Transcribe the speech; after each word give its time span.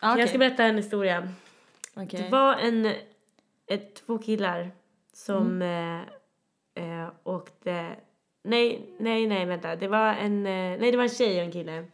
Ah, 0.00 0.12
okej. 0.12 0.20
Jag 0.20 0.28
ska 0.28 0.38
berätta 0.38 0.64
en 0.64 0.76
historia. 0.76 1.28
Okej. 1.94 2.22
Det 2.22 2.28
var 2.28 2.54
en, 2.56 2.86
ett, 3.66 3.94
två 4.06 4.18
killar 4.18 4.70
som 5.12 5.46
Mm. 5.62 6.04
eh, 6.74 7.02
eh, 7.02 7.08
åkte... 7.24 7.96
Nej, 8.42 8.90
nej, 8.98 9.26
nej, 9.26 9.46
vänta. 9.46 9.76
Det 9.76 9.88
var 9.88 10.14
en, 10.14 10.46
eh, 10.46 10.80
nej, 10.80 10.90
det 10.90 10.96
var 10.96 11.04
en 11.04 11.10
tjej 11.10 11.38
och 11.38 11.44
en 11.44 11.52
kille. 11.52 11.84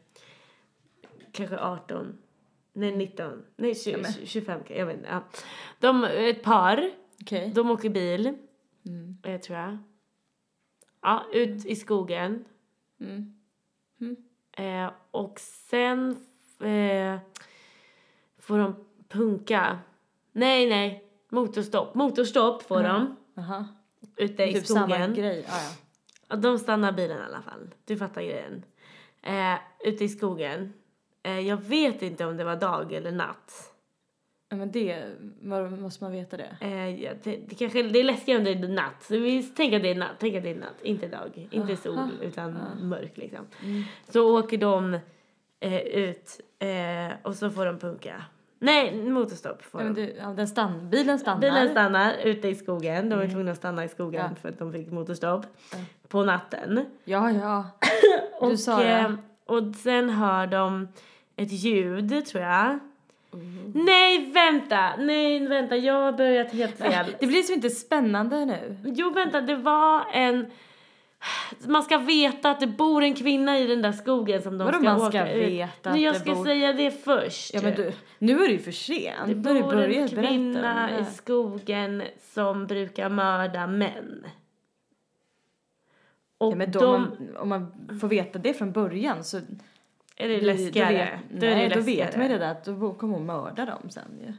Kanske 1.32 1.58
18. 1.58 2.18
Nej, 2.72 2.96
19. 2.96 3.44
Nej, 3.56 3.74
20, 3.74 4.04
25. 4.26 4.60
Jag 4.68 4.86
vet 4.86 4.96
inte. 4.96 5.08
Ja. 5.08 5.22
De, 5.80 6.04
ett 6.04 6.42
par. 6.42 6.90
Okej. 7.22 7.52
De 7.54 7.70
åker 7.70 7.88
bil, 7.88 8.34
Mm. 8.86 9.16
eh, 9.22 9.40
tror 9.40 9.58
jag. 9.58 9.78
Ja, 11.02 11.24
ut 11.32 11.66
i 11.66 11.76
skogen. 11.76 12.44
Mm. 13.00 13.34
Eh, 14.56 14.90
och 15.10 15.40
sen 15.40 16.10
eh, 16.60 17.18
får 18.46 18.58
de 18.58 18.74
punka. 19.08 19.78
Nej, 20.32 20.68
nej. 20.68 21.04
Motorstopp. 21.30 21.94
Motorstopp 21.94 22.62
får 22.62 22.82
de. 22.82 23.16
Aha. 23.36 23.64
Ute 24.16 24.42
i 24.44 24.52
Typ 24.54 24.66
samma 24.66 24.88
skogen. 24.88 25.14
grej. 25.14 25.44
Ah, 25.48 25.60
ja. 26.28 26.36
De 26.36 26.58
stannar 26.58 26.92
bilen 26.92 27.18
i 27.18 27.22
alla 27.22 27.42
fall. 27.42 27.74
Du 27.84 27.96
fattar 27.96 28.22
grejen. 28.22 28.64
Eh, 29.22 29.54
ute 29.84 30.04
i 30.04 30.08
skogen. 30.08 30.72
Eh, 31.22 31.40
jag 31.40 31.56
vet 31.56 32.02
inte 32.02 32.24
om 32.24 32.36
det 32.36 32.44
var 32.44 32.56
dag 32.56 32.92
eller 32.92 33.12
natt. 33.12 33.70
ja. 34.50 34.56
Men 34.56 34.70
det, 34.70 35.04
var, 35.42 35.68
måste 35.68 36.04
man 36.04 36.12
veta 36.12 36.36
det? 36.36 36.56
Eh, 36.60 37.02
ja, 37.02 37.12
det, 37.22 37.36
det, 37.36 37.54
kanske, 37.54 37.82
det 37.82 37.98
är 38.00 38.04
läskigare 38.04 38.38
om 38.38 38.44
det 38.44 38.50
är 38.50 38.68
natt. 38.68 39.02
Så 39.02 39.18
vi 39.18 39.42
tänker 39.42 39.76
att 39.76 39.82
det 39.82 39.90
är 39.90 39.94
natt. 39.94 40.16
Tänk 40.18 40.34
att 40.36 40.42
det 40.42 40.50
är 40.50 40.54
natt. 40.54 40.82
Inte 40.82 41.08
dag. 41.08 41.48
Inte 41.50 41.76
sol, 41.76 42.10
utan 42.22 42.58
mörk 42.82 43.16
liksom. 43.16 43.46
Så 44.08 44.38
åker 44.38 44.58
de 44.58 44.94
eh, 45.60 45.80
ut 45.82 46.40
eh, 46.58 47.12
och 47.22 47.34
så 47.34 47.50
får 47.50 47.66
de 47.66 47.78
punka. 47.78 48.24
Nej, 48.64 48.94
motorstopp 49.10 49.62
får 49.62 49.80
Ja, 49.80 49.84
men 49.84 49.94
du, 49.94 50.14
ja, 50.18 50.26
den 50.26 50.48
stann, 50.48 50.90
bilen 50.90 51.18
stannar. 51.18 51.40
Bilen 51.40 51.70
stannar 51.70 52.14
ute 52.24 52.48
i 52.48 52.54
skogen. 52.54 53.08
De 53.08 53.18
var 53.18 53.26
tvungna 53.26 53.50
att 53.50 53.56
stanna 53.58 53.84
i 53.84 53.88
skogen 53.88 54.20
Ja. 54.30 54.36
för 54.42 54.48
att 54.48 54.58
de 54.58 54.72
fick 54.72 54.90
motorstopp. 54.90 55.46
På 56.08 56.24
natten. 56.24 56.86
Ja, 57.04 57.30
ja. 57.30 57.64
Du 58.40 58.46
och, 58.46 58.58
sa 58.58 58.82
eh, 58.82 59.10
det. 59.10 59.16
och 59.46 59.74
sen 59.74 60.10
hör 60.10 60.46
de 60.46 60.88
ett 61.36 61.52
ljud, 61.52 62.26
tror 62.26 62.42
jag. 62.44 62.78
Nej, 63.74 64.32
vänta! 64.32 64.96
Nej, 64.96 65.46
vänta, 65.46 65.76
jag 65.76 65.94
har 65.94 66.12
börjat 66.12 66.52
helt 66.52 66.78
fel. 66.78 67.06
Det 67.20 67.26
blir 67.26 67.36
liksom 67.36 67.54
inte 67.54 67.70
spännande 67.70 68.44
nu. 68.44 68.76
Jo, 68.84 69.10
vänta, 69.10 69.40
det 69.40 69.56
var 69.56 70.04
en... 70.12 70.46
Man 71.68 71.82
ska 71.82 71.98
veta 71.98 72.50
att 72.50 72.60
det 72.60 72.66
bor 72.66 73.02
en 73.02 73.14
kvinna 73.14 73.58
i 73.58 73.66
den 73.66 73.82
där 73.82 73.92
skogen 73.92 74.42
som 74.42 74.58
de 74.58 74.64
Vadå 74.64 74.78
ska 74.78 74.84
man 74.84 75.00
åka 75.00 75.10
ska 75.10 75.30
ut. 75.32 75.48
veta 75.52 75.90
Nej, 75.92 76.06
att 76.08 76.14
jag 76.14 76.22
ska 76.22 76.34
bor- 76.34 76.44
säga 76.44 76.72
det 76.72 76.90
först. 76.90 77.54
Ja, 77.54 77.60
men 77.62 77.74
du, 77.74 77.92
nu 78.18 78.32
är 78.44 78.48
det 78.48 78.52
ju 78.52 78.58
för 78.58 78.70
sent. 78.72 79.44
det 79.44 79.48
har 79.50 79.54
du 79.54 79.62
bor 79.62 79.74
en 79.82 80.08
kvinna 80.08 80.98
i 81.00 81.04
skogen 81.04 82.02
som 82.34 82.66
brukar 82.66 83.08
mörda 83.08 83.66
män. 83.66 84.26
Och 86.38 86.52
Ja, 86.52 86.56
men 86.56 86.70
då, 86.70 86.80
de... 86.80 86.94
om, 86.94 87.00
man, 87.02 87.36
om 87.36 87.48
man 87.48 87.98
får 88.00 88.08
veta 88.08 88.38
det 88.38 88.54
från 88.54 88.72
början 88.72 89.24
så... 89.24 89.36
är 90.16 90.28
det 90.28 90.40
läskigare? 90.40 91.20
Då 91.30 91.34
vet, 91.34 91.40
Då 91.40 91.46
nej, 91.46 91.68
då 91.68 91.80
vet 91.80 92.16
man 92.16 92.26
ju 92.26 92.32
det 92.32 92.38
där 92.38 92.50
att 92.50 92.64
då 92.64 92.94
kommer 92.94 93.14
hon 93.14 93.26
mörda 93.26 93.64
dem 93.64 93.90
sen 93.90 94.02
ju. 94.20 94.26
Ja, 94.26 94.32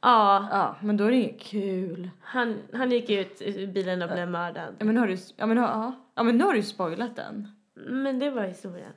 Ja, 0.00 0.76
men 0.82 0.96
då 0.96 1.04
är 1.04 1.10
det 1.10 1.16
inget 1.16 1.40
kul. 1.40 2.10
han, 2.20 2.62
han 2.72 2.90
gick 2.90 3.10
ut 3.10 3.42
ur 3.42 3.66
bilen 3.66 4.02
och 4.02 4.10
blev 4.10 4.28
mördad. 4.28 4.76
Ja, 4.78 4.84
men 4.84 4.96
har 4.96 5.06
du, 5.06 5.16
ja, 5.36 5.46
men, 5.46 5.56
ja, 5.56 5.92
ja, 6.14 6.22
men 6.22 6.38
nu 6.38 6.44
har 6.44 6.52
du 6.52 6.58
ju 6.58 6.64
spoilat 6.64 7.16
den. 7.16 7.48
Men 7.74 8.18
det 8.18 8.30
var 8.30 8.42
historien. 8.42 8.92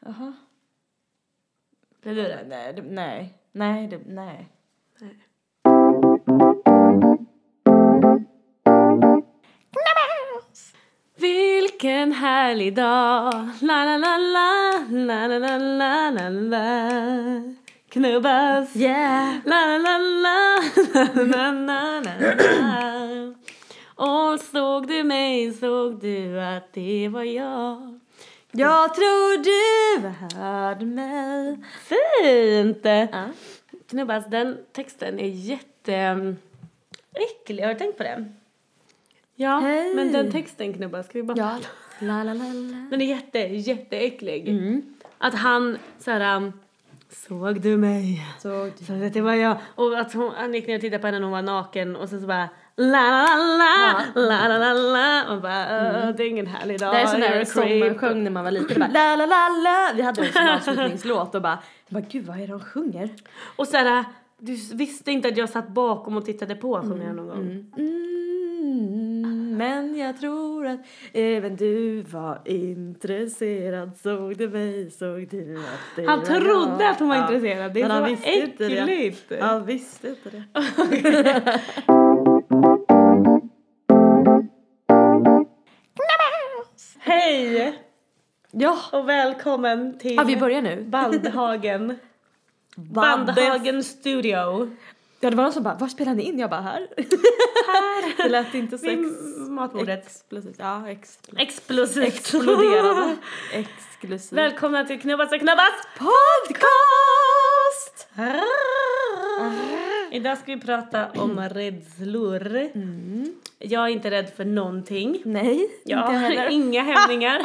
Jaha. 0.00 0.32
Blev 2.02 2.16
du 2.16 2.22
det? 2.22 2.44
Nej, 2.48 2.72
det, 2.72 2.82
nej, 2.82 3.38
nej, 3.52 3.86
det, 3.86 4.00
nej. 4.06 4.48
Vilken 11.18 12.12
härlig 12.12 12.74
dag, 12.74 13.32
la 13.60 13.84
la 13.84 13.96
la 13.96 14.18
la, 14.18 14.86
la 14.90 15.26
la 15.26 15.38
la 15.38 15.58
la 15.58 16.10
la 16.10 16.28
la 16.28 17.65
Knubbas, 17.96 18.76
Yeah! 18.76 19.40
la 19.46 19.78
la 19.78 19.78
la 19.78 19.96
la, 19.96 20.58
la 21.24 21.50
la 21.52 22.00
la 22.00 22.00
la 22.00 23.34
Och 23.94 24.40
såg 24.40 24.88
du 24.88 25.04
mig, 25.04 25.52
såg 25.52 26.00
du 26.00 26.40
att 26.40 26.72
det 26.72 27.08
var 27.08 27.22
jag 27.22 28.00
Jag 28.50 28.94
tror 28.94 29.38
du 29.44 30.08
hörde 30.36 30.86
mig. 30.86 31.58
Fint! 31.82 32.84
Ja. 32.84 33.28
Knubbas, 33.88 34.26
den 34.26 34.58
texten 34.72 35.20
är 35.20 35.28
jätte 35.28 35.94
mm, 35.94 36.36
har 37.48 37.68
du 37.68 37.74
tänkt 37.74 37.96
på 37.96 38.02
det? 38.02 38.24
Ja, 39.34 39.58
Hej. 39.58 39.94
men 39.94 40.12
den 40.12 40.32
texten 40.32 40.72
Knubbas, 40.72 41.06
ska 41.06 41.18
vi 41.18 41.22
bara 41.22 41.38
Ja. 41.38 41.58
La, 41.98 42.24
la, 42.24 42.34
la, 42.34 42.44
la. 42.44 42.86
Den 42.90 43.00
är 43.00 43.06
jätte, 43.06 43.38
jätteäcklig. 43.38 44.48
Mm. 44.48 44.94
Att 45.18 45.34
han 45.34 45.78
så 45.98 46.10
här, 46.10 46.36
um, 46.36 46.52
såg 47.10 47.60
du 47.60 47.76
mig? 47.76 48.26
Såg 48.38 48.72
du? 48.78 48.84
Så 48.84 48.92
det 48.92 49.20
var 49.20 49.34
jag. 49.34 49.56
Och 49.74 49.98
att 49.98 50.12
hon, 50.14 50.32
han 50.36 50.54
gick 50.54 50.66
ner 50.66 50.74
och 50.74 50.80
tittade 50.80 50.98
på 51.00 51.06
henne 51.06 51.18
när 51.18 51.24
hon 51.24 51.32
var 51.32 51.42
naken 51.42 51.96
och 51.96 52.08
sen 52.08 52.20
så 52.20 52.26
bara 52.26 52.48
la 52.76 53.26
la 53.58 54.02
la 54.14 54.48
la 54.48 54.48
la 54.48 54.58
la 54.58 54.72
la 54.72 55.34
och 55.34 55.42
bara 55.42 55.62
"Åh, 55.62 56.16
det 56.16 56.22
är 56.24 56.28
ingen 56.28 56.46
härlig 56.46 56.80
dag. 56.80 56.94
Det 56.94 57.00
är 57.00 57.06
sån 57.06 57.20
där 57.20 57.44
sång 57.44 57.62
man 57.78 57.88
creep." 57.88 57.98
sjöng 58.00 58.24
när 58.24 58.30
man 58.30 58.44
var 58.44 58.50
liten. 58.50 58.78
Bara, 58.80 58.88
la, 59.16 59.16
la, 59.16 59.26
la, 59.26 59.48
la. 59.48 59.90
Vi 59.96 60.02
hade 60.02 60.22
det 60.22 60.32
som 60.32 60.48
avslutningslåt 60.48 61.34
och 61.34 61.42
bara, 61.42 61.58
bara, 61.88 62.02
gud 62.10 62.26
vad 62.26 62.36
är 62.36 62.40
det 62.40 62.46
de 62.46 62.60
sjunger? 62.60 63.08
Och 63.56 63.66
så 63.68 63.76
här, 63.76 64.04
du 64.38 64.52
visste 64.74 65.10
inte 65.12 65.28
att 65.28 65.36
jag 65.36 65.48
satt 65.48 65.68
bakom 65.68 66.16
och 66.16 66.24
tittade 66.24 66.54
på 66.54 66.80
sjunger 66.82 67.06
han 67.06 67.16
någon 67.16 67.26
gång. 67.28 67.40
Mm, 67.40 67.70
men 69.56 69.96
jag 69.98 70.20
tror 70.20 70.66
att 70.66 70.80
även 71.12 71.56
du 71.56 72.02
var 72.02 72.40
intresserad. 72.44 73.96
Såg 74.02 74.36
du 74.38 74.48
mig, 74.48 74.90
såg 74.90 75.28
du 75.30 75.56
att 75.56 75.96
det 75.96 76.04
Han 76.06 76.18
var 76.18 76.26
trodde 76.26 76.84
jag? 76.84 76.90
att 76.90 76.98
hon 76.98 77.08
var 77.08 77.16
Ja. 77.16 77.22
intresserad. 77.22 77.72
Det 77.74 77.80
är 77.80 77.88
Men 77.88 77.90
han 77.90 78.04
visste 78.10 78.30
inte 78.32 78.68
det. 78.68 78.78
äckligt. 78.78 79.32
Han 79.40 79.66
visste 79.66 80.08
inte 80.08 80.30
det. 80.30 80.44
Hej 86.98 87.78
Ja, 88.50 88.78
och 88.92 89.08
välkommen 89.08 89.98
till 89.98 90.14
ja 90.16 90.24
vi 90.24 90.36
börjar 90.36 90.62
nu. 90.62 90.82
Bandhagen. 90.82 91.96
Bandhagen 92.76 93.84
Studio. 93.84 94.70
Ja, 95.20 95.30
det 95.30 95.36
var 95.36 95.44
någon 95.44 95.52
som 95.52 95.62
bara, 95.62 95.74
var 95.74 95.88
spelar 95.88 96.14
ni 96.14 96.22
in? 96.22 96.38
Jag 96.38 96.50
bara, 96.50 96.60
här. 96.60 96.88
Här. 97.66 98.16
Det 98.22 98.28
lät 98.28 98.54
inte 98.54 98.78
sex. 98.78 98.92
Vid 98.92 99.50
matbordet. 99.50 100.06
Explosivt. 100.06 100.56
Ja, 100.58 100.88
explosivt. 100.88 101.40
Explosivt. 101.48 102.06
Exploderade. 102.06 103.16
Exklusivt. 103.52 104.38
Välkomna 104.38 104.84
till 104.84 105.00
Knubbas 105.00 105.32
och 105.32 105.38
Knubbas 105.40 105.72
Podcast! 105.98 108.08
Idag 110.10 110.38
ska 110.38 110.54
vi 110.54 110.60
prata 110.60 111.06
om 111.14 111.40
rädslor. 111.40 112.56
Mm. 112.56 113.34
Jag 113.58 113.84
är 113.84 113.88
inte 113.88 114.10
rädd 114.10 114.32
för 114.36 114.44
någonting. 114.44 115.22
Nej, 115.24 115.70
Jag 115.84 115.98
inte 115.98 116.12
har 116.12 116.18
heller. 116.18 116.48
inga 116.50 116.82
hämningar. 116.82 117.42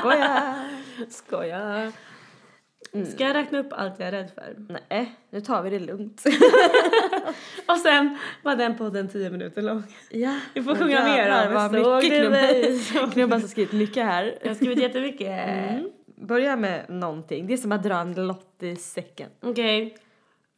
Skoja. 0.00 0.54
Skojar. 1.10 1.92
Ska 3.14 3.24
jag 3.24 3.34
räkna 3.34 3.58
upp 3.58 3.72
allt 3.72 3.98
jag 3.98 4.08
är 4.08 4.12
rädd 4.12 4.30
för? 4.34 4.56
Nej, 4.90 5.14
nu 5.30 5.40
tar 5.40 5.62
vi 5.62 5.70
det 5.70 5.78
lugnt. 5.78 6.24
Och 7.66 7.76
sen 7.76 8.18
var 8.42 8.56
den 8.56 8.78
podden 8.78 9.08
tio 9.08 9.30
minuter 9.30 9.62
lång. 9.62 9.82
Ja. 10.10 10.40
Vi 10.54 10.62
får 10.62 10.74
sjunga 10.74 11.04
mer 11.04 11.30
av 11.30 11.72
Såg 11.72 12.02
du 12.02 12.30
mig? 12.30 12.80
Knubbas 13.12 13.42
har 13.42 13.48
skrivit 13.48 13.72
mycket 13.72 14.04
här. 14.04 14.38
Jag 14.42 14.48
har 14.48 14.54
skrivit 14.54 14.78
jättemycket. 14.78 15.48
Börja 16.06 16.56
med 16.56 16.84
någonting. 16.88 17.46
Det 17.46 17.52
är 17.52 17.56
som 17.56 17.72
att 17.72 17.82
dra 17.82 17.94
en 17.94 18.26
lott 18.26 18.62
i 18.62 18.76
säcken. 18.76 19.30
Okej. 19.40 19.96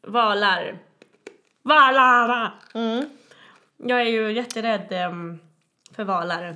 Valar. 0.02 0.78
Valar! 1.62 2.54
Mm. 2.74 3.04
Jag 3.76 4.00
är 4.00 4.10
ju 4.10 4.32
jätterädd 4.32 4.92
em, 4.92 5.38
för 5.92 6.04
valar. 6.04 6.54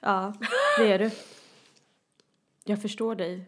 Ja, 0.00 0.32
det 0.78 0.92
är 0.92 0.98
du. 0.98 1.10
Jag 2.64 2.82
förstår 2.82 3.14
dig. 3.14 3.46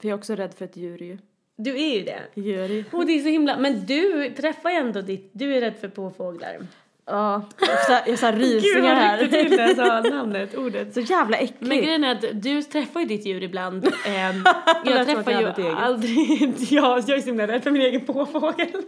För 0.00 0.08
jag 0.08 0.14
är 0.14 0.18
också 0.18 0.34
rädd 0.34 0.54
för 0.54 0.64
ett 0.64 0.76
djur 0.76 0.98
ju. 0.98 1.18
Du 1.56 1.70
är 1.82 1.94
ju 1.94 2.04
det. 2.04 2.22
Djur 2.34 2.68
ju. 2.68 2.84
Och 2.92 3.06
det 3.06 3.12
är 3.12 3.20
så 3.20 3.28
himla... 3.28 3.56
Men 3.56 3.86
du 3.86 4.30
träffar 4.36 4.70
ju 4.70 4.76
ändå 4.76 5.00
ditt... 5.00 5.30
Du 5.32 5.56
är 5.56 5.60
rädd 5.60 5.74
för 5.80 5.88
påfåglar. 5.88 6.58
Ja, 7.06 7.42
jag 7.60 7.66
har 7.66 8.16
så 8.16 8.26
här 8.26 8.32
Gud 8.32 8.42
rysningar 8.42 9.20
vad 9.20 9.30
till 9.30 9.52
jag 9.58 9.76
sa 9.76 10.00
namnet, 10.10 10.54
ordet. 10.54 10.94
Så 10.94 11.00
jävla 11.00 11.36
äckligt. 11.36 11.60
Men 11.60 11.78
grejen 11.78 12.04
är 12.04 12.12
att 12.12 12.42
du 12.42 12.62
träffar 12.62 13.00
ju 13.00 13.06
ditt 13.06 13.26
djur 13.26 13.42
ibland. 13.42 13.84
Ehm, 14.06 14.44
jag 14.84 15.06
träffar 15.06 15.40
ju 15.40 15.46
aldrig... 15.76 16.18
Ja, 16.70 17.02
jag 17.06 17.16
är 17.16 17.20
så 17.20 17.26
himla 17.26 17.46
rädd 17.46 17.62
för 17.62 17.70
min 17.70 17.82
egen 17.82 18.06
påfågel. 18.06 18.82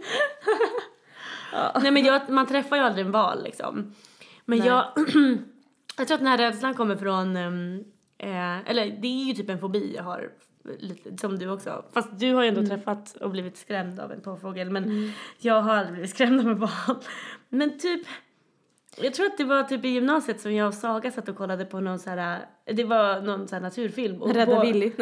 Nej 1.81 1.91
men 1.91 2.05
jag, 2.05 2.29
man 2.29 2.47
träffar 2.47 2.75
ju 2.75 2.81
aldrig 2.81 3.05
en 3.05 3.11
val 3.11 3.43
liksom. 3.43 3.95
Men 4.45 4.59
Nej. 4.59 4.67
jag... 4.67 4.85
jag 5.97 6.07
tror 6.07 6.15
att 6.15 6.19
den 6.21 6.27
här 6.27 6.37
rädslan 6.37 6.73
kommer 6.73 6.95
från... 6.95 7.35
ehm, 7.35 7.83
Eh, 8.19 8.69
eller 8.69 8.97
det 9.01 9.07
är 9.07 9.23
ju 9.23 9.33
typ 9.33 9.49
en 9.49 9.59
fobi 9.59 9.93
jag 9.95 10.03
har, 10.03 10.29
lite, 10.79 11.17
som 11.17 11.39
du 11.39 11.49
också. 11.49 11.85
Fast 11.93 12.09
du 12.19 12.33
har 12.33 12.43
ju 12.43 12.49
ändå 12.49 12.65
träffat 12.65 13.15
och 13.21 13.31
blivit 13.31 13.57
skrämd 13.57 13.99
av 13.99 14.11
en 14.11 14.21
påfågel. 14.21 14.69
Men 14.69 15.13
jag 15.39 15.61
har 15.61 15.75
aldrig 15.75 15.93
blivit 15.93 16.09
skrämd 16.11 16.39
av 16.39 16.47
en 16.47 16.59
val. 16.59 16.69
Men 17.49 17.79
typ, 17.79 18.07
jag 19.01 19.13
tror 19.13 19.25
att 19.25 19.37
det 19.37 19.43
var 19.43 19.63
typ 19.63 19.85
i 19.85 19.87
gymnasiet 19.87 20.41
som 20.41 20.53
jag 20.55 20.67
och 20.67 20.73
Saga 20.73 21.11
satt 21.11 21.29
och 21.29 21.35
kollade 21.37 21.65
på 21.65 21.79
någon 21.79 21.99
så 21.99 22.09
här, 22.09 22.39
det 22.65 22.83
var 22.83 23.21
någon 23.21 23.47
så 23.47 23.55
här 23.55 23.61
naturfilm. 23.61 24.21
Och 24.21 24.33
Rädda 24.33 24.61
Willy. 24.61 24.91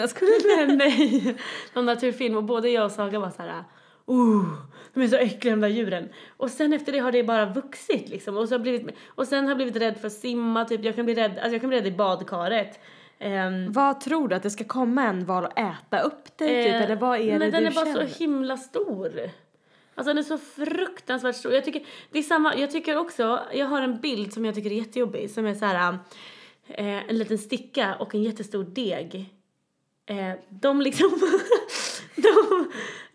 Nej. 0.58 0.78
Nej. 0.78 1.36
Någon 1.74 1.86
naturfilm 1.86 2.38
och 2.38 2.44
både 2.44 2.70
jag 2.70 2.86
och 2.86 2.92
Saga 2.92 3.20
var 3.20 3.30
så 3.30 3.42
här. 3.42 3.64
Oh, 4.08 4.46
de 4.94 5.04
är 5.04 5.08
så 5.08 5.16
äckliga 5.16 5.56
de 5.56 5.62
där 5.62 5.68
djuren. 5.68 6.10
Och 6.38 6.50
sen 6.50 6.74
efter 6.74 6.92
det 6.92 7.00
har 7.00 7.12
det 7.12 7.24
bara 7.24 7.46
vuxit 7.46 8.10
liksom. 8.10 8.38
Och, 8.38 8.48
så 8.50 8.54
har 8.56 8.60
blivit, 8.60 8.96
och 9.08 9.28
sen 9.28 9.44
har 9.44 9.50
jag 9.50 9.58
blivit 9.58 9.76
rädd 9.76 9.98
för 9.98 10.08
att 10.08 10.14
simma, 10.14 10.66
typ. 10.66 10.84
Jag 10.84 10.96
kan 10.96 11.06
bli 11.06 11.16
rädd, 11.16 11.32
alltså 11.32 11.52
jag 11.52 11.62
kan 11.62 11.70
bli 11.70 11.80
rädd 11.80 11.88
i 11.88 11.92
badkaret. 11.92 12.80
Ehm, 13.20 13.72
Vad 13.72 14.00
tror 14.02 14.28
du? 14.28 14.36
Att 14.36 14.44
det 14.44 14.50
ska 14.50 14.64
komma 14.64 15.04
en 15.04 15.26
val 15.26 15.46
och 15.46 15.60
äta 15.60 16.00
upp 16.00 16.38
dig 16.38 16.64
typ? 16.64 16.74
eh, 16.74 16.82
Eller 16.82 16.96
vad 16.96 17.20
är 17.20 17.26
men 17.32 17.40
det 17.40 17.52
den 17.52 17.62
du 17.64 17.68
är 17.70 17.74
bara 17.74 17.86
känner? 17.86 18.08
så 18.08 18.18
himla 18.24 18.58
stor. 18.58 19.30
Alltså 19.96 20.10
den 20.10 20.18
är 20.18 20.24
så 20.24 20.38
fruktansvärt 20.38 21.36
stor. 21.36 21.54
Jag 21.54 21.66
tycker, 21.66 21.86
det 22.12 22.20
är 22.20 22.24
samma, 22.24 22.56
jag 22.56 22.72
tycker 22.72 22.98
också, 22.98 23.40
jag 23.54 23.66
har 23.66 23.82
en 23.82 24.00
bild 24.00 24.34
som 24.34 24.46
jag 24.46 24.56
tycker 24.56 24.72
är 24.72 24.76
jättejobbig 24.76 25.32
som 25.32 25.46
är 25.46 25.54
så 25.54 25.66
här 25.66 25.98
eh, 26.68 27.10
en 27.10 27.18
liten 27.18 27.38
sticka 27.38 27.96
och 27.96 28.16
en 28.16 28.24
jättestor 28.24 28.64
deg. 28.64 29.30
Eh, 30.06 30.32
de 30.50 30.82
liksom, 30.82 31.10
de, 32.16 32.72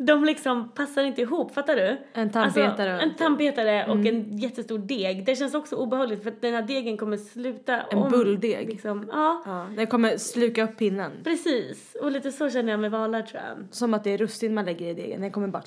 de 0.06 0.24
liksom 0.24 0.68
passar 0.68 1.02
inte 1.02 1.20
ihop, 1.22 1.54
fattar 1.54 1.76
du? 1.76 1.96
En 2.12 2.30
tandpetare 2.30 2.92
Alltså, 2.92 3.06
och- 3.06 3.12
en 3.12 3.14
tandpetare 3.16 3.86
och 3.86 3.96
en 4.06 4.38
jättestor 4.38 4.78
deg. 4.78 5.24
Det 5.26 5.36
känns 5.36 5.54
också 5.54 5.76
obehagligt 5.76 6.22
för 6.22 6.30
att 6.30 6.40
den 6.42 6.54
här 6.54 6.62
degen 6.62 6.96
kommer 6.96 7.16
sluta 7.16 7.80
En 7.80 7.98
om. 7.98 8.10
bulldeg. 8.10 8.68
Liksom. 8.68 9.08
Ja, 9.12 9.42
Ja, 9.46 9.66
den 9.76 9.86
kommer 9.86 10.16
sluka 10.16 10.64
upp 10.64 10.76
pinnen. 10.78 11.12
precis. 11.24 11.96
Och 12.02 12.10
lite 12.10 12.32
så 12.32 12.50
känner 12.50 12.70
jag 12.70 12.80
med 12.80 12.90
valar 12.90 13.22
tror 13.22 13.42
jag. 13.42 13.66
Som 13.74 13.94
att 13.94 14.04
det 14.04 14.10
är 14.10 14.18
russin 14.18 14.54
man 14.54 14.64
lägger 14.64 14.86
i 14.86 14.94
degen. 14.94 15.20
Den 15.20 15.30
kommer 15.32 15.48
bara... 15.48 15.62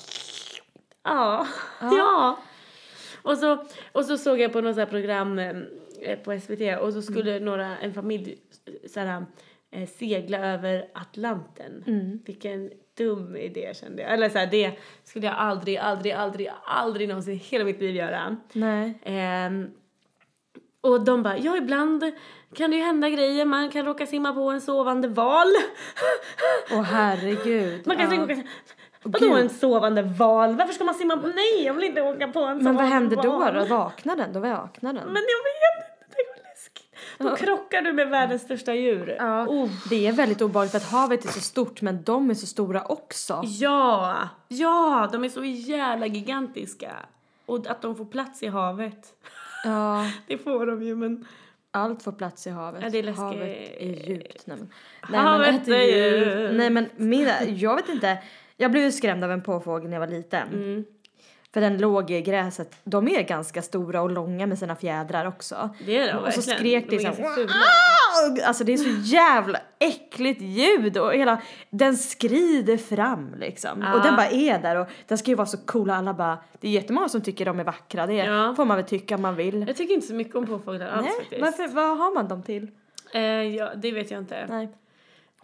Ja. 1.04 1.46
ja. 1.80 2.38
Och, 3.22 3.38
så, 3.38 3.64
och 3.92 4.04
så 4.04 4.18
såg 4.18 4.40
jag 4.40 4.52
på 4.52 4.60
något 4.60 4.74
så 4.74 4.80
här 4.80 4.86
program 4.86 5.38
eh, 5.38 6.18
på 6.24 6.40
SVT 6.40 6.80
och 6.80 6.92
så 6.92 7.02
skulle 7.02 7.40
några, 7.40 7.78
en 7.78 7.94
familj 7.94 8.38
så 8.94 9.00
här, 9.00 9.24
eh, 9.70 9.88
segla 9.88 10.38
över 10.54 10.84
Atlanten. 10.94 11.84
Vilken 12.26 12.70
dum 12.96 13.36
idé 13.36 13.74
kände 13.74 14.02
jag. 14.02 14.12
Eller 14.12 14.28
så 14.28 14.38
här, 14.38 14.46
det 14.46 14.72
skulle 15.04 15.26
jag 15.26 15.34
aldrig, 15.38 15.76
aldrig, 15.76 16.12
aldrig, 16.12 16.50
aldrig 16.64 17.08
någonsin 17.08 17.34
i 17.34 17.36
hela 17.36 17.64
mitt 17.64 17.80
liv 17.80 17.94
göra. 17.94 18.36
Nej. 18.52 18.98
Ehm, 19.02 19.70
och 20.80 21.04
de 21.04 21.22
bara, 21.22 21.38
ja 21.38 21.56
ibland 21.56 22.12
kan 22.54 22.70
det 22.70 22.76
ju 22.76 22.82
hända 22.82 23.08
grejer. 23.08 23.44
Man 23.44 23.70
kan 23.70 23.86
råka 23.86 24.06
simma 24.06 24.32
på 24.32 24.50
en 24.50 24.60
sovande 24.60 25.08
val. 25.08 25.46
Åh 26.70 26.82
herregud. 26.82 27.86
Man 27.86 27.96
kan 27.96 28.14
ja. 28.14 28.22
råka... 28.22 28.42
Vadå 29.02 29.26
Gud. 29.26 29.38
en 29.38 29.48
sovande 29.48 30.02
val? 30.02 30.56
Varför 30.56 30.72
ska 30.72 30.84
man 30.84 30.94
simma 30.94 31.16
på... 31.16 31.26
Nej, 31.26 31.64
jag 31.64 31.74
vill 31.74 31.84
inte 31.84 32.02
åka 32.02 32.28
på 32.28 32.40
en 32.40 32.56
Men 32.56 32.58
sovande 32.58 32.82
vad 32.82 32.92
händer 32.92 33.16
då? 33.16 33.38
val. 33.38 33.54
då? 33.54 33.64
Vaknar 33.64 34.16
den? 34.16 34.32
Då 34.32 34.40
vaknar 34.40 34.92
den. 34.92 35.06
Men 35.06 35.22
jag 35.34 35.42
vet 35.50 35.76
inte, 35.76 36.16
det 36.16 36.40
är 36.40 36.50
läskigt. 36.50 36.94
Då 37.18 37.36
krockar 37.36 37.82
du 37.82 37.92
med 37.92 38.08
världens 38.08 38.42
största 38.42 38.74
djur. 38.74 39.16
Ja, 39.18 39.46
Oh. 39.46 39.70
det 39.90 40.06
är 40.06 40.12
väldigt 40.12 40.42
obehagligt 40.42 40.70
för 40.72 40.78
att 40.78 40.90
havet 40.90 41.24
är 41.24 41.28
så 41.28 41.40
stort 41.40 41.82
men 41.82 42.02
de 42.02 42.30
är 42.30 42.34
så 42.34 42.46
stora 42.46 42.84
också. 42.84 43.42
Ja, 43.44 44.28
ja, 44.48 45.08
de 45.12 45.24
är 45.24 45.28
så 45.28 45.44
jävla 45.44 46.06
gigantiska. 46.06 46.92
Och 47.46 47.66
att 47.66 47.82
de 47.82 47.96
får 47.96 48.04
plats 48.04 48.42
i 48.42 48.46
havet. 48.46 49.12
Ja, 49.64 50.10
Det 50.26 50.38
får 50.38 50.66
de 50.66 50.82
ju, 50.82 50.96
men... 50.96 51.26
allt 51.70 52.02
får 52.02 52.12
plats 52.12 52.46
i 52.46 52.50
havet. 52.50 52.82
Ja, 52.82 52.90
det 52.90 52.98
är 52.98 53.12
havet 53.12 53.58
är 53.80 54.08
djupt. 54.10 54.46
Nej, 54.46 54.56
men, 55.10 55.20
Havet 55.20 55.66
men, 55.66 55.76
är 55.80 55.82
djupt. 55.84 56.54
Nej 56.56 56.70
men 56.70 56.88
mina, 56.96 57.44
jag 57.44 57.76
vet 57.76 57.88
inte. 57.88 58.18
Jag 58.56 58.70
blev 58.70 58.84
ju 58.84 58.92
skrämd 58.92 59.24
av 59.24 59.30
en 59.32 59.42
påfågel 59.42 59.88
när 59.88 59.92
jag 59.96 60.00
var 60.06 60.14
liten. 60.14 60.48
Mm. 60.48 60.84
För 61.54 61.60
den 61.60 61.78
låg 61.78 62.10
i 62.10 62.22
gräset. 62.22 62.76
De 62.84 63.08
är 63.08 63.22
ganska 63.22 63.62
stora 63.62 64.02
och 64.02 64.10
långa 64.10 64.46
med 64.46 64.58
sina 64.58 64.76
fjädrar 64.76 65.26
också. 65.26 65.70
Det 65.86 65.98
är 65.98 66.12
de 66.12 66.18
Och 66.18 66.32
så 66.32 66.40
verkligen. 66.40 66.58
skrek 66.58 66.90
De 66.90 66.96
det 66.96 67.34
fula. 67.34 67.52
"Ah!" 67.52 68.46
Alltså 68.46 68.64
det 68.64 68.72
är 68.72 68.76
så 68.76 69.14
jävla 69.14 69.58
äckligt 69.78 70.40
ljud 70.40 70.98
och 70.98 71.12
hela, 71.14 71.42
den 71.70 71.96
skrider 71.96 72.76
fram 72.76 73.34
liksom. 73.38 73.82
Ja. 73.82 73.94
Och 73.94 74.02
den 74.02 74.16
bara 74.16 74.28
är 74.28 74.58
där 74.58 74.76
och 74.76 74.86
den 75.08 75.18
ska 75.18 75.30
ju 75.30 75.34
vara 75.34 75.46
så 75.46 75.58
cool 75.58 75.90
och 75.90 75.96
alla 75.96 76.14
bara, 76.14 76.38
det 76.60 76.68
är 76.68 76.72
jättemånga 76.72 77.08
som 77.08 77.20
tycker 77.20 77.44
de 77.44 77.60
är 77.60 77.64
vackra, 77.64 78.06
det 78.06 78.14
Ja. 78.14 78.54
får 78.56 78.64
man 78.64 78.76
väl 78.76 78.86
tycka 78.86 79.14
om 79.14 79.22
man 79.22 79.36
vill. 79.36 79.64
Jag 79.66 79.76
tycker 79.76 79.94
inte 79.94 80.06
så 80.06 80.14
mycket 80.14 80.34
om 80.34 80.46
påfåglar 80.46 80.86
alls 80.88 81.06
Nej, 81.06 81.14
faktiskt. 81.18 81.42
varför, 81.42 81.68
vad 81.68 81.98
har 81.98 82.14
man 82.14 82.28
dem 82.28 82.42
till? 82.42 82.68
Eh, 83.12 83.20
ja, 83.22 83.70
det 83.76 83.92
vet 83.92 84.10
jag 84.10 84.20
inte. 84.20 84.46
Nej. 84.48 84.68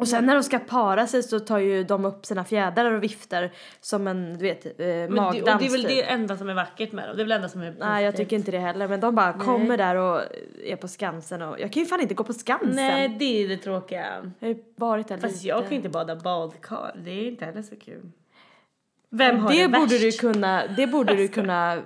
Och 0.00 0.08
sen 0.08 0.26
när 0.26 0.34
de 0.34 0.42
ska 0.42 0.58
para 0.58 1.06
sig 1.06 1.22
så 1.22 1.40
tar 1.40 1.58
ju 1.58 1.84
de 1.84 2.04
upp 2.04 2.26
sina 2.26 2.44
fjädrar 2.44 2.92
och 2.92 3.02
viftar 3.02 3.50
som 3.80 4.06
en, 4.06 4.38
du 4.38 4.44
vet, 4.44 4.66
eh, 4.66 4.72
Men 4.76 4.86
det, 4.86 5.08
magdans 5.08 5.54
och 5.54 5.58
det 5.58 5.66
är 5.66 5.70
väl 5.70 5.80
typ. 5.80 5.90
det 5.90 6.02
enda 6.02 6.36
som 6.36 6.48
är 6.48 6.54
vackert 6.54 6.92
med 6.92 7.08
dem. 7.08 7.16
Det 7.16 7.22
är 7.22 7.24
väl 7.24 7.28
det 7.28 7.34
enda 7.34 7.48
som 7.48 7.62
är 7.62 7.74
Nej 7.78 8.04
jag 8.04 8.16
tycker 8.16 8.36
inte 8.36 8.50
det 8.50 8.58
heller 8.58 8.88
men 8.88 9.00
de 9.00 9.14
bara 9.14 9.32
kommer 9.32 9.76
där 9.76 9.96
och 9.96 10.22
är 10.64 10.76
på 10.76 10.88
Skansen 10.88 11.42
och 11.42 11.60
jag 11.60 11.72
kan 11.72 11.82
ju 11.82 11.86
fan 11.86 12.00
inte 12.00 12.14
gå 12.14 12.24
på 12.24 12.32
Skansen. 12.32 12.70
Nej, 12.74 13.08
det 13.08 13.44
är 13.44 13.48
det 13.48 13.56
tråkiga. 13.56 14.32
Jag 14.38 14.48
har 14.48 14.54
ju 14.54 14.62
varit 14.76 15.08
där 15.08 15.16
Fast 15.18 15.34
lite. 15.34 15.48
jag 15.48 15.62
kan 15.62 15.72
inte 15.72 15.88
bada 15.88 16.16
badkar. 16.16 16.94
Det 17.04 17.10
är 17.10 17.28
inte 17.28 17.44
heller 17.44 17.62
så 17.62 17.76
kul. 17.76 18.10
Vem 19.10 19.38
har 19.38 19.50
det 19.52 19.62
det, 19.62 19.68
borde 19.68 19.98
värst? 19.98 20.20
du 20.20 20.32
kunna, 20.32 20.62
det 20.76 20.86
borde 20.86 21.14
du 21.14 21.28
kunna, 21.28 21.82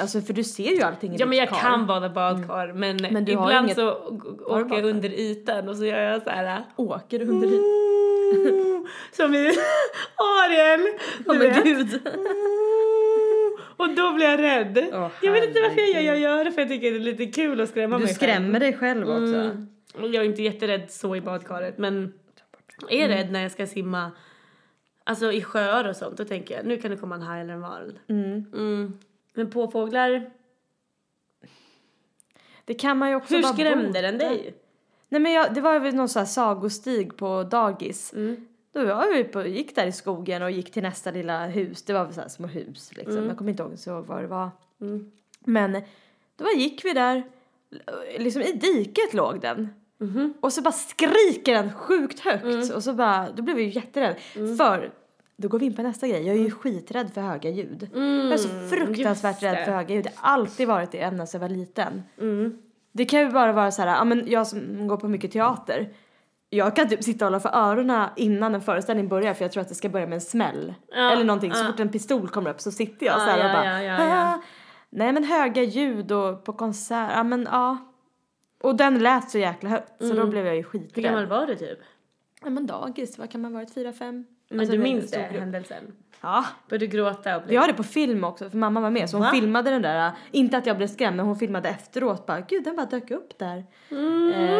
alltså 0.00 0.20
för 0.20 0.32
du 0.32 0.44
ser 0.44 0.70
ju 0.70 0.82
allting 0.82 1.14
i 1.14 1.16
Ja 1.18 1.26
men 1.26 1.38
jag 1.38 1.48
kar. 1.48 1.56
kan 1.56 1.86
bada 1.86 2.08
badkar 2.10 2.72
men, 2.72 2.96
Men 3.12 3.24
du 3.24 3.36
har 3.36 3.46
ibland 3.50 3.66
inget- 3.66 3.76
så 3.76 4.18
du 4.38 4.44
åker 4.44 4.74
jag 4.74 4.84
under 4.84 5.08
ytan 5.08 5.68
och 5.68 5.76
så 5.76 5.84
gör 5.84 6.00
jag 6.00 6.22
så 6.22 6.30
här. 6.30 6.62
Åker 6.76 7.18
du 7.18 7.24
under 7.24 7.48
hit? 7.48 7.60
Som 9.12 9.34
i 9.34 9.46
Ariel! 10.16 10.80
Du 11.18 11.24
men 11.26 11.38
vet. 11.38 11.64
gud. 11.64 12.00
Och 13.76 13.88
då 13.94 14.12
blir 14.12 14.26
jag 14.26 14.42
rädd. 14.42 14.88
Åh, 14.92 15.08
jag 15.22 15.32
vet 15.32 15.44
inte 15.48 15.60
varför 15.60 15.80
jag, 15.80 15.86
herregud. 15.86 16.06
jag 16.06 16.18
gör 16.18 16.44
det 16.44 16.52
för 16.52 16.60
jag 16.60 16.68
tycker 16.68 16.90
det 16.90 16.96
är 16.96 17.00
lite 17.00 17.26
kul 17.26 17.60
att 17.60 17.68
skrämma 17.68 17.98
Du 17.98 18.04
mig 18.04 18.14
skrämmer 18.14 18.60
dig 18.60 18.72
själv 18.76 19.08
också. 19.10 19.34
Mm. 19.34 19.66
Jag 19.98 20.14
är 20.14 20.22
inte 20.24 20.42
jätterädd 20.42 20.90
så 20.90 21.16
i 21.16 21.20
badkaret 21.20 21.78
men 21.78 22.12
är 22.90 23.08
rädd 23.08 23.32
när 23.32 23.42
jag 23.42 23.52
ska 23.52 23.66
simma 23.66 24.10
Alltså 25.04 25.32
i 25.32 25.42
sjöar 25.42 25.84
och 25.84 25.96
sånt, 25.96 26.16
då 26.16 26.24
tänker 26.24 26.56
jag 26.56 26.66
nu 26.66 26.78
kan 26.78 26.90
det 26.90 26.96
komma 26.96 27.14
en 27.14 27.22
haj 27.22 27.40
eller 27.40 27.54
en 27.54 27.60
val. 27.60 27.98
Mm. 28.08 28.44
Mm. 28.52 28.98
Men 29.34 29.50
påfåglar, 29.50 30.30
Det 32.64 32.74
kan 32.74 32.98
man 32.98 33.10
ju 33.10 33.16
också 33.16 33.34
hur 33.34 33.42
bara 33.42 33.52
skrämde 33.52 33.86
bota. 33.86 34.02
den 34.02 34.18
dig? 34.18 34.54
Nej 35.08 35.20
men 35.20 35.32
jag, 35.32 35.54
det 35.54 35.60
var 35.60 35.80
väl 35.80 35.94
någon 35.94 36.08
sån 36.08 36.20
här 36.20 36.26
sagostig 36.26 37.16
på 37.16 37.42
dagis. 37.42 38.12
Mm. 38.12 38.48
Då 38.72 38.84
var 38.84 39.14
vi 39.14 39.24
på, 39.24 39.46
gick 39.46 39.74
där 39.74 39.86
i 39.86 39.92
skogen 39.92 40.42
och 40.42 40.50
gick 40.50 40.70
till 40.70 40.82
nästa 40.82 41.10
lilla 41.10 41.46
hus. 41.46 41.82
Det 41.82 41.92
var 41.92 42.04
väl 42.04 42.14
så 42.14 42.20
här 42.20 42.28
små 42.28 42.46
hus 42.46 42.92
liksom. 42.96 43.16
Mm. 43.16 43.28
Jag 43.28 43.38
kommer 43.38 43.50
inte 43.50 43.62
ihåg 43.62 43.78
så 43.78 44.00
vad 44.00 44.22
det 44.22 44.26
var. 44.26 44.50
Mm. 44.80 45.12
Men 45.40 45.82
då 46.36 46.46
gick 46.56 46.84
vi 46.84 46.92
där, 46.92 47.22
liksom 48.18 48.42
i 48.42 48.52
diket 48.52 49.14
låg 49.14 49.40
den. 49.40 49.68
Mhm. 50.04 50.34
Och 50.40 50.52
så 50.52 50.62
bara 50.62 50.72
skriker 50.72 51.54
den 51.54 51.72
sjukt 51.72 52.20
högt 52.20 52.44
Mm. 52.44 52.70
och 52.74 52.82
så 52.82 52.92
bara, 52.92 53.26
då 53.36 53.42
blev 53.42 53.56
vi 53.56 53.62
ju 53.62 53.68
jätterädd. 53.70 54.16
För, 54.58 54.90
då 55.36 55.48
går 55.48 55.58
vi 55.58 55.66
in 55.66 55.74
på 55.76 55.82
nästa 55.82 56.08
grej, 56.08 56.26
jag 56.26 56.36
är 56.36 56.40
ju 56.40 56.50
skiträdd 56.50 57.10
för 57.14 57.20
höga 57.20 57.50
ljud. 57.50 57.88
Jag 57.94 58.32
är 58.32 58.36
så 58.36 58.48
fruktansvärt 58.76 59.42
Mm. 59.42 59.54
rädd 59.54 59.64
för 59.64 59.72
höga 59.72 59.94
ljud, 59.94 60.04
det 60.04 60.12
har 60.16 60.32
alltid 60.32 60.68
varit 60.68 60.92
det 60.92 60.98
ända 61.00 61.26
sedan 61.26 61.40
jag 61.42 61.48
var 61.48 61.56
liten. 61.56 62.02
Mm. 62.20 62.58
Det 62.92 63.04
kan 63.04 63.20
ju 63.20 63.30
bara 63.30 63.52
vara 63.52 63.70
så 63.70 63.82
här, 63.82 63.88
ja 63.88 64.04
men 64.04 64.22
jag 64.30 64.46
som 64.46 64.88
går 64.88 64.96
på 64.96 65.08
mycket 65.08 65.32
teater. 65.32 65.88
Jag 66.50 66.76
kan 66.76 66.88
typ 66.88 67.04
sitta 67.04 67.24
och 67.24 67.30
hålla 67.30 67.40
för 67.40 67.48
öronen 67.48 68.08
innan 68.16 68.54
en 68.54 68.60
föreställning 68.60 69.08
börjar 69.08 69.34
för 69.34 69.44
jag 69.44 69.52
tror 69.52 69.60
att 69.60 69.68
det 69.68 69.74
ska 69.74 69.88
börja 69.88 70.06
med 70.06 70.14
en 70.14 70.20
smäll. 70.20 70.74
Ja, 70.94 71.10
Eller 71.12 71.24
någonting, 71.24 71.52
så 71.54 71.64
ja. 71.64 71.66
fort 71.66 71.80
en 71.80 71.88
pistol 71.88 72.28
kommer 72.28 72.50
upp 72.50 72.60
så 72.60 72.70
sitter 72.70 73.06
jag 73.06 73.14
Ja, 73.14 73.18
så 73.18 73.24
här 73.24 73.44
och 73.44 73.50
bara. 73.98 74.42
Nej 74.90 75.12
men 75.12 75.24
höga 75.24 75.62
ljud 75.62 76.12
och 76.12 76.44
på 76.44 76.52
konsert, 76.52 77.10
ja 77.14 77.22
men 77.22 77.48
ja. 77.52 77.76
Och 78.64 78.76
den 78.76 78.98
lät 78.98 79.30
så 79.30 79.38
jäkla 79.38 79.68
högt 79.68 79.92
så 79.98 80.04
Mm. 80.04 80.16
då 80.16 80.26
blev 80.26 80.46
jag 80.46 80.56
ju 80.56 80.64
Hur 80.72 80.78
gammal 80.78 80.88
skiträdd. 81.24 81.28
var 81.28 81.46
du 81.46 81.54
typ? 81.56 81.78
Ja 82.44 82.50
men 82.50 82.66
dagis, 82.66 83.18
vad 83.18 83.30
kan 83.30 83.40
man 83.40 83.52
vara, 83.52 83.66
fyra, 83.74 83.92
fem? 83.92 84.24
Men 84.50 84.60
Alltså, 84.60 84.72
du 84.76 84.82
minns 84.82 85.10
det, 85.10 85.18
händelsen? 85.18 85.84
Ja. 86.20 86.44
Började 86.68 86.86
du 86.86 86.90
gråta 86.96 87.36
och 87.36 87.42
Vi 87.42 87.46
blev... 87.46 87.60
har 87.60 87.68
det 87.68 87.74
på 87.74 87.82
film 87.82 88.24
också 88.24 88.50
för 88.50 88.56
mamma 88.58 88.80
var 88.80 88.90
med 88.90 89.10
så 89.10 89.16
hon 89.16 89.24
Va? 89.26 89.30
filmade 89.32 89.70
den 89.70 89.82
där, 89.82 90.12
inte 90.30 90.56
att 90.56 90.66
jag 90.66 90.76
blev 90.76 90.86
skrämd 90.86 91.16
men 91.16 91.26
hon 91.26 91.36
filmade 91.36 91.68
efteråt 91.68 92.26
bara 92.26 92.40
gud 92.40 92.64
den 92.64 92.76
bara 92.76 92.86
dök 92.86 93.10
upp 93.10 93.38
där. 93.38 93.56
Eh, 93.58 93.64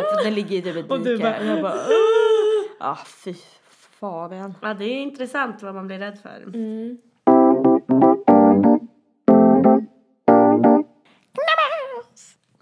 för 0.01 0.25
den 0.25 0.35
ligger 0.35 0.57
i 0.59 0.63
typ 0.63 0.77
ett 0.77 0.91
Och 0.91 1.01
du 1.01 1.17
dike. 1.17 1.23
bara... 1.23 1.39
Och 1.41 1.47
jag 1.47 1.63
bara 1.63 1.79
ah 2.81 2.99
fy 3.25 3.35
Fabian. 4.01 4.55
Ja, 4.63 4.75
det 4.75 4.85
är 4.85 5.01
intressant 5.03 5.63
vad 5.63 5.75
man 5.75 5.87
blir 5.87 5.99
rädd 5.99 6.19
för. 6.23 6.43
Mm. 6.55 6.99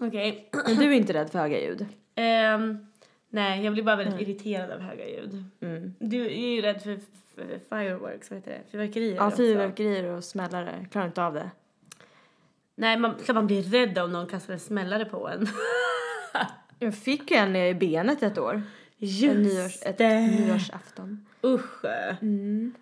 Okej. 0.07 0.49
Du 0.51 0.83
är 0.83 0.91
inte 0.91 1.13
rädd 1.13 1.29
för 1.29 1.39
höga 1.39 1.61
ljud? 1.61 1.85
Ehm, 2.15 2.87
nej, 3.29 3.63
jag 3.63 3.73
blir 3.73 3.83
bara 3.83 3.95
väldigt 3.95 4.21
irriterad 4.21 4.71
av 4.71 4.79
höga 4.79 5.09
ljud. 5.09 5.43
Mm. 5.61 5.95
Du 5.99 6.25
är 6.25 6.55
ju 6.55 6.61
rädd 6.61 6.81
för, 6.81 6.99
för 7.35 7.59
fireworks, 7.69 8.29
vad 8.29 8.39
heter 8.39 8.51
det? 8.51 8.71
Fyrverkerier 8.71 9.15
Ja 9.15 9.31
fyrverkerier 9.31 10.03
och 10.03 10.23
smällare, 10.23 10.85
klarar 10.91 11.07
inte 11.07 11.23
av 11.23 11.33
det. 11.33 11.51
Nej, 12.75 12.97
man, 12.97 13.15
klart 13.25 13.35
man 13.35 13.47
blir 13.47 13.63
rädd 13.63 13.97
om 13.97 14.11
någon 14.11 14.27
kastar 14.27 14.53
en 14.53 14.59
smällare 14.59 15.05
på 15.05 15.29
en. 15.29 15.47
Jag 16.79 16.95
fick 16.95 17.31
ju 17.31 17.37
en 17.37 17.55
i 17.55 17.73
benet 17.73 18.23
ett 18.23 18.37
år. 18.37 18.61
Just 18.97 19.35
en 19.35 19.43
nyårs, 19.43 19.83
ett 19.85 19.97
det. 19.97 20.21
nyårsafton. 20.21 21.25
Usch. 21.43 21.85
Mm. 22.21 22.73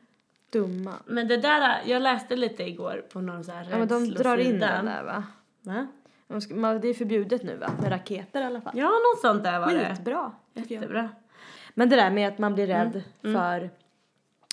Dumma. 0.50 0.94
Men 1.06 1.28
det 1.28 1.38
där, 1.38 1.82
jag 1.86 2.02
läste 2.02 2.36
lite 2.36 2.64
igår 2.64 3.06
på 3.14 3.22
någon 3.22 3.44
så 3.44 3.52
här 3.52 3.68
Ja, 3.72 3.78
men 3.78 3.88
de 3.88 4.10
drar 4.10 4.38
in 4.38 4.60
den 4.60 4.86
där 4.86 5.04
va? 5.04 5.24
Va? 5.62 5.88
Det 6.82 6.88
är 6.90 6.94
förbjudet 6.94 7.44
nu 7.44 7.56
va? 7.56 7.72
Med 7.82 7.92
raketer 7.92 8.42
i 8.42 8.44
alla 8.44 8.62
fall. 8.62 8.74
Ja, 8.76 8.86
något 8.90 9.22
sånt 9.22 9.44
där 9.44 9.60
var 9.60 9.68
det. 9.74 9.90
Skitbra. 9.96 10.32
tycker 10.56 10.74
jag. 10.76 10.82
Jättebra. 10.82 11.10
Men 11.74 11.90
det 11.90 11.96
där 11.96 12.10
med 12.12 12.28
att 12.28 12.38
man 12.38 12.54
blir 12.54 12.68
rädd 12.68 13.04
Mm. 13.24 13.36
för 13.42 13.70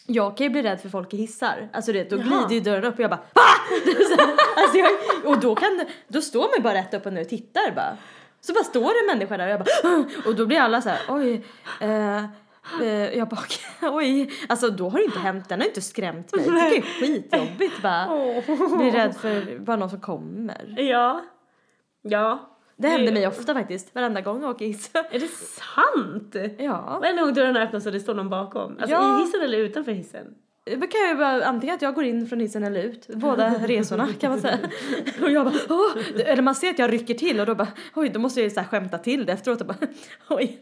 jag 0.06 0.36
kan 0.36 0.44
ju 0.44 0.50
bli 0.50 0.62
rädd 0.62 0.80
för 0.80 0.88
folk 0.88 1.14
i 1.14 1.16
hissar. 1.16 1.68
Alltså 1.72 1.92
det, 1.92 2.10
då 2.10 2.16
Jaha. 2.16 2.24
glider 2.24 2.54
ju 2.54 2.60
dörren 2.60 2.84
upp 2.84 2.94
och 2.94 3.00
jag 3.00 3.10
bara 3.10 3.20
Va? 3.34 3.42
Det 3.84 3.90
alltså 4.62 4.78
jag, 4.78 4.90
och 5.32 5.40
då 5.40 5.54
kan 5.54 5.76
det- 5.78 5.86
då 6.08 6.20
står 6.20 6.40
man 6.40 6.62
bara 6.62 6.74
rätt 6.74 6.94
upp 6.94 7.06
och 7.06 7.12
ner 7.12 7.20
och 7.22 7.28
tittar 7.28 7.74
bara. 7.74 7.96
Så 8.40 8.52
bara 8.52 8.64
står 8.64 8.80
det 9.06 9.12
en 9.12 9.18
människa 9.18 9.36
där 9.36 9.46
och 9.46 9.52
jag 9.52 9.60
bara 9.60 10.04
och 10.28 10.36
då 10.36 10.46
blir 10.46 10.60
alla 10.60 10.82
så 10.82 10.88
här 10.88 10.98
oj. 11.08 11.44
Eh, 11.80 12.24
eh, 12.82 13.18
jag 13.18 13.28
bara 13.28 13.40
oj. 13.82 14.30
Alltså 14.48 14.70
då 14.70 14.88
har 14.88 14.98
det 14.98 15.04
inte 15.04 15.18
hänt, 15.18 15.48
den 15.48 15.60
har 15.60 15.66
inte 15.66 15.80
skrämt 15.80 16.34
mig. 16.36 16.44
Det 16.44 16.76
är 16.76 16.82
skitjobbigt 16.82 17.82
bara. 17.82 18.06
Blir 18.78 18.92
rädd 18.92 19.16
för 19.16 19.58
bara 19.58 19.76
någon 19.76 19.90
som 19.90 20.00
kommer. 20.00 20.74
Ja. 20.82 21.24
Ja. 22.02 22.54
Det 22.76 22.88
händer 22.88 23.12
mig 23.12 23.26
ofta 23.26 23.54
faktiskt, 23.54 23.94
varenda 23.94 24.20
gång 24.20 24.40
jag 24.42 24.50
åker 24.50 24.66
hiss. 24.66 24.90
Är 25.10 25.18
det 25.18 25.28
sant? 25.28 26.36
Ja. 26.58 26.98
Varje 27.02 27.20
gång 27.20 27.34
dörren 27.34 27.56
öppnas 27.56 27.86
och 27.86 27.92
det 27.92 28.00
står 28.00 28.14
någon 28.14 28.28
bakom. 28.28 28.72
Alltså 28.80 28.96
Ja. 28.96 29.18
i 29.18 29.22
hissen 29.24 29.42
eller 29.42 29.58
utanför 29.58 29.92
hissen? 29.92 30.26
Det 30.64 30.86
kan 30.86 31.08
ju 31.08 31.14
bara, 31.14 31.44
antingen 31.44 31.74
att 31.74 31.82
jag 31.82 31.94
går 31.94 32.04
in 32.04 32.26
från 32.28 32.40
hissen 32.40 32.64
eller 32.64 32.82
ut, 32.82 33.06
båda 33.14 33.50
resorna 33.66 34.08
kan 34.20 34.30
man 34.30 34.40
säga. 34.40 34.58
Och 35.22 35.30
jag 35.30 35.44
bara, 35.46 35.54
åh! 35.68 35.90
Eller 36.24 36.42
man 36.42 36.54
ser 36.54 36.70
att 36.70 36.78
jag 36.78 36.92
rycker 36.92 37.14
till 37.14 37.40
och 37.40 37.46
då 37.46 37.54
bara, 37.54 37.68
oj, 37.94 38.08
då 38.08 38.20
måste 38.20 38.40
jag 38.40 38.44
ju 38.44 38.50
så 38.50 38.60
här 38.60 38.66
skämta 38.66 38.98
till 38.98 39.26
det 39.26 39.32
efteråt 39.32 39.60
och 39.60 39.66
bara, 39.66 39.76
oj. 40.28 40.58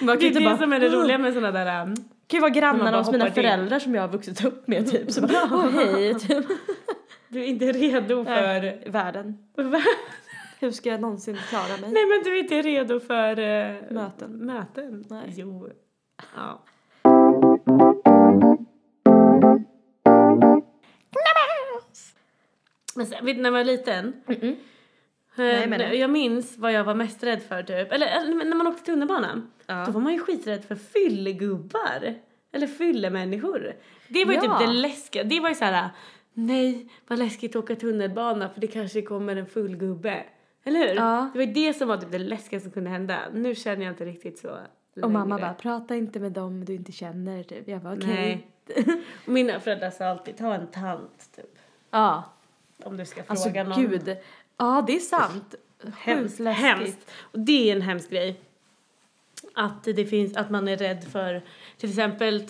Man 0.00 0.18
Det 0.18 0.26
är 0.28 0.34
det 0.34 0.40
bara, 0.40 0.58
som 0.58 0.72
är 0.72 0.80
det 0.80 0.88
roliga 0.88 1.18
med 1.18 1.34
såna 1.34 1.50
där... 1.52 1.82
Um, 1.82 1.94
kan 2.28 2.36
ju 2.36 2.40
vara 2.40 2.50
grannarna 2.50 2.98
hos 2.98 3.12
mina 3.12 3.30
föräldrar 3.30 3.78
som 3.78 3.94
jag 3.94 4.02
har 4.02 4.08
vuxit 4.08 4.44
upp 4.44 4.68
med 4.68 4.90
typ. 4.90 5.12
Så 5.12 5.20
bara, 5.20 5.48
åh 5.52 5.68
hej, 5.70 6.14
typ. 6.14 6.46
Du 7.28 7.40
är 7.40 7.44
inte 7.44 7.72
redo 7.72 8.24
för... 8.24 8.90
Världen. 8.90 9.38
Hur 10.60 10.70
ska 10.70 10.88
jag 10.90 11.00
någonsin 11.00 11.36
klara 11.48 11.76
mig? 11.80 11.92
Nej 11.92 12.06
men 12.06 12.22
du 12.24 12.36
är 12.36 12.40
inte 12.42 12.62
redo 12.62 13.00
för... 13.00 13.38
eh, 13.38 13.74
Möten. 13.90 14.30
Möten? 14.32 15.04
Nej. 15.08 15.32
Jo. 15.36 15.68
Ja. 16.36 16.62
Men 22.96 23.06
sen, 23.06 23.24
vet 23.24 23.36
du, 23.36 23.42
när 23.42 23.50
man 23.50 23.58
var 23.60 23.64
liten? 23.64 24.12
Mm-mm. 24.26 24.56
eh, 25.36 25.68
Nej, 25.78 25.96
jag 25.98 26.10
minns 26.10 26.58
vad 26.58 26.72
jag 26.72 26.84
var 26.84 26.94
mest 26.94 27.22
rädd 27.22 27.42
för 27.42 27.62
typ. 27.62 27.92
Eller, 27.92 28.06
eller 28.06 28.44
när 28.44 28.56
man 28.56 28.66
åkte 28.66 28.82
tunnelbana. 28.82 29.42
Ja. 29.66 29.84
Då 29.86 29.92
var 29.92 30.00
man 30.00 30.12
ju 30.12 30.18
skiträdd 30.18 30.64
för 30.64 30.74
fyllegubbar. 30.74 32.14
Eller 32.52 32.66
fyllemänniskor. 32.66 33.72
Det 34.08 34.24
var 34.24 34.32
ju 34.32 34.38
Ja. 34.42 34.58
typ 34.58 34.66
det 34.68 34.72
läskiga. 34.74 35.24
Det 35.24 35.40
var 35.40 35.48
ju 35.48 35.54
så 35.54 35.64
här. 35.64 35.88
Nej, 36.38 36.88
vad 37.06 37.18
läskigt 37.18 37.56
att 37.56 37.64
åka 37.64 37.76
tunnelbana 37.76 38.48
för 38.48 38.60
det 38.60 38.66
kanske 38.66 39.02
kommer 39.02 39.36
en 39.36 39.46
full 39.46 39.76
gubbe. 39.76 40.24
Eller 40.64 40.88
hur? 40.88 40.94
Ja. 40.94 41.30
Det 41.32 41.38
var 41.38 41.46
det 41.46 41.74
som 41.74 41.88
var 41.88 41.96
typ 41.96 42.12
det 42.12 42.18
läskigaste 42.18 42.64
som 42.64 42.72
kunde 42.72 42.90
hända. 42.90 43.18
Nu 43.32 43.54
känner 43.54 43.84
jag 43.84 43.92
inte 43.92 44.04
riktigt 44.04 44.38
så 44.38 44.58
Och 45.02 45.10
mamma 45.10 45.38
bara, 45.38 45.54
prata 45.54 45.94
inte 45.96 46.20
med 46.20 46.32
dem 46.32 46.64
du 46.64 46.74
inte 46.74 46.92
känner 46.92 47.42
typ. 47.42 47.68
Jag 47.68 47.82
bara, 47.82 47.94
okej. 47.94 48.46
Och 49.24 49.28
Mina 49.32 49.60
föräldrar 49.60 49.90
sa 49.90 50.04
alltid, 50.04 50.36
ta 50.36 50.54
en 50.54 50.66
tant 50.66 51.32
typ. 51.36 51.58
Ja. 51.90 52.24
Om 52.84 52.96
du 52.96 53.04
ska 53.04 53.22
fråga 53.22 53.30
Alltså 53.30 53.48
någon. 53.82 53.90
gud. 53.90 54.16
Ja, 54.56 54.84
det 54.86 54.96
är 54.96 55.00
sant. 55.00 55.54
Hemskt, 55.96 56.40
hemskt. 56.40 57.10
Och 57.20 57.38
det 57.38 57.70
är 57.70 57.76
en 57.76 57.82
hemsk 57.82 58.10
grej. 58.10 58.40
Att 59.54 59.84
det 59.84 60.06
finns, 60.06 60.36
att 60.36 60.50
man 60.50 60.68
är 60.68 60.76
rädd 60.76 61.04
för, 61.04 61.42
till 61.78 61.88
exempel, 61.88 62.44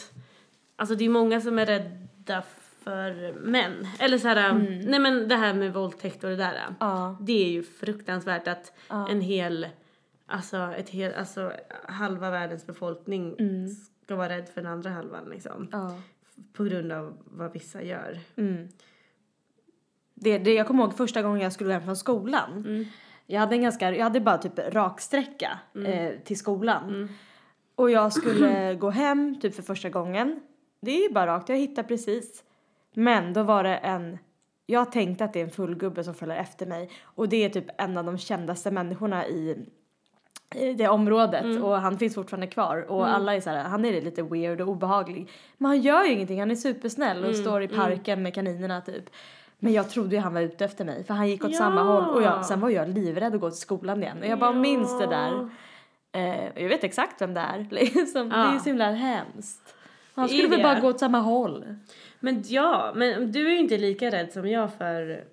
alltså 0.76 0.95
det 0.95 1.05
är 1.05 1.09
många 1.09 1.40
som 1.40 1.59
är 1.59 1.66
rädda 1.66 2.43
för 2.87 3.33
män. 3.33 3.87
Eller 3.99 4.19
så 4.19 4.28
här, 4.28 4.52
nej 4.87 5.00
men 5.00 5.28
det 5.28 5.37
här 5.37 5.55
med 5.55 5.73
våldtäkt 5.73 6.25
och 6.25 6.31
det 6.31 6.37
där. 6.37 6.55
Mm. 6.57 6.75
Ja. 6.81 7.16
Det 7.21 7.45
är 7.45 7.49
ju 7.49 7.62
fruktansvärt 7.62 8.49
att 8.49 8.73
Ja. 8.88 9.09
en 9.11 9.21
hel, 9.21 9.66
alltså, 10.26 10.57
ett 10.78 10.88
hel, 10.88 11.14
alltså 11.14 11.52
halva 11.88 12.31
världens 12.31 12.66
befolkning 12.66 13.37
Mm. 13.38 13.69
ska 14.05 14.16
vara 14.16 14.28
rädd 14.28 14.49
för 14.49 14.62
den 14.62 14.73
andra 14.73 14.90
halvan 14.90 15.25
liksom. 15.31 15.69
Ja. 15.73 15.99
På 16.52 16.64
grund 16.64 16.93
av 16.93 17.16
vad 17.25 17.52
vissa 17.52 17.83
gör. 17.83 18.19
Mm. 18.37 18.69
Det, 20.14 20.38
det, 20.38 20.55
jag 20.55 20.66
kommer 20.66 20.83
ihåg 20.85 20.97
första 20.97 21.23
gången 21.23 21.40
jag 21.40 21.52
skulle 21.52 21.73
hem 21.73 21.83
från 21.85 21.97
skolan. 21.97 22.52
Mm. 22.66 22.85
Jag 23.26 23.40
hade 23.40 23.55
en 23.55 23.62
ganska, 23.62 23.97
jag 23.97 24.05
hade 24.05 24.21
bara 24.21 24.38
typ 24.38 24.59
raksträcka 24.59 25.59
Mm. 25.75 25.93
eh, 25.93 26.19
till 26.25 26.38
skolan. 26.38 27.09
Och 27.75 27.90
jag 27.90 28.12
skulle 28.12 28.75
gå 28.81 28.90
hem 28.90 29.40
typ 29.40 29.55
för 29.55 29.62
första 29.62 29.88
gången. 29.90 30.40
Det 30.81 30.90
är 30.90 31.09
ju 31.09 31.14
bara 31.14 31.26
rakt, 31.26 31.49
jag 31.49 31.57
hittar 31.57 31.83
precis. 31.83 32.43
Men 32.98 33.32
då 33.32 33.42
var 33.42 33.62
det 33.64 33.76
en, 33.76 34.18
jag 34.66 34.92
tänkte 34.92 35.24
att 35.24 35.32
det 35.32 35.40
är 35.40 35.44
en 35.44 35.50
fullgubbe 35.50 36.04
som 36.04 36.14
följer 36.14 36.36
efter 36.36 36.66
mig. 36.66 36.90
Och 37.04 37.28
det 37.28 37.44
är 37.44 37.48
typ 37.48 37.64
en 37.78 37.98
av 37.98 38.04
de 38.04 38.18
kändaste 38.18 38.70
människorna 38.70 39.26
i 39.26 39.66
det 40.76 40.88
området 40.88 41.44
Mm. 41.44 41.64
och 41.64 41.76
han 41.80 41.98
finns 41.98 42.14
fortfarande 42.14 42.46
kvar 42.46 42.86
och 42.90 43.08
alla 43.08 43.34
är 43.34 43.40
så 43.40 43.50
här, 43.50 43.64
han 43.64 43.84
är 43.84 44.00
lite 44.02 44.22
weird 44.22 44.60
och 44.60 44.68
obehaglig. 44.68 45.30
Men 45.58 45.66
han 45.68 45.80
gör 45.80 46.04
ju 46.04 46.12
ingenting, 46.12 46.40
han 46.40 46.50
är 46.50 46.54
supersnäll 46.54 47.16
Mm, 47.18 47.30
och 47.30 47.36
står 47.36 47.62
i 47.62 47.68
parken 47.68 48.22
med 48.22 48.34
kaninerna 48.34 48.80
typ. 48.80 49.04
Men 49.58 49.72
jag 49.72 49.90
trodde 49.90 50.16
ju 50.16 50.20
han 50.22 50.34
var 50.34 50.40
ute 50.40 50.64
efter 50.64 50.84
mig 50.84 51.04
för 51.04 51.14
han 51.14 51.28
gick 51.28 51.44
åt 51.44 51.50
Ja. 51.52 51.58
samma 51.58 51.82
håll 51.82 52.14
och 52.14 52.22
jag, 52.22 52.46
sen 52.46 52.60
var 52.60 52.70
jag 52.70 52.88
livrädd 52.88 53.34
att 53.34 53.40
gå 53.40 53.50
till 53.50 53.60
skolan 53.60 54.02
igen 54.02 54.18
och 54.20 54.26
jag 54.26 54.38
bara 54.38 54.52
Ja. 54.54 54.60
minns 54.60 54.98
det 54.98 55.06
där. 55.06 55.50
Eh, 56.12 56.62
jag 56.62 56.68
vet 56.68 56.84
exakt 56.84 57.22
vem 57.22 57.34
det 57.34 57.40
är 57.40 57.66
liksom. 57.70 58.28
Det 58.28 58.36
är 58.36 58.44
Ja. 58.44 58.52
ju 58.52 58.58
så 58.58 58.64
himla 58.64 58.90
hemskt. 58.90 59.74
Han 60.16 60.28
skulle 60.28 60.49
väl 60.49 60.62
bara 60.62 60.80
gå 60.80 60.88
åt 60.88 61.00
samma 61.00 61.18
håll. 61.20 61.75
Men 62.20 62.42
ja, 62.46 62.92
men 62.96 63.32
du 63.32 63.46
är 63.46 63.50
ju 63.50 63.58
inte 63.58 63.78
lika 63.78 64.11
rädd 64.11 64.32
som 64.32 64.49
jag 64.49 64.75
för 64.75 65.25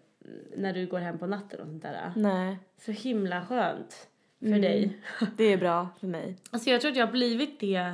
när 0.57 0.73
du 0.73 0.85
går 0.87 0.99
hem 0.99 1.17
på 1.17 1.27
natten 1.27 1.59
och 1.59 1.65
sånt 1.67 1.81
där. 1.83 2.11
Nej, 2.15 2.57
Så 2.77 2.91
himla 2.91 3.45
skönt 3.45 4.07
för 4.39 4.45
Mm. 4.47 4.61
dig. 4.61 4.97
det 5.37 5.43
är 5.43 5.57
bra 5.57 5.87
för 5.99 6.07
mig. 6.07 6.37
Alltså 6.51 6.69
jag 6.69 6.81
tror 6.81 6.91
att 6.91 6.97
jag 6.97 7.05
har 7.05 7.11
blivit 7.11 7.59
det. 7.59 7.91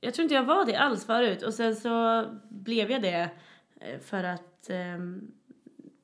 Jag 0.00 0.14
tror 0.14 0.22
inte 0.22 0.34
jag 0.34 0.44
var 0.44 0.64
det 0.64 0.76
alls 0.76 1.06
förut 1.06 1.42
och 1.42 1.54
sen 1.54 1.76
så 1.76 2.24
blev 2.48 2.90
jag 2.90 3.02
det 3.02 3.28
eh, 3.80 3.98
för 4.00 4.24
att 4.24 4.70
ehm, 4.70 5.30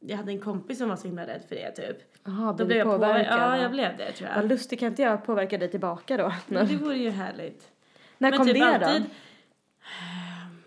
jag 0.00 0.16
hade 0.16 0.32
en 0.32 0.40
kompis 0.40 0.78
som 0.78 0.88
var 0.88 0.96
så 0.96 1.06
himla 1.06 1.26
rädd 1.26 1.42
för 1.48 1.54
det 1.54 1.70
typ. 1.70 1.96
Jaha, 2.24 2.52
Då 2.58 2.64
blev 2.64 2.78
jag 2.78 2.86
påverkad? 2.86 3.10
påverkad. 3.26 3.38
Ja, 3.52 3.58
jag 3.62 3.70
blev 3.70 3.96
det 3.96 4.12
tror 4.12 4.28
Vad 4.28 4.38
jag. 4.38 4.48
lustigt, 4.48 4.80
kan 4.80 4.88
inte 4.88 5.02
jag 5.02 5.24
påverka 5.24 5.58
dig 5.58 5.70
tillbaka 5.70 6.16
då? 6.16 6.32
Men 6.46 6.66
det 6.66 6.76
vore 6.84 6.96
ju 6.96 7.10
härligt. 7.10 7.70
När 8.18 8.30
Men 8.30 8.38
kom 8.38 8.46
typ 8.46 8.54
det 8.58 8.64
alltid, 8.66 9.02
då? 9.02 9.08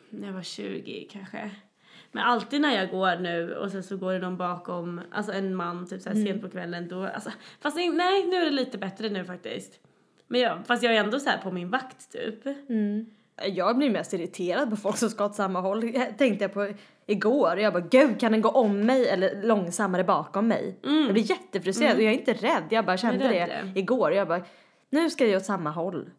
När 0.09 0.27
jag 0.27 0.33
var 0.33 0.41
20 0.43 1.07
kanske. 1.11 1.51
Men 2.11 2.23
alltid 2.23 2.61
när 2.61 2.75
jag 2.75 2.89
går 2.89 3.15
nu 3.15 3.55
och 3.55 3.71
sen 3.71 3.83
så 3.83 3.97
går 3.97 4.13
det 4.13 4.19
någon 4.19 4.37
bakom, 4.37 5.01
alltså 5.11 5.31
en 5.31 5.55
man 5.55 5.87
typ 5.89 6.01
såhär 6.01 6.15
Mm. 6.15 6.27
sent 6.27 6.41
på 6.41 6.49
kvällen 6.49 6.87
då, 6.87 7.05
alltså, 7.05 7.31
fast 7.61 7.75
nej 7.77 8.25
nu 8.27 8.35
är 8.35 8.45
det 8.45 8.51
lite 8.51 8.77
bättre 8.77 9.09
nu 9.09 9.25
faktiskt. 9.25 9.79
Men 10.27 10.41
jag, 10.41 10.59
fast 10.67 10.83
jag 10.83 10.95
är 10.95 11.03
ändå 11.03 11.19
så 11.19 11.29
här 11.29 11.37
på 11.37 11.51
min 11.51 11.69
vakt 11.69 12.11
typ. 12.11 12.45
Mm. 12.69 13.05
Jag 13.45 13.77
blir 13.77 13.89
mest 13.89 14.13
irriterad 14.13 14.69
på 14.69 14.75
folk 14.75 14.97
som 14.97 15.09
ska 15.09 15.25
åt 15.25 15.35
samma 15.35 15.59
håll. 15.61 15.93
Jag 15.95 16.17
tänkte 16.17 16.43
jag 16.43 16.53
på 16.53 16.73
igår. 17.05 17.59
Jag 17.59 17.73
bara, 17.73 17.83
gud 17.91 18.19
kan 18.19 18.31
den 18.31 18.41
gå 18.41 18.49
om 18.49 18.85
mig 18.85 19.07
eller 19.09 19.43
långsammare 19.43 20.03
bakom 20.03 20.47
mig? 20.47 20.79
Jag 20.83 21.13
blir 21.13 21.29
jättefrustrerad 21.29 21.95
och 21.95 22.03
jag 22.03 22.13
är 22.13 22.17
inte 22.19 22.33
rädd. 22.33 22.63
Jag 22.69 22.85
bara 22.85 22.97
kände 22.97 23.25
Mm. 23.25 23.37
rädd 23.49 23.67
det 23.73 23.79
igår. 23.79 24.13
Jag 24.13 24.27
bara, 24.27 24.41
nu 24.89 25.09
ska 25.09 25.25
jag 25.27 25.37
åt 25.37 25.45
samma 25.45 25.69
håll. 25.71 26.09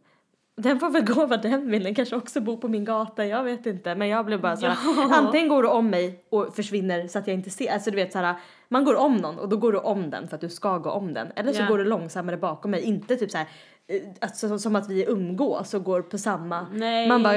Den 0.57 0.81
får 0.81 0.91
väl 0.91 1.05
gå 1.05 1.27
vad 1.27 1.43
den 1.43 1.71
vill. 1.71 1.83
Den 1.85 1.95
kanske 1.95 2.17
också 2.17 2.41
bor 2.41 2.57
på 2.57 2.69
min 2.69 2.85
gata. 2.85 3.27
Jag 3.27 3.43
vet 3.45 3.67
inte. 3.67 3.95
Men 3.95 4.09
jag 4.09 4.27
blev 4.27 4.41
bara 4.41 4.57
såhär, 4.57 4.77
Ja. 4.97 5.15
antingen 5.17 5.49
går 5.49 5.63
du 5.63 5.69
om 5.69 5.91
mig 5.91 6.25
och 6.31 6.57
försvinner 6.57 7.09
så 7.09 7.19
att 7.19 7.27
jag 7.27 7.35
inte 7.35 7.51
ser. 7.51 7.73
Alltså 7.73 7.91
du 7.91 7.97
vet 7.97 8.13
såhär, 8.13 8.35
man 8.69 8.85
går 8.85 8.95
om 8.97 9.17
någon 9.17 9.39
och 9.39 9.49
då 9.49 9.57
går 9.57 9.73
du 9.73 9.79
om 9.79 10.11
den 10.11 10.29
för 10.29 10.35
att 10.35 10.41
du 10.41 10.49
ska 10.49 10.79
gå 10.79 10.91
om 10.91 11.15
den. 11.15 11.29
Eller 11.37 11.53
så 11.53 11.63
Ja. 11.63 11.67
går 11.67 11.79
du 11.79 11.85
långsammare 11.85 12.37
bakom 12.37 12.71
mig. 12.71 12.81
Inte 12.81 13.17
typ 13.17 13.31
såhär, 13.31 13.47
eh, 13.89 14.03
alltså, 14.21 14.59
som 14.59 14.77
att 14.77 14.91
vi 14.91 15.05
umgås 15.09 15.75
och 15.75 15.85
går 15.85 16.03
på 16.03 16.19
samma. 16.19 16.67
Nej. 16.73 17.09
Man 17.09 17.23
bara, 17.23 17.37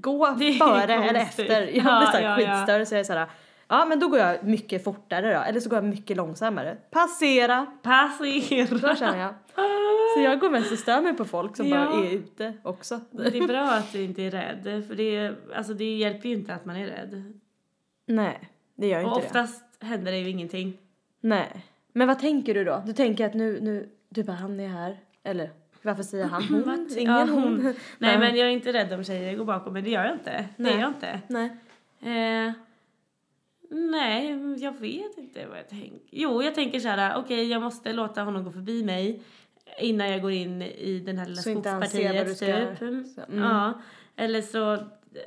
gå 0.00 0.26
före 0.58 0.94
eller 0.94 1.20
efter. 1.20 1.44
Jag 1.62 1.70
Ja, 1.76 1.98
blir 1.98 2.06
såhär 2.06 2.22
ja, 2.22 2.36
skitstörd 2.36 2.86
så 2.88 2.94
jag 2.94 3.00
är 3.00 3.04
såhär, 3.04 3.26
ja 3.68 3.84
men 3.84 4.00
då 4.00 4.08
går 4.08 4.18
jag 4.18 4.44
mycket 4.44 4.84
fortare 4.84 5.34
då. 5.34 5.40
Eller 5.40 5.60
så 5.60 5.68
går 5.70 5.76
jag 5.76 5.84
mycket 5.84 6.16
långsammare. 6.16 6.76
Passera. 6.90 7.66
Så 7.66 7.80
Passera! 7.82 8.96
känner 8.96 9.18
jag. 9.18 9.34
Så 10.14 10.20
jag 10.20 10.40
går 10.40 10.50
mest 10.50 10.72
och 10.72 10.78
stör 10.78 11.00
mig 11.00 11.14
på 11.16 11.24
folk 11.24 11.56
som 11.56 11.66
Ja. 11.68 11.84
bara 11.86 12.06
är 12.06 12.12
ute 12.12 12.54
också. 12.62 13.00
Det 13.10 13.38
är 13.38 13.46
bra 13.46 13.62
att 13.70 13.92
du 13.92 14.02
inte 14.02 14.22
är 14.22 14.30
rädd, 14.30 14.84
för 14.88 14.94
det, 14.94 15.34
alltså 15.54 15.74
det 15.74 15.96
hjälper 15.96 16.28
ju 16.28 16.34
inte 16.34 16.54
att 16.54 16.64
man 16.64 16.76
är 16.76 16.86
rädd. 16.86 17.32
Nej, 18.06 18.48
det 18.74 18.86
gör 18.86 18.98
Och 19.04 19.08
inte 19.08 19.20
det. 19.20 19.26
oftast 19.26 19.64
händer 19.80 20.12
det 20.12 20.18
ju 20.18 20.28
ingenting. 20.30 20.78
Nej. 21.20 21.64
Men 21.92 22.08
vad 22.08 22.18
tänker 22.18 22.54
du 22.54 22.64
då? 22.64 22.82
Du 22.86 22.92
tänker 22.92 23.26
att 23.26 23.34
nu, 23.34 23.58
nu, 23.60 23.88
du 24.08 24.22
bara 24.22 24.36
han 24.36 24.60
är 24.60 24.68
här. 24.68 24.96
Eller 25.22 25.50
varför 25.82 26.02
säger 26.02 26.24
han 26.24 26.42
hon? 26.42 26.88
Ingen 26.98 27.12
Ja, 27.12 27.20
hon. 27.24 27.42
hon. 27.42 27.74
Nej 27.98 28.18
men 28.18 28.36
jag 28.36 28.46
är 28.48 28.50
inte 28.52 28.72
rädd 28.72 28.92
om 28.92 29.04
tjejer 29.04 29.36
går 29.36 29.44
bakom 29.44 29.72
mig, 29.72 29.82
det 29.82 29.90
gör 29.90 30.04
jag 30.04 30.14
inte. 30.14 30.30
Det 30.56 30.62
Nej. 30.62 30.72
är 30.74 30.78
jag 30.80 30.88
inte. 30.88 31.20
Nej. 31.28 31.46
Eh, 32.46 32.52
nej, 33.70 34.30
jag 34.62 34.72
vet 34.80 35.18
inte 35.18 35.46
vad 35.46 35.58
jag 35.58 35.68
tänker. 35.68 36.00
Jo, 36.10 36.42
jag 36.42 36.54
tänker 36.54 36.80
så 36.80 36.88
här, 36.88 37.16
okej 37.18 37.46
jag 37.48 37.62
måste 37.62 37.92
låta 37.92 38.22
honom 38.22 38.44
gå 38.44 38.50
förbi 38.50 38.84
mig. 38.84 39.22
Innan 39.80 40.10
jag 40.10 40.22
går 40.22 40.30
in 40.32 40.62
i 40.62 41.00
den 41.06 41.18
här 41.18 41.26
lilla 41.26 41.42
Så 41.42 41.54
vad 41.54 41.62
du 41.62 41.68
skogspartiet 41.70 42.38
typ. 42.78 43.06
så, 43.14 43.20
mm. 43.20 43.44
Ja, 43.44 43.72
eller 44.16 44.42
så, 44.42 44.78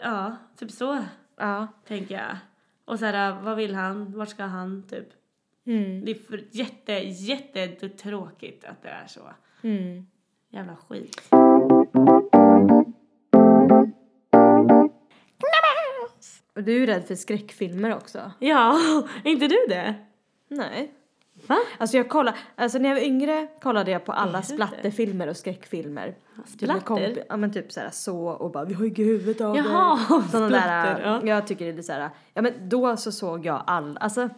ja, 0.01 0.35
typ 0.57 0.71
så 0.71 1.03
Ja. 1.37 1.67
tänker 1.87 2.15
jag. 2.15 2.37
Och 2.85 2.99
så 2.99 3.05
här, 3.05 3.41
vad 3.41 3.57
vill 3.57 3.75
han? 3.75 4.17
Vart 4.17 4.29
ska 4.29 4.43
han? 4.43 4.83
Typ. 4.89 5.07
Mm. 5.65 6.05
Det 6.05 6.11
är 6.11 6.15
för 6.15 6.43
jätte, 6.51 6.93
jätte 6.93 7.89
tråkigt 7.89 8.65
att 8.65 8.81
det 8.83 8.89
är 8.89 9.07
så. 9.07 9.21
Mm. 9.63 10.05
Jävla 10.49 10.75
skit. 10.75 11.21
Och 16.55 16.63
du 16.63 16.83
är 16.83 16.87
rädd 16.87 17.03
för 17.07 17.15
skräckfilmer 17.15 17.95
också. 17.95 18.31
Ja, 18.39 18.79
är 19.23 19.31
inte 19.31 19.47
du 19.47 19.65
det? 19.69 19.95
Nej. 20.47 20.91
Va? 21.47 21.57
Alltså 21.77 21.97
jag 21.97 22.09
kollade, 22.09 22.37
alltså 22.55 22.77
när 22.77 22.89
jag 22.89 22.95
var 22.95 23.03
yngre 23.03 23.47
kollade 23.61 23.91
jag 23.91 24.05
på 24.05 24.11
alla 24.11 24.41
splatterfilmer 24.41 25.27
och 25.27 25.37
skräckfilmer. 25.37 26.07
Typ 26.07 26.47
Splatter? 26.47 26.81
komp- 26.81 27.23
ja 27.29 27.37
men 27.37 27.53
typ 27.53 27.71
såhär 27.71 27.89
så 27.89 28.27
och 28.27 28.51
bara 28.51 28.65
vi 28.65 28.73
har 28.73 28.85
ju 28.85 29.03
huvudet 29.03 29.41
av 29.41 29.57
Jaha, 29.57 29.95
det. 29.95 30.29
Sådana 30.31 30.47
splatter, 30.47 30.95
där, 30.95 31.01
ja. 31.05 31.21
jag 31.23 31.47
tycker 31.47 31.65
det 31.65 31.71
är 31.71 31.75
lite 31.75 31.83
såhär, 31.83 32.09
ja 32.33 32.41
men 32.41 32.53
då 32.69 32.97
så 32.97 33.11
såg 33.11 33.45
jag 33.45 33.63
all, 33.67 33.97
alltså 33.97 34.29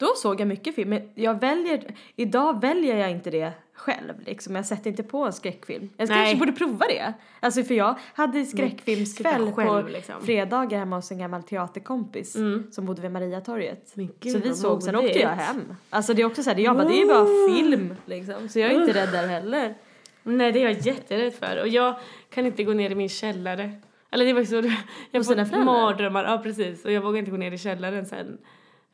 då 0.00 0.06
såg 0.16 0.40
jag 0.40 0.48
mycket 0.48 0.74
film, 0.74 0.90
men 0.90 1.02
jag 1.14 1.40
väljer, 1.40 1.94
idag 2.16 2.60
väljer 2.60 2.96
jag 2.96 3.10
inte 3.10 3.30
det 3.30 3.52
själv 3.74 4.14
liksom. 4.26 4.56
Jag 4.56 4.66
sätter 4.66 4.90
inte 4.90 5.02
på 5.02 5.24
en 5.26 5.32
skräckfilm. 5.32 5.88
Jag 5.96 6.08
Nej. 6.08 6.16
kanske 6.18 6.36
borde 6.36 6.52
prova 6.52 6.86
det. 6.86 7.12
Alltså 7.40 7.62
för 7.62 7.74
jag 7.74 7.94
hade 8.14 8.44
skräckfilmskväll 8.44 9.52
själv, 9.52 9.82
på 9.82 9.88
liksom. 9.88 10.14
fredagar 10.22 10.78
hemma 10.78 10.96
hos 10.96 11.10
en 11.10 11.18
gammal 11.18 11.42
teaterkompis 11.42 12.36
Mm. 12.36 12.66
som 12.72 12.86
bodde 12.86 13.02
vid 13.02 13.10
Mariatorget. 13.10 13.92
Gud, 13.94 14.32
Så 14.32 14.38
vi 14.38 14.54
såg, 14.54 14.82
sen 14.82 14.96
åkte 14.96 15.18
jag 15.18 15.28
hem. 15.30 15.76
Alltså 15.90 16.14
det 16.14 16.22
är 16.22 16.26
också 16.26 16.42
såhär, 16.42 16.56
jag 16.58 16.76
bara, 16.76 16.88
det 16.88 16.94
är 16.94 17.00
ju 17.00 17.06
bara 17.06 17.26
film 17.56 17.94
liksom. 18.06 18.48
Så 18.48 18.58
jag 18.58 18.70
är 18.72 18.80
inte 18.80 18.92
rädd 19.00 19.12
där 19.12 19.28
heller. 19.28 19.74
Nej, 20.22 20.52
det 20.52 20.62
är 20.62 20.68
jag 20.68 20.80
jätterädd 20.86 21.34
för. 21.34 21.60
Och 21.60 21.68
jag 21.68 21.94
kan 22.30 22.46
inte 22.46 22.64
gå 22.64 22.72
ner 22.72 22.90
i 22.90 22.94
min 22.94 23.08
källare. 23.08 23.72
Eller 24.10 24.24
det 24.24 24.32
var 24.32 24.44
så, 24.44 24.54
jag 25.10 25.26
får 25.26 25.64
mardrömmar. 25.64 26.24
Ja, 26.24 26.38
precis. 26.38 26.84
Och 26.84 26.92
jag 26.92 27.00
vågar 27.00 27.18
inte 27.18 27.30
gå 27.30 27.36
ner 27.36 27.52
i 27.52 27.58
källaren 27.58 28.06
sen. 28.06 28.38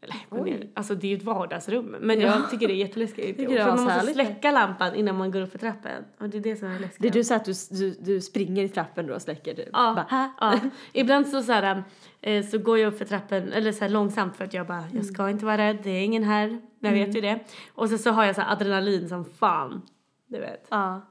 Eller. 0.01 0.69
Alltså 0.75 0.95
det 0.95 1.07
är 1.07 1.09
ju 1.11 1.17
ett 1.17 1.23
vardagsrum. 1.23 1.97
Men 2.01 2.21
Ja. 2.21 2.27
jag 2.27 2.51
tycker 2.51 2.69
det 2.69 2.75
är 2.75 2.77
jätteläskigt. 2.77 3.39
Tycker 3.39 3.59
för 3.59 3.67
man 3.67 3.71
måste 3.77 3.93
härligt. 3.93 4.15
släcka 4.15 4.51
lampan 4.51 4.95
innan 4.95 5.17
man 5.17 5.31
går 5.31 5.41
upp 5.41 5.53
för 5.53 5.59
trappen. 5.59 6.05
Och 6.19 6.29
det 6.29 6.37
är 6.39 6.43
det 6.43 6.57
som 6.57 6.69
är 6.69 6.79
läskigt. 6.79 7.03
Det 7.03 7.09
är 7.09 7.13
du 7.13 7.25
så 7.25 7.35
att 7.35 7.45
du, 7.45 7.53
du, 7.71 7.91
du 8.01 8.21
springer 8.21 8.65
i 8.65 8.69
trappen 8.69 9.07
då 9.07 9.15
och 9.15 9.23
släcker 9.23 9.55
typ? 9.55 9.69
Ja, 9.73 9.93
Bara, 10.11 10.31
ja. 10.41 10.61
Ibland 10.93 11.27
så, 11.29 11.43
så, 11.43 11.53
här, 11.53 11.85
eh, 12.21 12.45
så 12.47 12.59
går 12.59 12.79
jag 12.79 12.93
upp 12.93 12.99
för 12.99 13.05
trappen, 13.05 13.53
eller 13.53 13.73
så 13.73 13.81
här 13.85 13.89
långsamt 13.89 14.37
för 14.37 14.45
att 14.45 14.55
jag 14.55 14.67
bara, 14.67 14.85
jag 14.93 15.05
ska 15.05 15.31
inte 15.31 15.45
vara 15.45 15.59
rädd, 15.59 15.79
det 15.83 15.91
är 15.91 16.03
ingen 16.05 16.23
här. 16.25 16.61
Jag 16.81 16.93
vet 16.93 17.17
ju 17.17 17.21
det. 17.21 17.39
Och 17.75 17.89
så, 17.91 17.99
så 17.99 18.11
har 18.11 18.25
jag 18.25 18.35
så 18.35 18.41
här 18.41 18.53
adrenalin 18.53 19.09
som 19.09 19.25
fan. 19.25 19.83
Du 20.27 20.39
vet. 20.39 20.67
Ja. 20.71 21.03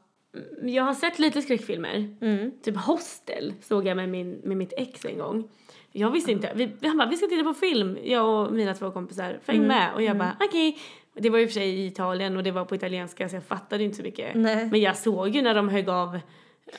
Jag 0.63 0.83
har 0.83 0.93
sett 0.93 1.19
lite 1.19 1.41
skräckfilmer. 1.41 2.15
Mm. 2.21 2.51
Typ 2.63 2.77
Hostel 2.77 3.53
såg 3.61 3.87
jag 3.87 3.97
med, 3.97 4.09
min, 4.09 4.41
med 4.43 4.57
mitt 4.57 4.73
ex 4.77 5.05
en 5.05 5.17
gång. 5.17 5.47
Jag 5.91 6.11
visste 6.11 6.31
inte. 6.31 6.51
Vi, 6.55 6.71
han 6.87 6.97
bara, 6.97 7.09
vi 7.09 7.17
ska 7.17 7.27
titta 7.27 7.43
på 7.43 7.53
film, 7.53 7.97
jag 8.03 8.29
och 8.45 8.53
mina 8.53 8.73
två 8.73 8.91
kompisar. 8.91 9.39
Fäng 9.43 9.55
Mm. 9.55 9.67
med. 9.67 9.93
Och 9.93 10.01
jag 10.03 10.17
bara, 10.17 10.37
okej. 10.49 10.77
Det 11.13 11.29
var 11.29 11.39
ju 11.39 11.47
för 11.47 11.53
sig 11.53 11.69
i 11.69 11.85
Italien 11.85 12.37
och 12.37 12.43
det 12.43 12.51
var 12.51 12.65
på 12.65 12.75
italienska 12.75 13.29
så 13.29 13.35
jag 13.35 13.43
fattade 13.43 13.83
inte 13.83 13.97
så 13.97 14.03
mycket. 14.03 14.35
Nej. 14.35 14.69
Men 14.71 14.81
jag 14.81 14.97
såg 14.97 15.29
ju 15.29 15.41
när 15.41 15.55
de 15.55 15.69
högg 15.69 15.89
av 15.89 16.19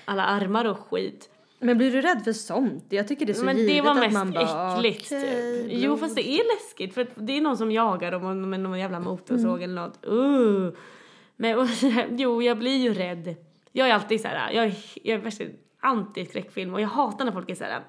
alla 0.05 0.25
armar 0.25 0.65
och 0.65 0.79
skit. 0.79 1.31
Men 1.59 1.79
blir 1.79 1.93
du 1.93 2.01
rädd 2.01 2.25
för 2.25 2.33
sånt? 2.33 2.85
Jag 2.89 3.09
tycker 3.09 3.27
det 3.27 3.33
är 3.33 3.35
så 3.35 3.45
Men 3.45 3.57
givet 3.57 3.75
det 3.75 3.81
var 3.81 3.91
att 3.91 3.97
mest 3.99 4.13
man 4.15 4.31
bara, 4.33 4.75
äckligt 4.77 5.07
okej, 5.13 5.63
typ. 5.69 5.83
Jo 5.83 5.97
fast 5.97 6.17
det 6.17 6.29
är 6.29 6.55
läskigt 6.57 6.95
för 6.95 7.07
det 7.15 7.37
är 7.37 7.41
någon 7.41 7.57
som 7.57 7.73
jagar 7.73 8.13
dem 8.13 8.51
med 8.51 8.61
någon 8.61 8.79
jävla 8.79 9.01
motorsåg 9.01 9.63
Mm. 9.63 9.63
eller 9.63 9.83
något. 9.83 10.07
Uh. 10.09 10.73
Men 11.37 11.59
och, 11.59 11.67
jo 12.11 12.43
jag 12.43 12.59
blir 12.59 12.77
ju 12.77 12.95
rädd. 12.95 13.35
Jag 13.77 13.89
är 13.89 13.95
alltid 13.95 14.21
så 14.21 14.29
här, 14.29 14.53
jag 14.53 14.65
är, 14.65 14.75
jag 15.03 15.15
är 15.15 15.19
värsta 15.19 15.45
anti-skräckfilm 15.81 16.75
och 16.75 16.81
jag 16.81 16.89
hatar 16.89 17.25
när 17.25 17.33
folk 17.33 17.51
är 17.51 17.55
så 17.55 17.65
här, 17.65 17.83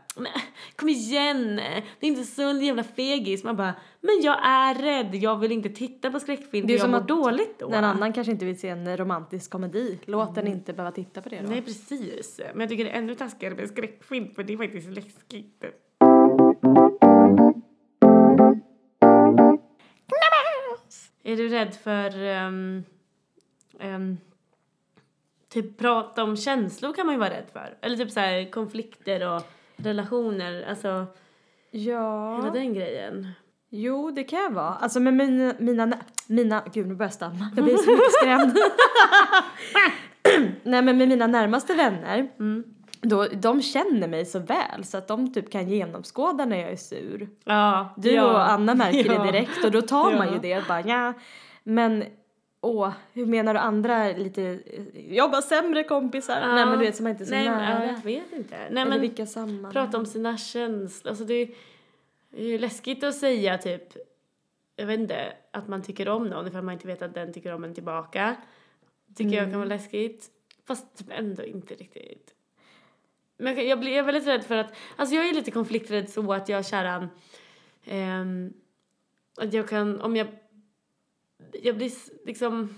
kom 0.76 0.89
igen, 0.89 1.56
det 2.00 2.08
är 2.08 2.10
inte 2.10 2.23
så 2.23 2.50
en 2.50 2.62
jävla 2.62 2.84
fegis. 2.84 3.43
Man 3.43 3.56
bara, 3.56 3.73
men 4.02 4.21
jag 4.21 4.45
är 4.45 4.76
rädd, 4.76 5.15
jag 5.15 5.38
vill 5.38 5.52
inte 5.52 5.69
titta 5.69 6.12
på 6.12 6.19
skräckfilm 6.19 6.67
Det 6.67 6.73
är 6.73 6.76
jag 6.76 6.82
som 6.82 6.91
mår 6.91 7.00
dåligt 7.00 7.60
då. 7.60 7.67
När 7.67 7.78
en 7.78 7.84
annan 7.84 8.13
kanske 8.13 8.32
inte 8.32 8.45
vill 8.45 8.60
se 8.60 8.69
en 8.69 8.97
romantisk 8.97 9.52
komedi, 9.52 10.00
låt 10.06 10.36
den 10.36 10.47
inte 10.47 10.73
behöva 10.73 10.91
titta 10.91 11.21
på 11.21 11.30
det 11.30 11.41
då. 11.41 11.50
Nej 11.50 11.62
precis, 11.62 12.41
men 12.52 12.60
jag 12.60 12.69
tycker 12.69 12.84
det 12.84 12.91
är 12.91 12.97
ännu 12.97 13.15
taskigare 13.15 13.56
med 13.56 13.69
skräckfilm 13.69 14.36
för 14.36 14.43
det 14.43 14.54
är 14.54 14.58
faktiskt 14.58 14.89
läskigt. 14.89 15.63
Är 21.23 21.38
du 21.38 21.47
rädd 21.47 21.76
för 21.76 22.23
um, 22.47 22.84
um, 23.82 24.17
typ 25.50 25.78
prata 25.78 26.24
om 26.24 26.38
känslor 26.38 26.94
kan 26.94 27.06
man 27.06 27.16
ju 27.16 27.20
vara 27.20 27.30
rädd 27.30 27.46
för. 27.54 27.78
Eller 27.82 27.98
typ 27.98 28.12
så 28.12 28.20
här 28.20 28.52
konflikter 28.52 29.36
och 29.36 29.42
relationer, 29.78 30.66
alltså 30.70 31.06
Ja. 31.72 32.36
hela 32.38 32.50
den 32.54 32.74
grejen. 32.74 33.28
Jo, 33.70 34.12
det 34.12 34.24
kan 34.24 34.40
jag 34.40 34.54
vara. 34.54 34.74
Alltså 34.74 35.00
med 35.00 35.14
mina, 35.14 35.54
mina, 35.60 35.94
mina, 36.28 36.64
gud 36.74 36.88
nu 36.88 36.96
börjar 36.96 37.08
jag 37.08 37.14
stamma. 37.14 37.52
Jag 37.56 37.66
blir 37.66 37.78
så 37.78 37.92
mycket 37.92 38.12
skrämd. 38.22 38.58
Nej 40.64 40.82
men 40.82 40.98
med 40.98 41.08
mina 41.08 41.28
närmaste 41.28 41.74
vänner, 41.74 42.30
Mm. 42.40 42.64
då, 43.02 43.28
de 43.34 43.62
känner 43.62 44.08
mig 44.08 44.26
så 44.26 44.40
väl 44.40 44.84
så 44.84 44.98
att 44.98 45.08
de 45.08 45.34
typ 45.34 45.52
kan 45.52 45.70
genomskåda 45.70 46.46
när 46.46 46.58
jag 46.58 46.72
är 46.72 46.76
sur. 46.76 47.30
Ja, 47.46 47.94
Du 47.98 48.12
ja. 48.12 48.24
och 48.32 48.52
Anna 48.52 48.76
märker 48.76 49.06
Ja. 49.14 49.20
det 49.24 49.32
direkt 49.32 49.66
och 49.66 49.72
då 49.72 49.82
tar 49.82 50.12
man 50.18 50.34
ju 50.34 50.40
det 50.40 50.68
bara 50.68 50.82
ja. 50.82 51.14
Men 51.64 52.04
åh, 52.62 52.91
hur 53.13 53.26
menar 53.26 53.54
du 53.54 53.60
andra 53.60 54.08
lite, 54.12 54.60
jag 55.10 55.32
bara 55.32 55.41
sämre 55.41 55.84
kompisar? 55.84 56.41
Ja. 56.41 56.56
Nej 56.56 56.65
men 56.65 56.80
du 56.80 56.86
vet 56.86 56.96
som 56.96 57.04
man 57.04 57.12
inte 57.12 57.24
är 57.24 57.26
så 57.26 57.32
Nej, 57.32 57.46
nära. 57.50 57.86
ja, 57.86 57.91
jag 57.91 58.02
vet 58.04 58.34
inte. 58.34 58.58
Nej, 58.58 58.67
Eller 58.82 58.86
men 58.86 59.02
vilka 59.02 59.26
sammanhang. 59.26 59.72
prata 59.72 59.98
om 59.98 60.06
sina 60.06 60.38
känslor. 60.38 61.10
Alltså 61.10 61.26
det 61.26 61.34
är 61.34 61.50
är 62.38 62.43
ju 62.43 62.58
läskigt 62.58 63.04
att 63.04 63.15
säga 63.15 63.58
typ, 63.58 63.98
jag 64.76 64.86
vet 64.86 65.00
inte, 65.00 65.34
att 65.52 65.67
man 65.67 65.82
tycker 65.82 66.10
om 66.10 66.28
någon 66.28 66.52
för 66.52 66.58
att 66.60 66.65
man 66.65 66.74
inte 66.74 66.88
vet 66.88 67.02
att 67.02 67.13
den 67.13 67.34
tycker 67.34 67.54
om 67.54 67.63
en 67.63 67.74
tillbaka. 67.74 68.36
Tycker 69.15 69.36
jag 69.36 69.50
kan 69.50 69.60
vara 69.60 69.70
läskigt. 69.70 70.32
Fast 70.65 70.98
typ 70.98 71.08
ändå 71.12 71.43
inte 71.43 71.76
riktigt. 71.76 72.34
Men 73.38 73.67
jag, 73.67 73.80
blir, 73.80 73.91
jag 73.91 74.00
är 74.00 74.04
väldigt 74.04 74.28
rädd 74.28 74.43
för 74.43 74.56
att, 74.58 74.74
alltså 74.96 75.15
jag 75.15 75.30
är 75.30 75.34
lite 75.34 75.52
konflikträdd 75.52 76.10
så 76.10 76.34
att 76.34 76.50
jag 76.50 76.65
kära, 76.65 77.10
ehm, 77.86 78.54
att 79.38 79.54
jag 79.54 79.70
kan, 79.70 80.02
om 80.02 80.15
jag, 80.15 80.28
jag 81.64 81.78
blir 81.78 81.92
liksom, 82.26 82.76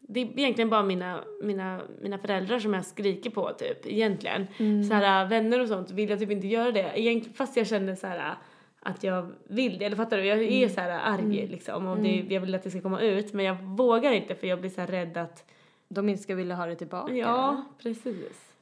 det 0.00 0.20
är 0.20 0.38
egentligen 0.38 0.70
bara 0.70 0.82
mina, 0.82 1.24
mina, 1.42 1.80
mina 2.02 2.18
föräldrar 2.18 2.58
som 2.58 2.74
jag 2.74 2.84
skriker 2.84 3.30
på 3.30 3.52
typ, 3.52 3.86
egentligen. 3.86 4.46
Så 4.88 4.94
här, 4.94 5.26
vänner 5.28 5.60
och 5.60 5.68
sånt 5.68 5.90
vill 5.90 6.10
jag 6.10 6.18
typ 6.18 6.30
inte 6.30 6.46
göra 6.46 6.72
det, 6.72 6.92
egentligen, 7.00 7.34
fast 7.34 7.56
jag 7.56 7.66
känner 7.66 7.94
så 7.94 8.06
här 8.06 8.34
att 8.80 9.04
jag 9.04 9.32
vill 9.44 9.78
det, 9.78 9.84
eller 9.84 9.96
fattar 9.96 10.16
du? 10.16 10.24
Jag 10.26 10.42
är 10.42 10.68
så 10.68 10.80
här 10.80 10.90
arg 10.90 11.46
liksom 11.46 11.86
och 11.86 11.98
det, 11.98 12.26
jag 12.28 12.40
vill 12.40 12.54
att 12.54 12.62
det 12.62 12.70
ska 12.70 12.80
komma 12.80 13.00
ut 13.00 13.32
men 13.32 13.44
jag 13.44 13.54
vågar 13.62 14.12
inte 14.12 14.34
för 14.34 14.46
jag 14.46 14.60
blir 14.60 14.70
så 14.70 14.80
här 14.80 14.88
rädd 14.88 15.16
att, 15.16 15.44
De 15.88 16.08
inte 16.08 16.22
ska 16.22 16.34
vilja 16.34 16.54
ha 16.54 16.66
det 16.66 16.76
tillbaka. 16.76 17.14
ja 17.14 17.64
precis. 17.78 18.54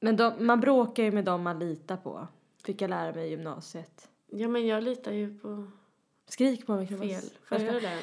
Men 0.00 0.16
de, 0.16 0.32
man 0.46 0.60
bråkar 0.60 1.02
ju 1.02 1.10
med 1.12 1.24
dem 1.24 1.42
man 1.42 1.58
litar 1.58 1.96
på. 1.96 2.26
Fick 2.64 2.82
jag 2.82 2.90
lära 2.90 3.14
mig 3.14 3.26
i 3.26 3.30
gymnasiet. 3.30 4.08
Ja 4.30 4.48
men 4.48 4.66
jag 4.66 4.82
litar 4.84 5.12
ju 5.12 5.38
på 5.38 5.66
Skrik 6.26 6.66
på 6.66 6.74
mig 6.74 6.86
fel. 6.86 7.22
Får 7.48 7.58
jag 7.58 7.62
göra 7.62 7.80
det? 7.80 7.98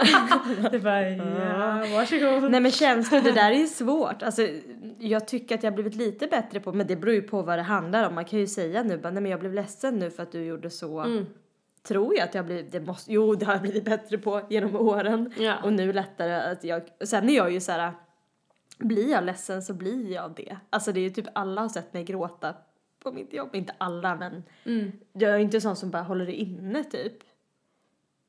det 0.70 0.78
var 0.78 0.96
ja, 1.00 1.96
varsågod. 1.96 2.50
Nej 2.50 2.60
men 2.60 2.70
känslor, 2.70 3.20
det 3.20 3.32
där 3.32 3.50
är 3.50 3.58
ju 3.58 3.66
svårt. 3.66 4.22
Alltså, 4.22 4.48
jag 4.98 5.28
tycker 5.28 5.54
att 5.54 5.62
jag 5.62 5.70
har 5.70 5.74
blivit 5.74 5.94
lite 5.94 6.26
bättre 6.26 6.60
på, 6.60 6.72
men 6.72 6.86
det 6.86 6.96
beror 6.96 7.14
ju 7.14 7.22
på 7.22 7.42
vad 7.42 7.58
det 7.58 7.62
handlar 7.62 8.08
om. 8.08 8.14
Man 8.14 8.24
kan 8.24 8.38
ju 8.38 8.46
säga 8.46 8.82
nu 8.82 8.98
bara, 8.98 9.10
nej 9.10 9.22
men 9.22 9.30
jag 9.30 9.40
blev 9.40 9.54
ledsen 9.54 9.98
nu 9.98 10.10
för 10.10 10.22
att 10.22 10.32
du 10.32 10.44
gjorde 10.44 10.70
så. 10.70 11.00
Mm. 11.00 11.26
Tror 11.82 12.14
jag 12.14 12.24
att 12.24 12.34
jag 12.34 12.46
blivit, 12.46 12.72
det 12.72 12.80
måste, 12.80 13.12
jo 13.12 13.34
det 13.34 13.46
har 13.46 13.52
jag 13.52 13.62
blivit 13.62 13.84
bättre 13.84 14.18
på 14.18 14.40
genom 14.50 14.76
åren. 14.76 15.32
Ja. 15.38 15.54
Och 15.64 15.72
nu 15.72 15.92
lättare 15.92 16.34
att 16.52 16.64
jag, 16.64 16.82
sen 17.04 17.28
är 17.28 17.36
jag 17.36 17.52
ju 17.52 17.60
så 17.60 17.72
här, 17.72 17.92
blir 18.78 19.10
jag 19.10 19.24
ledsen 19.24 19.62
så 19.62 19.74
blir 19.74 20.12
jag 20.12 20.32
det. 20.36 20.56
Alltså 20.70 20.92
det 20.92 21.00
är 21.00 21.04
ju 21.04 21.10
typ 21.10 21.26
alla 21.32 21.60
har 21.60 21.68
sett 21.68 21.92
mig 21.94 22.04
gråta 22.04 22.54
på 23.02 23.12
mitt 23.12 23.32
jobb, 23.32 23.54
inte 23.54 23.72
alla 23.78 24.16
men 24.16 24.42
Mm. 24.64 24.92
jag 25.12 25.30
är 25.34 25.38
inte 25.38 25.60
sån 25.60 25.76
som 25.76 25.90
bara 25.90 26.02
håller 26.02 26.26
det 26.26 26.32
inne 26.34 26.84
typ. 26.84 27.12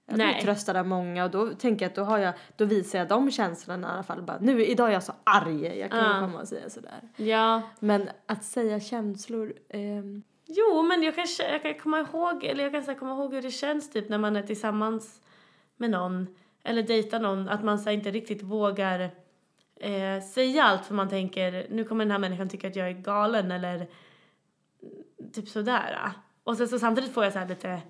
Jag 0.10 0.18
Nej. 0.18 0.34
blir 0.34 0.44
tröstad 0.44 0.80
av 0.80 0.88
många 0.88 1.24
och 1.26 1.32
då 1.32 1.54
tänker 1.54 1.86
jag 1.86 1.90
att 1.90 1.96
då 1.96 2.04
har 2.04 2.18
jag, 2.18 2.34
då 2.56 2.66
visar 2.66 3.00
jag 3.00 3.08
de 3.08 3.32
känslorna 3.32 3.88
i 3.88 3.92
alla 3.92 4.04
fall 4.04 4.22
bara, 4.22 4.38
nu 4.42 4.66
idag 4.66 4.88
är 4.90 4.94
jag 4.94 5.04
så 5.04 5.14
arg, 5.24 5.80
jag 5.80 5.92
kan 5.92 6.00
Ja. 6.00 6.20
komma 6.20 6.40
och 6.42 6.48
säga 6.48 6.70
sådär. 6.70 7.02
Ja. 7.16 7.62
Men 7.80 8.10
att 8.26 8.44
säga 8.44 8.80
känslor, 8.80 9.54
ehm, 9.70 10.24
Jo, 10.50 10.82
men 10.84 11.04
jag 11.04 11.16
kan, 11.16 11.26
jag 11.52 11.62
kan 11.62 11.74
komma 11.74 12.00
ihåg, 12.00 12.44
eller 12.44 12.64
jag 12.64 12.74
kan 12.74 12.84
så 12.84 12.96
komma 12.96 13.12
ihåg 13.12 13.34
hur 13.34 13.42
det 13.42 13.52
känns 13.52 13.90
typ 13.92 14.10
när 14.10 14.18
man 14.18 14.36
är 14.36 14.44
tillsammans 14.44 15.22
med 15.78 15.90
någon 15.90 16.28
eller 16.64 16.84
dejtar 16.84 17.20
någon, 17.20 17.50
att 17.50 17.64
man 17.64 17.80
så 17.80 17.90
inte 17.90 18.12
riktigt 18.12 18.42
vågar 18.44 19.00
eh, 19.80 20.22
säga 20.34 20.64
allt 20.64 20.86
för 20.86 20.94
man 20.94 21.10
tänker 21.10 21.68
nu 21.70 21.84
kommer 21.84 22.06
den 22.06 22.12
här 22.12 22.20
människan 22.20 22.50
tycka 22.50 22.68
att 22.68 22.76
jag 22.76 22.88
är 22.88 22.92
galen 22.94 23.52
eller 23.52 23.88
typ 25.34 25.48
sådär. 25.50 26.12
Och 26.44 26.58
sen 26.58 26.68
så 26.68 26.80
samtidigt 26.80 27.14
får 27.14 27.24
jag 27.24 27.34
så 27.34 27.40
här 27.40 27.48
lite 27.48 27.82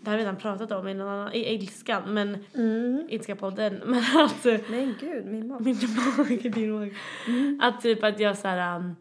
det 0.00 0.10
har 0.10 0.16
vi 0.16 0.22
redan 0.22 0.36
pratat 0.36 0.72
om 0.72 0.88
i 0.88 0.94
någon 0.94 1.08
annan, 1.08 1.32
i 1.32 1.54
Ilskan, 1.54 2.14
men 2.14 2.44
Mm. 2.54 3.06
Ilska-podden, 3.08 3.82
men 3.86 3.98
att 4.24 4.44
Men 4.70 4.94
gud, 5.00 5.26
min 5.26 5.48
mage. 5.48 5.64
min 5.64 5.76
mage, 6.18 6.48
din 6.48 6.72
mage. 6.72 6.94
Att 7.60 7.80
typ 7.82 8.04
att 8.04 8.20
jag 8.20 8.38
så 8.38 8.48
här, 8.48 8.94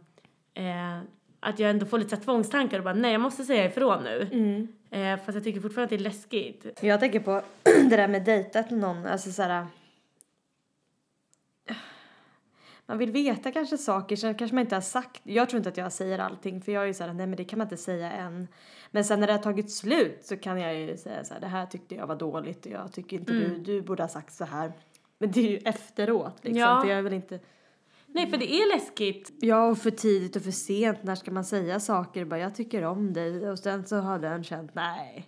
eh, 0.53 0.99
att 1.39 1.59
jag 1.59 1.69
ändå 1.69 1.85
får 1.85 1.97
lite 1.97 2.09
så 2.09 2.15
här 2.15 2.23
tvångstankar 2.23 2.77
och 2.77 2.83
bara 2.83 2.93
nej 2.93 3.11
jag 3.11 3.21
måste 3.21 3.43
säga 3.43 3.65
ifrån 3.65 4.03
nu. 4.03 4.27
Mm. 4.31 4.67
Eh, 4.91 5.25
fast 5.25 5.35
jag 5.35 5.43
tycker 5.43 5.61
fortfarande 5.61 5.83
att 5.83 5.89
det 5.89 6.05
är 6.05 6.09
läskigt. 6.09 6.79
Jag 6.81 6.99
tänker 6.99 7.19
på 7.19 7.41
det 7.63 7.95
där 7.97 8.07
med 8.07 8.25
dejtat 8.25 8.69
någon, 8.71 9.05
alltså 9.05 9.31
så 9.31 9.43
här. 9.43 9.67
Man 12.85 12.97
vill 12.97 13.11
veta 13.11 13.51
kanske 13.51 13.77
saker, 13.77 14.15
sen 14.15 14.35
kanske 14.35 14.55
man 14.55 14.61
inte 14.61 14.75
har 14.75 14.81
sagt. 14.81 15.21
Jag 15.23 15.49
tror 15.49 15.57
inte 15.57 15.69
att 15.69 15.77
jag 15.77 15.93
säger 15.93 16.19
allting 16.19 16.61
för 16.61 16.71
jag 16.71 16.83
är 16.83 16.87
ju 16.87 16.93
såhär, 16.93 17.13
nej 17.13 17.27
men 17.27 17.37
det 17.37 17.43
kan 17.43 17.59
man 17.59 17.65
inte 17.65 17.77
säga 17.77 18.11
än. 18.11 18.47
Men 18.91 19.03
sen 19.03 19.19
när 19.19 19.27
det 19.27 19.33
har 19.33 19.39
tagit 19.39 19.71
slut 19.71 20.19
så 20.25 20.37
kan 20.37 20.61
jag 20.61 20.75
ju 20.75 20.97
säga 20.97 21.23
så 21.23 21.33
här, 21.33 21.41
det 21.41 21.47
här 21.47 21.65
tyckte 21.65 21.95
jag 21.95 22.07
var 22.07 22.15
dåligt 22.15 22.65
och 22.65 22.71
jag 22.71 22.91
tycker 22.93 23.17
inte 23.19 23.33
du, 23.33 23.57
du 23.57 23.81
borde 23.81 24.03
ha 24.03 24.07
sagt 24.07 24.33
så 24.33 24.45
här. 24.45 24.71
Men 25.19 25.31
det 25.31 25.39
är 25.39 25.49
ju 25.51 25.57
efteråt 25.57 26.35
liksom, 26.41 26.59
Ja. 26.61 26.81
för 26.81 26.89
jag 26.89 26.97
är 26.97 27.01
väl 27.01 27.13
inte, 27.13 27.39
Nej 28.05 28.27
för 28.29 28.37
det 28.37 28.53
är 28.53 28.75
läskigt. 28.75 29.31
ja 29.41 29.67
och 29.67 29.77
för 29.77 29.91
tidigt 29.91 30.35
och 30.35 30.41
för 30.41 30.51
sent, 30.51 31.03
när 31.03 31.15
ska 31.15 31.31
man 31.31 31.45
säga 31.45 31.79
saker? 31.79 32.25
Bara 32.25 32.39
jag 32.39 32.55
tycker 32.55 32.83
om 32.83 33.13
dig 33.13 33.49
och 33.49 33.59
sen 33.59 33.85
så 33.85 33.95
har 33.95 34.19
den 34.19 34.43
känt, 34.43 34.75
nej. 34.75 35.27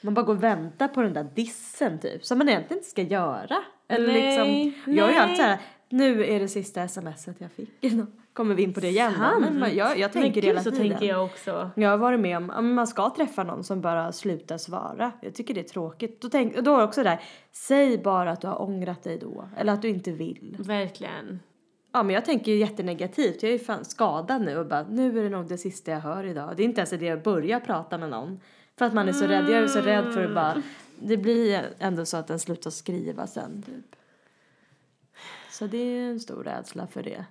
Man 0.00 0.14
bara 0.14 0.24
går 0.26 0.34
och 0.34 0.42
väntar 0.42 0.88
på 0.88 1.02
den 1.02 1.12
där 1.12 1.26
dissen 1.34 1.98
typ, 2.00 2.24
som 2.24 2.38
man 2.38 2.48
egentligen 2.48 2.78
inte 2.78 2.90
ska 2.90 3.02
göra. 3.02 3.56
Eller 3.88 4.06
Nej, 4.12 4.22
liksom, 4.66 4.92
jag 4.94 5.08
är 5.08 5.12
ju 5.12 5.18
nej. 5.18 5.22
alltid 5.22 5.36
såhär, 5.36 5.58
nu 5.88 6.24
är 6.26 6.40
det 6.40 6.48
sista 6.48 6.88
smset 6.88 7.36
jag 7.38 7.52
fick. 7.52 7.70
Kommer 8.32 8.54
vi 8.54 8.62
in 8.62 8.74
på 8.74 8.80
det 8.80 8.88
igen 8.88 9.12
då? 9.18 9.40
Men 9.40 9.58
man, 9.58 9.76
jag, 9.76 9.98
jag 9.98 10.12
tänker 10.12 10.42
Men 10.42 10.48
hela 10.48 10.62
så 10.62 10.70
tiden. 10.70 10.88
tänker 10.88 11.06
jag 11.06 11.24
också. 11.24 11.70
Jag 11.76 11.90
har 11.90 11.96
varit 11.96 12.20
med 12.20 12.36
om, 12.36 12.74
man 12.74 12.86
ska 12.86 13.10
träffa 13.10 13.42
någon 13.44 13.64
som 13.64 13.80
bara 13.80 14.12
slutar 14.12 14.58
svara. 14.58 15.12
Jag 15.20 15.34
tycker 15.34 15.54
det 15.54 15.60
är 15.60 15.64
tråkigt. 15.64 16.20
Då, 16.20 16.28
tänk, 16.28 16.58
då 16.58 16.76
är 16.76 16.84
också 16.84 17.02
där, 17.02 17.20
säg 17.52 17.98
bara 17.98 18.30
att 18.30 18.40
du 18.40 18.46
har 18.46 18.62
ångrat 18.62 19.02
dig 19.02 19.18
då. 19.18 19.48
Eller 19.56 19.72
att 19.72 19.82
du 19.82 19.88
inte 19.88 20.10
vill. 20.10 20.56
Verkligen. 20.60 21.40
Ja 21.92 22.02
men 22.02 22.14
jag 22.14 22.24
tänker 22.24 22.52
ju 22.52 22.58
jättenegativt. 22.58 23.42
Jag 23.42 23.48
är 23.48 23.52
ju 23.52 23.58
fan 23.58 23.84
skadad 23.84 24.42
nu 24.42 24.58
och 24.58 24.66
bara, 24.66 24.82
nu 24.82 25.18
är 25.18 25.22
det 25.22 25.28
nog 25.28 25.48
det 25.48 25.58
sista 25.58 25.90
jag 25.90 26.00
hör 26.00 26.24
idag. 26.24 26.56
Det 26.56 26.62
är 26.62 26.64
inte 26.64 26.80
ens 26.80 26.90
det 26.90 27.06
jag 27.06 27.22
börjar 27.22 27.60
prata 27.60 27.98
med 27.98 28.10
någon. 28.10 28.40
För 28.78 28.84
att 28.84 28.94
man 28.94 29.08
är 29.08 29.12
så 29.12 29.26
rädd. 29.26 29.44
Jag 29.44 29.58
är 29.62 29.66
så 29.66 29.80
rädd 29.80 30.12
för 30.14 30.24
att 30.24 30.34
bara, 30.34 30.62
det 30.98 31.16
blir 31.16 31.74
ändå 31.78 32.04
så 32.04 32.16
att 32.16 32.26
den 32.26 32.38
slutar 32.38 32.70
skriva 32.70 33.26
sen 33.26 33.62
typ. 33.62 33.96
Så 35.50 35.66
det 35.66 35.78
är 35.78 36.10
en 36.10 36.20
stor 36.20 36.44
rädsla 36.44 36.86
för 36.86 37.02
det. 37.02 37.24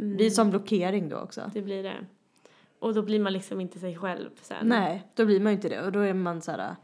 Det 0.00 0.14
blir 0.16 0.30
som 0.30 0.50
blockering 0.50 1.08
då 1.08 1.16
också. 1.16 1.50
Det 1.54 1.62
blir 1.62 1.82
det. 1.82 1.96
Och 2.78 2.94
då 2.94 3.02
blir 3.02 3.20
man 3.20 3.32
liksom 3.32 3.60
inte 3.60 3.78
sig 3.78 3.96
själv 3.96 4.30
sen. 4.42 4.68
Nej, 4.68 5.06
då 5.14 5.24
blir 5.26 5.40
man 5.40 5.52
ju 5.52 5.56
inte 5.56 5.68
det. 5.68 5.82
Och 5.82 5.92
då 5.92 6.00
är 6.00 6.14
man 6.14 6.42
så 6.42 6.50
här. 6.50 6.76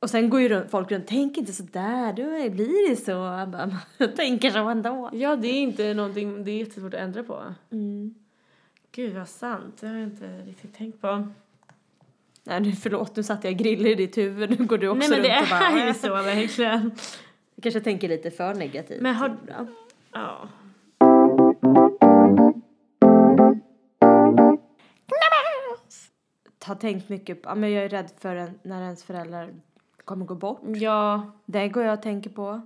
Och 0.00 0.10
sen 0.10 0.30
går 0.30 0.40
ju 0.40 0.48
runt- 0.48 0.70
folk 0.70 0.90
runt, 0.90 1.06
tänk 1.06 1.36
inte 1.36 1.52
så 1.52 1.62
där, 1.62 2.12
då 2.12 2.50
blir 2.50 2.90
det 2.90 2.96
så. 2.96 3.10
Jag 3.10 3.48
bara, 3.48 3.78
tänker 4.16 4.50
så 4.50 4.68
ändå. 4.68 5.10
Ja, 5.12 5.36
det 5.36 5.48
är 5.48 5.60
inte 5.62 5.94
någonting, 5.94 6.44
det 6.44 6.50
är 6.50 6.58
jättesvårt 6.58 6.94
att 6.94 7.00
ändra 7.00 7.22
på. 7.22 7.42
Mm. 7.70 8.14
Gud 8.92 9.14
vad 9.14 9.28
sant, 9.28 9.76
det 9.80 9.86
har 9.86 9.94
jag 9.94 10.04
inte 10.04 10.38
riktigt 10.38 10.74
tänkt 10.76 11.00
på. 11.00 11.28
Nej, 12.44 12.60
nu, 12.60 12.72
förlåt, 12.72 13.16
nu 13.16 13.22
satte 13.22 13.48
jag 13.48 13.56
griller 13.56 13.90
i 13.90 13.94
ditt 13.94 14.18
huvud. 14.18 14.60
Nu 14.60 14.66
går 14.66 14.78
du 14.78 14.88
också 14.88 15.08
Nej 15.08 15.10
men 15.10 15.22
det 15.22 15.30
runt 15.30 15.42
och 15.42 15.48
bara... 15.50 15.82
är 15.82 15.86
ju 15.86 15.94
så 15.94 16.08
verkligen. 16.14 16.90
Jag 17.54 17.62
kanske 17.62 17.80
tänker 17.80 18.08
lite 18.08 18.30
för 18.30 18.54
negativt. 18.54 19.00
Men 19.00 19.14
har, 19.14 19.36
Ja. 20.12 20.48
Har 26.66 26.74
tänkt 26.74 27.08
mycket 27.08 27.42
på, 27.42 27.54
men 27.54 27.72
jag 27.72 27.84
är 27.84 27.88
rädd 27.88 28.10
för 28.18 28.36
en, 28.36 28.58
när 28.62 28.82
ens 28.82 29.04
föräldrar 29.04 29.54
kommer 30.04 30.26
gå 30.26 30.34
bort. 30.34 30.60
Ja, 30.64 31.32
Det 31.46 31.68
går 31.68 31.82
jag 31.84 31.92
och 31.92 32.02
tänker 32.02 32.30
på. 32.30 32.60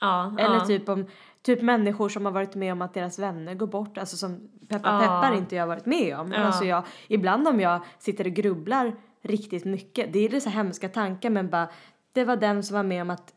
ja. 0.00 0.34
Eller 0.38 0.54
ja. 0.54 0.66
typ 0.66 0.88
om 0.88 1.06
typ 1.42 1.62
människor 1.62 2.08
som 2.08 2.24
har 2.24 2.32
varit 2.32 2.54
med 2.54 2.72
om 2.72 2.82
att 2.82 2.94
deras 2.94 3.18
vänner 3.18 3.54
går 3.54 3.66
bort. 3.66 3.98
Alltså 3.98 4.16
som 4.16 4.48
peppar 4.68 4.92
Ja. 4.92 5.00
peppar 5.00 5.36
inte 5.36 5.56
jag 5.56 5.62
har 5.62 5.68
varit 5.68 5.86
med 5.86 6.18
om. 6.18 6.28
Men 6.28 6.40
Ja. 6.40 6.46
alltså 6.46 6.64
jag, 6.64 6.84
ibland 7.08 7.48
om 7.48 7.60
jag 7.60 7.80
sitter 7.98 8.26
och 8.26 8.32
grubblar 8.32 8.96
riktigt 9.22 9.64
mycket. 9.64 10.12
Det 10.12 10.18
är 10.18 10.28
det 10.28 10.40
så 10.40 10.50
hemska 10.50 10.88
tankar 10.88 11.30
men 11.30 11.50
bara 11.50 11.68
det 12.12 12.24
var 12.24 12.36
den 12.36 12.62
som 12.62 12.76
var 12.76 12.82
med 12.82 13.02
om 13.02 13.10
att 13.10 13.32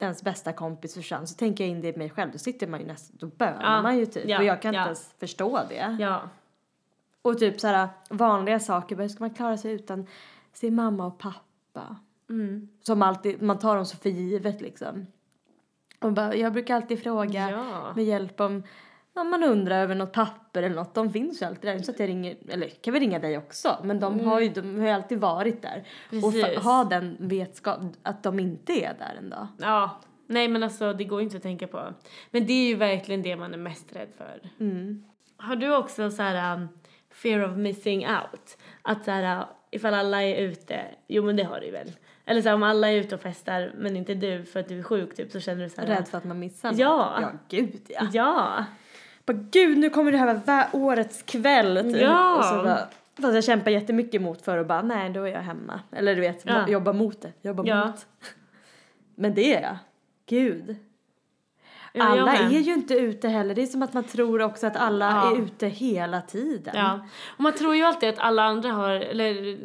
ens 0.00 0.22
bästa 0.22 0.52
kompis 0.52 0.94
försvann. 0.94 1.26
Så 1.26 1.34
tänker 1.36 1.64
jag 1.64 1.70
in 1.70 1.80
det 1.80 1.88
i 1.88 1.96
mig 1.98 2.10
själv. 2.10 2.32
Då 2.32 2.38
sitter 2.38 2.66
man 2.66 2.80
ju 2.80 2.86
nästan, 2.86 3.16
då 3.20 3.26
bölar 3.26 3.74
Ja. 3.76 3.82
man 3.82 3.98
ju 3.98 4.06
typ. 4.06 4.24
Och 4.24 4.44
jag 4.44 4.62
kan 4.62 4.74
inte 4.74 4.84
ens 4.86 5.14
förstå 5.20 5.60
det. 5.68 5.96
Ja. 6.00 6.20
Och 7.22 7.38
typ 7.38 7.60
så 7.60 7.66
här 7.66 7.88
vanliga 8.10 8.60
saker. 8.60 8.96
Hur 8.96 9.08
ska 9.08 9.24
man 9.24 9.34
klara 9.34 9.56
sig 9.56 9.72
utan 9.72 10.06
sin 10.52 10.74
mamma 10.74 11.06
och 11.06 11.18
pappa? 11.18 11.96
Mm. 12.30 12.68
Som 12.82 13.02
alltid, 13.02 13.42
man 13.42 13.58
tar 13.58 13.76
dem 13.76 13.86
så 13.86 13.96
för 13.96 14.10
givet 14.10 14.60
liksom. 14.60 15.06
Och 16.00 16.12
bara, 16.12 16.34
jag 16.34 16.52
brukar 16.52 16.76
alltid 16.76 17.02
fråga 17.02 17.50
Ja. 17.50 17.92
med 17.96 18.04
hjälp 18.04 18.40
om 18.40 18.62
om 19.14 19.30
man 19.30 19.42
undrar 19.42 19.82
över 19.82 19.94
något 19.94 20.12
papper 20.12 20.62
eller 20.62 20.76
något. 20.76 20.94
De 20.94 21.12
finns 21.12 21.42
ju 21.42 21.46
alltid 21.46 21.70
där. 21.70 21.78
Så 21.78 21.90
att 21.90 22.00
jag 22.00 22.08
ringer, 22.08 22.36
eller 22.48 22.68
kan 22.68 22.92
väl 22.92 23.00
ringa 23.02 23.18
dig 23.18 23.38
också. 23.38 23.76
Men 23.84 24.00
de 24.00 24.20
har 24.20 24.40
ju, 24.40 24.48
de 24.48 24.78
har 24.78 24.86
ju 24.86 24.92
alltid 24.92 25.20
varit 25.20 25.62
där. 25.62 25.84
Och 26.22 26.32
Precis. 26.32 26.58
ha 26.58 26.84
den 26.84 27.16
vetskap 27.20 27.80
att 28.02 28.22
de 28.22 28.38
inte 28.40 28.72
är 28.72 28.94
där 28.98 29.14
en 29.18 29.30
dag. 29.30 29.46
Ja. 29.58 30.00
Nej 30.26 30.48
men 30.48 30.62
alltså 30.62 30.92
det 30.92 31.04
går 31.04 31.20
ju 31.20 31.24
inte 31.24 31.36
att 31.36 31.42
tänka 31.42 31.66
på. 31.66 31.94
Men 32.30 32.46
det 32.46 32.52
är 32.52 32.68
ju 32.68 32.74
verkligen 32.74 33.22
det 33.22 33.36
man 33.36 33.54
är 33.54 33.58
mest 33.58 33.96
rädd 33.96 34.08
för. 34.16 34.50
Mm. 34.60 35.04
Har 35.36 35.56
du 35.56 35.76
också 35.76 36.10
så 36.10 36.22
här 36.22 36.56
um, 36.56 36.68
fear 37.12 37.50
of 37.50 37.56
missing 37.56 38.06
out? 38.06 38.58
Att 38.82 39.04
så 39.04 39.10
här, 39.10 39.46
ifall 39.70 39.94
alla 39.94 40.22
är 40.22 40.36
ute, 40.42 40.80
jo 41.08 41.22
men 41.24 41.36
det 41.36 41.42
har 41.44 41.60
du 41.60 41.70
väl. 41.70 41.92
Eller 42.26 42.42
så 42.42 42.48
här, 42.48 42.54
om 42.54 42.62
alla 42.62 42.88
är 42.90 42.96
ute 42.96 43.14
och 43.14 43.20
festar 43.20 43.72
men 43.76 43.96
inte 43.96 44.14
du 44.14 44.44
för 44.44 44.60
att 44.60 44.68
du 44.68 44.78
är 44.78 44.82
sjuk 44.82 45.16
typ 45.16 45.32
så 45.32 45.40
känner 45.40 45.62
du 45.64 45.70
så 45.70 45.80
här. 45.80 45.88
Rädd 45.88 46.08
för 46.08 46.18
att 46.18 46.24
man 46.24 46.38
missar 46.38 46.70
något. 46.70 46.78
Ja. 46.78 47.18
Ja, 47.20 47.32
gud 47.48 47.80
ja. 47.88 48.08
Ja. 48.12 48.64
Bara, 49.26 49.36
gud 49.50 49.78
nu 49.78 49.90
kommer 49.90 50.12
det 50.12 50.18
här 50.18 50.40
vara 50.46 50.66
årets 50.72 51.22
kväll 51.22 51.92
typ. 51.92 52.02
Ja. 52.02 52.36
Och 52.38 52.44
så 52.44 52.54
bara, 52.54 52.88
fast 53.20 53.34
jag 53.34 53.44
kämpar 53.44 53.70
jättemycket 53.70 54.14
emot 54.14 54.42
för 54.42 54.58
att 54.58 54.66
bara, 54.66 54.82
nej 54.82 55.10
då 55.10 55.22
är 55.22 55.32
jag 55.32 55.40
hemma. 55.40 55.80
Eller 55.92 56.14
du 56.14 56.20
vet, 56.20 56.42
Ja. 56.46 56.68
jobba 56.68 56.92
mot 56.92 57.22
det. 57.22 57.32
Jobba 57.42 57.62
Ja. 57.66 57.86
mot. 57.86 58.06
Men 59.14 59.34
det 59.34 59.56
är 59.56 59.62
jag. 59.62 59.76
Gud. 60.26 60.76
Ja, 61.92 62.04
alla 62.04 62.32
är 62.32 62.58
ju 62.58 62.72
inte 62.74 62.94
ute 62.94 63.28
heller. 63.28 63.54
Det 63.54 63.62
är 63.62 63.66
som 63.66 63.82
att 63.82 63.92
man 63.94 64.04
tror 64.04 64.42
också 64.42 64.66
att 64.66 64.76
alla 64.76 65.04
Ja. 65.10 65.36
är 65.36 65.42
ute 65.42 65.66
hela 65.66 66.20
tiden. 66.20 66.74
Ja, 66.76 67.00
och 67.36 67.40
man 67.40 67.52
tror 67.52 67.76
ju 67.76 67.82
alltid 67.82 68.08
att 68.08 68.18
alla 68.18 68.42
andra 68.42 68.70
har, 68.72 68.90
eller 68.90 69.58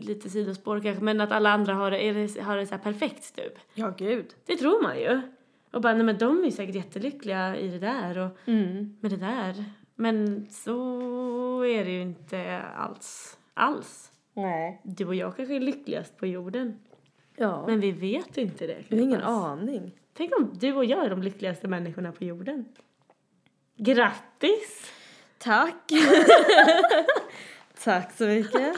lite 0.00 0.30
sidospår 0.30 0.80
kanske, 0.80 1.04
men 1.04 1.20
att 1.20 1.32
alla 1.32 1.50
andra 1.50 1.74
har 1.74 1.92
är 1.92 2.42
har 2.42 2.56
det 2.56 2.66
så 2.66 2.74
här 2.74 2.82
perfekt 2.82 3.36
typ. 3.36 3.58
Ja, 3.74 3.94
gud. 3.98 4.26
Det 4.46 4.56
tror 4.56 4.82
man 4.82 4.98
ju. 5.00 5.20
Och 5.72 5.80
bara, 5.80 5.94
nej 5.94 6.02
men 6.02 6.18
de 6.18 6.40
är 6.40 6.44
ju 6.44 6.50
säkert 6.50 6.74
jättelyckliga 6.74 7.56
i 7.56 7.68
det 7.68 7.78
där 7.78 8.18
och 8.18 8.30
Mm. 8.48 8.96
med 9.00 9.10
det 9.10 9.16
där. 9.16 9.64
Men 9.94 10.46
så 10.50 11.64
är 11.64 11.84
det 11.84 11.90
ju 11.90 12.02
inte 12.02 12.60
alls. 12.76 13.38
Alls. 13.54 14.10
Nej. 14.34 14.80
Du 14.84 15.06
och 15.06 15.14
jag 15.14 15.36
kanske 15.36 15.56
är 15.56 15.60
lyckligast 15.60 16.16
på 16.18 16.26
jorden. 16.26 16.78
Ja. 17.36 17.64
Men 17.66 17.80
vi 17.80 17.92
vet 17.92 18.38
inte 18.38 18.66
det. 18.66 18.84
jag 18.88 18.96
har 18.96 19.02
ingen 19.04 19.22
aning. 19.22 19.92
Tänk 20.16 20.36
om 20.38 20.50
du 20.54 20.72
och 20.72 20.84
jag 20.84 21.04
är 21.04 21.10
de 21.10 21.22
lyckligaste 21.22 21.68
människorna 21.68 22.12
på 22.12 22.24
jorden. 22.24 22.64
Grattis! 23.76 24.90
Tack. 25.38 25.90
Tack 27.84 28.12
så 28.16 28.24
mycket. 28.26 28.72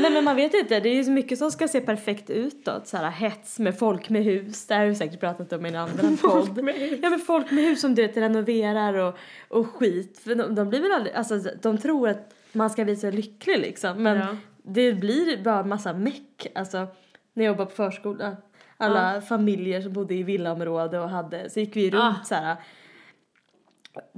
Nej 0.00 0.10
men 0.10 0.24
man 0.24 0.36
vet 0.36 0.54
inte, 0.54 0.80
det 0.80 0.88
är 0.88 0.94
ju 0.94 1.04
så 1.04 1.10
mycket 1.10 1.38
som 1.38 1.50
ska 1.50 1.68
se 1.68 1.80
perfekt 1.80 2.30
utåt. 2.30 2.86
Så 2.88 2.96
här 2.96 3.10
hets 3.10 3.58
med 3.58 3.78
folk 3.78 4.08
med 4.08 4.24
hus, 4.24 4.66
det 4.66 4.74
här 4.74 4.80
har 4.80 4.88
vi 4.88 4.94
säkert 4.94 5.20
pratat 5.20 5.52
om 5.52 5.66
i 5.66 5.68
en 5.68 5.74
annan 5.76 6.16
podd. 6.16 6.58
Ja 7.02 7.10
men 7.10 7.18
folk 7.18 7.50
med 7.50 7.64
hus 7.64 7.80
som 7.80 7.94
du 7.94 8.02
vet 8.06 8.16
renoverar 8.16 8.94
och, 8.94 9.18
och 9.48 9.66
skit. 9.66 10.18
För 10.24 10.34
de, 10.34 10.54
de 10.54 10.68
blir 10.68 10.80
väl 10.80 10.92
aldrig, 10.92 11.14
alltså 11.14 11.38
de 11.62 11.78
tror 11.78 12.08
att 12.08 12.34
man 12.52 12.70
ska 12.70 12.84
bli 12.84 12.96
så 12.96 13.10
lycklig 13.10 13.58
liksom. 13.58 14.02
Men 14.02 14.16
Ja. 14.18 14.36
det 14.62 14.92
blir 14.92 15.42
bara 15.44 15.64
massa 15.64 15.92
meck. 15.92 16.46
Alltså 16.54 16.86
när 17.32 17.44
jag 17.44 17.52
jobbade 17.52 17.70
på 17.70 17.76
förskola, 17.76 18.36
alla 18.76 19.20
familjer 19.20 19.80
som 19.80 19.92
bodde 19.92 20.14
i 20.14 20.22
villaområde 20.22 20.98
och 21.00 21.08
hade, 21.08 21.50
så 21.50 21.60
gick 21.60 21.76
vi 21.76 21.90
runt 21.90 22.02
Ah. 22.04 22.24
så 22.24 22.34
här 22.34 22.56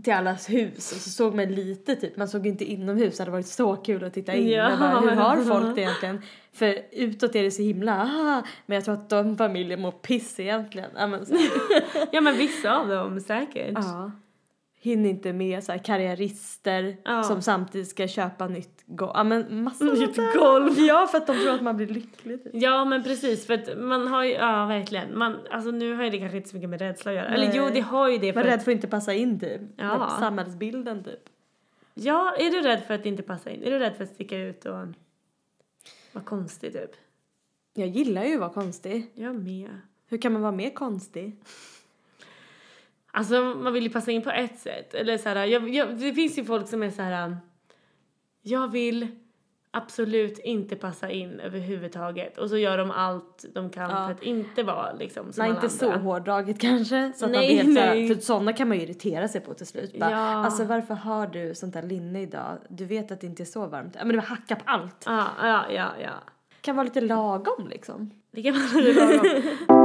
till 0.04 0.12
allas 0.12 0.50
hus 0.50 0.92
och 0.92 0.98
så 1.00 1.10
såg 1.10 1.34
man 1.34 1.44
lite 1.46 1.96
typ, 1.96 2.16
man 2.16 2.28
såg 2.28 2.46
inte 2.46 2.64
inomhus, 2.64 3.16
det 3.16 3.22
hade 3.22 3.30
varit 3.30 3.46
så 3.46 3.76
kul 3.76 4.04
att 4.04 4.14
titta 4.14 4.34
in. 4.34 4.48
Ja. 4.48 4.76
Bara, 4.80 5.00
hur 5.00 5.10
har 5.10 5.36
folk 5.36 5.74
det 5.76 5.80
egentligen? 5.80 6.22
För 6.52 6.78
utåt 6.92 7.34
är 7.34 7.42
det 7.42 7.50
så 7.50 7.62
himla, 7.62 8.02
ah, 8.02 8.42
men 8.66 8.74
jag 8.74 8.84
tror 8.84 8.94
att 8.94 9.08
de 9.10 9.36
familjer 9.36 9.76
mår 9.76 9.90
piss 9.90 10.40
egentligen. 10.40 10.90
Ja, 10.96 11.06
men, 11.06 11.26
Ja 12.12 12.20
men 12.20 12.36
vissa 12.36 12.76
av 12.76 12.88
dem 12.88 13.20
säkert. 13.20 13.72
ja. 13.74 14.10
Hinner 14.80 15.10
inte 15.10 15.32
med 15.32 15.64
så 15.64 15.72
här 15.72 15.78
karriärister 15.78 16.96
Ja. 17.04 17.22
som 17.22 17.42
samtidigt 17.42 17.88
ska 17.88 18.08
köpa 18.08 18.48
nytt 18.48 18.82
golv. 18.86 19.12
Ja 19.14 19.24
men 19.24 19.62
massa 19.64 19.84
Nytt 19.84 19.98
sånt 19.98 20.16
där. 20.16 20.38
golv. 20.38 20.78
Ja 20.78 21.06
för 21.10 21.18
att 21.18 21.26
de 21.26 21.36
tror 21.36 21.54
att 21.54 21.62
man 21.62 21.76
blir 21.76 21.86
lycklig 21.86 22.44
typ. 22.44 22.52
Ja 22.54 22.84
men 22.84 23.02
precis 23.02 23.46
för 23.46 23.54
att 23.54 23.78
man 23.78 24.06
har 24.06 24.24
ju, 24.24 24.30
ja 24.32 24.66
verkligen, 24.66 25.18
man, 25.18 25.36
alltså 25.50 25.70
nu 25.70 25.94
har 25.94 26.04
ju 26.04 26.10
det 26.10 26.18
kanske 26.18 26.36
inte 26.36 26.48
så 26.48 26.56
mycket 26.56 26.70
med 26.70 26.80
rädsla 26.80 27.10
att 27.10 27.16
göra. 27.16 27.26
Eller 27.28 27.46
Nej. 27.48 27.56
jo 27.56 27.68
det 27.74 27.80
har 27.80 28.08
ju 28.08 28.18
det 28.18 28.32
för 28.32 28.40
Man 28.40 28.46
är 28.46 28.50
rädd 28.50 28.62
för 28.62 28.70
att 28.70 28.74
inte 28.74 28.88
passa 28.88 29.14
in 29.14 29.40
typ. 29.40 29.60
Ja. 29.76 30.16
Samhällsbilden 30.20 31.04
typ. 31.04 31.28
Ja, 31.94 32.34
är 32.38 32.50
du 32.50 32.62
rädd 32.62 32.82
för 32.86 32.94
att 32.94 33.06
inte 33.06 33.22
passa 33.22 33.50
in? 33.50 33.62
Är 33.62 33.70
du 33.70 33.78
rädd 33.78 33.96
för 33.96 34.04
att 34.04 34.10
sticka 34.10 34.38
ut 34.38 34.64
och 34.64 34.86
Vad 36.12 36.24
konstigt 36.24 36.72
typ. 36.72 36.90
Jag 37.74 37.88
gillar 37.88 38.24
ju 38.24 38.34
att 38.34 38.40
vara 38.40 38.52
konstig. 38.52 39.10
Jag 39.14 39.34
med. 39.34 39.70
Hur 40.08 40.18
kan 40.18 40.32
man 40.32 40.42
vara 40.42 40.52
mer 40.52 40.70
konstig? 40.70 41.36
Alltså 43.12 43.40
man 43.40 43.72
vill 43.72 43.82
ju 43.84 43.90
passa 43.90 44.10
in 44.10 44.22
på 44.22 44.30
ett 44.30 44.58
sätt. 44.58 44.94
Eller 44.94 45.18
så 45.18 45.28
här, 45.28 45.44
jag, 45.46 45.68
jag, 45.74 45.96
det 45.96 46.12
finns 46.14 46.38
ju 46.38 46.44
folk 46.44 46.68
som 46.68 46.82
är 46.82 46.90
så 46.90 47.02
här. 47.02 47.36
Jag 48.42 48.68
vill 48.68 49.06
absolut 49.70 50.38
inte 50.38 50.76
passa 50.76 51.10
in 51.10 51.40
överhuvudtaget. 51.40 52.38
Och 52.38 52.48
så 52.50 52.56
gör 52.56 52.78
de 52.78 52.90
allt 52.90 53.44
de 53.54 53.70
kan 53.70 53.90
Ja. 53.90 54.06
för 54.06 54.12
att 54.14 54.22
inte 54.22 54.62
vara 54.62 54.92
liksom 54.92 55.32
som 55.32 55.42
Nej, 55.42 55.50
alla 55.50 55.54
inte 55.62 55.68
så 55.76 55.86
andra. 55.86 55.98
hårdraget 55.98 56.60
kanske. 56.60 57.12
Så 57.16 57.24
att 57.24 57.30
man 57.32 57.40
Nej, 57.40 57.56
helt 57.56 57.74
såhär, 57.78 57.94
nej. 57.94 58.14
för 58.14 58.20
sådana 58.20 58.52
kan 58.52 58.68
man 58.68 58.76
ju 58.76 58.82
irritera 58.82 59.28
sig 59.28 59.40
på 59.40 59.54
till 59.54 59.66
slut. 59.66 59.98
Bara, 59.98 60.10
Ja. 60.10 60.16
Alltså 60.16 60.64
varför 60.64 60.94
har 60.94 61.26
du 61.26 61.54
sånt 61.54 61.74
där 61.74 61.82
linne 61.82 62.22
idag? 62.22 62.58
Du 62.68 62.84
vet 62.84 63.12
att 63.12 63.20
det 63.20 63.26
inte 63.26 63.42
är 63.42 63.44
så 63.44 63.66
varmt. 63.66 63.94
Ja 63.98 64.04
men 64.04 64.16
var 64.16 64.22
hacka 64.22 64.56
på 64.56 64.62
allt. 64.64 65.02
Ja, 65.06 65.26
ja, 65.42 65.64
ja, 65.70 65.88
ja. 66.02 66.10
Kan 66.60 66.76
vara 66.76 66.84
lite 66.84 67.00
lagom 67.00 67.68
liksom. 67.68 68.10
Det 68.30 68.42
kan 68.42 68.54
man 68.54 68.62
aldrig 68.74 68.96
lagom. 68.96 69.42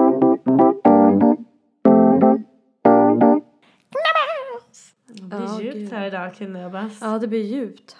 Det 5.37 5.43
Ja, 5.43 5.55
blir 5.57 5.65
djupt 5.65 5.77
gud. 5.77 5.91
här 5.91 6.07
idag 6.07 6.35
Knubbas. 6.35 6.97
Ja 7.01 7.19
det 7.19 7.27
blir 7.27 7.43
djupt. 7.43 7.97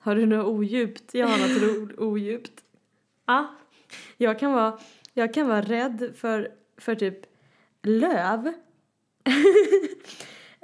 Har 0.00 0.14
du 0.16 0.26
något 0.26 0.46
odjupt? 0.46 1.14
Jag 1.14 1.26
har 1.26 1.38
något 1.38 1.98
odjupt. 1.98 2.64
Ja. 3.26 3.54
Jag 4.16 4.38
kan 4.38 4.52
vara, 4.52 4.78
jag 5.12 5.34
kan 5.34 5.48
vara 5.48 5.62
rädd 5.62 6.12
för, 6.16 6.50
för 6.76 6.94
typ 6.94 7.18
löv. 7.82 8.52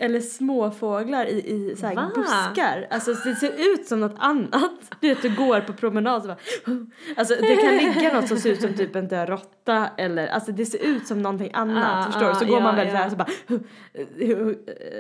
Eller 0.03 0.21
småfåglar 0.21 1.27
i, 1.27 1.33
i 1.33 1.77
så 1.77 1.87
här 1.87 1.95
buskar. 2.15 2.87
Alltså 2.91 3.13
det 3.13 3.35
ser 3.35 3.73
ut 3.73 3.87
som 3.87 4.01
något 4.01 4.15
annat. 4.19 4.73
Du 5.01 5.09
vet, 5.09 5.23
du 5.23 5.37
går 5.37 5.61
på 5.61 5.73
promenad 5.73 6.23
så 6.23 6.29
bara... 6.29 6.39
Alltså 7.17 7.35
det 7.35 7.57
kan 7.57 7.77
ligga 7.77 8.15
något 8.15 8.29
som 8.29 8.37
ser 8.37 8.51
ut 8.51 8.61
som 8.61 8.75
typ 8.75 8.97
en 8.97 9.09
död 9.09 9.29
råtta 9.29 9.89
eller... 9.97 10.27
Alltså 10.27 10.53
det 10.53 10.67
ser 10.67 10.85
ut 10.85 11.07
som 11.07 11.23
någonting 11.23 11.51
annat, 11.55 12.07
Ah, 12.07 12.11
förstår 12.11 12.29
du? 12.29 12.35
Så 12.35 12.45
ah, 12.45 12.49
går 12.49 12.61
man 12.61 12.79
ja, 12.79 12.85
väl 12.85 12.91
så 12.91 12.97
här 12.97 13.05
ja. 13.05 13.11
så 13.11 13.17
bara... 13.17 13.29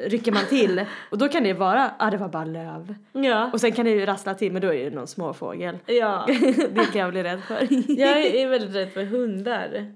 Rycker 0.08 0.32
man 0.32 0.44
till. 0.44 0.84
Och 1.10 1.18
då 1.18 1.28
kan 1.28 1.42
det 1.42 1.52
vara, 1.52 1.78
ja 1.78 1.90
ah, 1.98 2.10
det 2.10 2.16
var 2.16 2.28
bara 2.28 2.44
löv. 2.44 2.94
Ja. 3.12 3.50
Och 3.52 3.60
sen 3.60 3.72
kan 3.72 3.84
det 3.84 3.90
ju 3.90 4.06
rassla 4.06 4.34
till 4.34 4.52
men 4.52 4.62
då 4.62 4.74
är 4.74 4.90
det 4.90 4.96
någon 4.96 5.06
småfågel. 5.06 5.78
ja. 5.86 6.26
det 6.72 6.92
kan 6.92 7.00
jag 7.00 7.10
bli 7.10 7.22
rädd 7.22 7.42
för. 7.42 7.68
Jag 8.00 8.18
är 8.18 8.48
väldigt 8.48 8.74
rädd 8.74 8.92
för 8.92 9.04
hundar. 9.04 9.92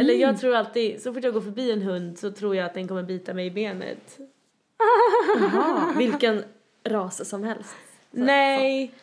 Eller 0.00 0.14
jag 0.14 0.40
tror 0.40 0.54
alltid, 0.54 1.02
så 1.02 1.14
fort 1.14 1.24
jag 1.24 1.34
går 1.34 1.40
förbi 1.40 1.72
en 1.72 1.82
hund 1.82 2.18
så 2.18 2.30
tror 2.30 2.56
jag 2.56 2.66
att 2.66 2.74
den 2.74 2.88
kommer 2.88 3.02
bita 3.02 3.34
mig 3.34 3.46
i 3.46 3.50
benet. 3.50 4.18
Jaha, 5.38 5.92
vilken 5.98 6.44
ras 6.84 7.28
som 7.28 7.44
helst. 7.44 7.74
Nej, 8.10 8.94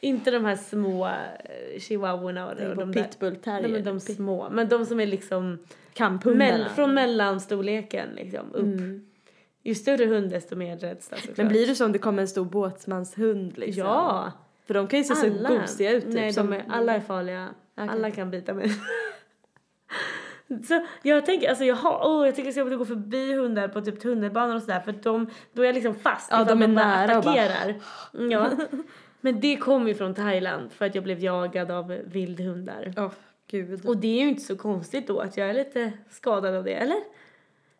inte 0.00 0.30
de 0.30 0.44
här 0.44 0.56
små 0.56 1.06
eh, 1.06 1.80
chihuahuorna 1.80 2.48
och, 2.48 2.56
de 2.56 2.92
där. 2.92 3.02
pitbull 3.02 3.38
Nej, 3.44 3.82
de 3.82 4.00
små. 4.00 4.48
Men 4.50 4.68
de 4.68 4.86
som 4.86 5.00
är 5.00 5.06
liksom 5.06 5.58
Kamphundarna. 5.92 6.58
mell, 6.58 6.68
från 6.68 6.94
mellanstorleken 6.94 8.08
liksom 8.14 8.52
upp. 8.52 8.62
Mm. 8.62 9.06
Ju 9.62 9.74
större 9.74 10.06
hund 10.06 10.30
desto 10.30 10.56
mer 10.56 10.76
rädsla 10.76 11.16
såklart. 11.16 11.36
Men 11.36 11.48
blir 11.48 11.66
det 11.66 11.74
så 11.74 11.84
om 11.84 11.92
det 11.92 11.98
kommer 11.98 12.22
en 12.22 12.28
stor 12.28 12.44
båtsmanshund 12.44 13.58
liksom? 13.58 13.84
Ja! 13.84 14.32
För 14.66 14.74
de 14.74 14.86
kan 14.86 14.98
ju 14.98 15.04
se 15.04 15.14
så 15.14 15.28
gosiga 15.28 15.92
ut 15.92 16.04
typ. 16.04 16.14
Nej, 16.14 16.32
som... 16.32 16.52
är, 16.52 16.64
alla 16.68 16.94
är 16.94 17.00
farliga. 17.00 17.48
Okej. 17.74 17.88
Alla 17.88 18.10
kan 18.10 18.30
bita 18.30 18.54
mig. 18.54 18.70
Så 20.68 20.86
jag 21.02 21.26
tänker, 21.26 21.48
alltså 21.48 21.64
jag 21.64 21.76
har, 21.76 22.00
åh 22.04 22.26
jag 22.26 22.36
tycker 22.36 22.46
det 22.46 22.52
ska 22.52 22.76
gå 22.76 22.84
förbi 22.84 23.32
hundar 23.34 23.68
på 23.68 23.80
typ 23.80 24.00
tunnelbanan 24.00 24.56
och 24.56 24.62
sådär 24.62 24.80
för 24.80 24.90
att 24.90 25.02
de, 25.02 25.30
då 25.52 25.62
är 25.62 25.66
jag 25.66 25.74
liksom 25.74 25.94
fast 25.94 26.28
Ja, 26.30 26.42
ifall 26.42 26.58
de 26.58 26.64
är 26.64 26.68
nära 26.68 27.18
och 27.18 27.24
bara- 27.24 27.40
attackerar. 27.42 27.74
Ja. 28.30 28.50
Men 29.20 29.40
det 29.40 29.56
kom 29.56 29.88
ju 29.88 29.94
från 29.94 30.14
Thailand 30.14 30.72
för 30.72 30.86
att 30.86 30.94
jag 30.94 31.04
blev 31.04 31.18
jagad 31.18 31.70
av 31.70 31.86
vildhundar. 31.88 32.94
Åh, 32.96 33.10
gud. 33.46 33.86
Och 33.86 33.96
det 33.96 34.08
är 34.18 34.22
ju 34.22 34.28
inte 34.28 34.42
så 34.42 34.56
konstigt 34.56 35.06
då 35.06 35.18
att 35.20 35.36
jag 35.36 35.50
är 35.50 35.54
lite 35.54 35.92
skadad 36.10 36.54
av 36.54 36.64
det, 36.64 36.74
eller? 36.74 36.96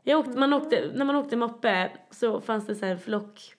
Jag 0.02 0.18
åkte, 0.20 0.38
man 0.38 0.52
åkte, 0.52 0.84
när 0.94 1.04
man 1.04 1.16
åkte 1.16 1.36
moppe 1.36 1.90
så 2.10 2.40
fanns 2.40 2.66
det 2.66 2.74
så 2.74 2.84
här 2.84 2.92
en 2.92 2.98
flock 2.98 3.54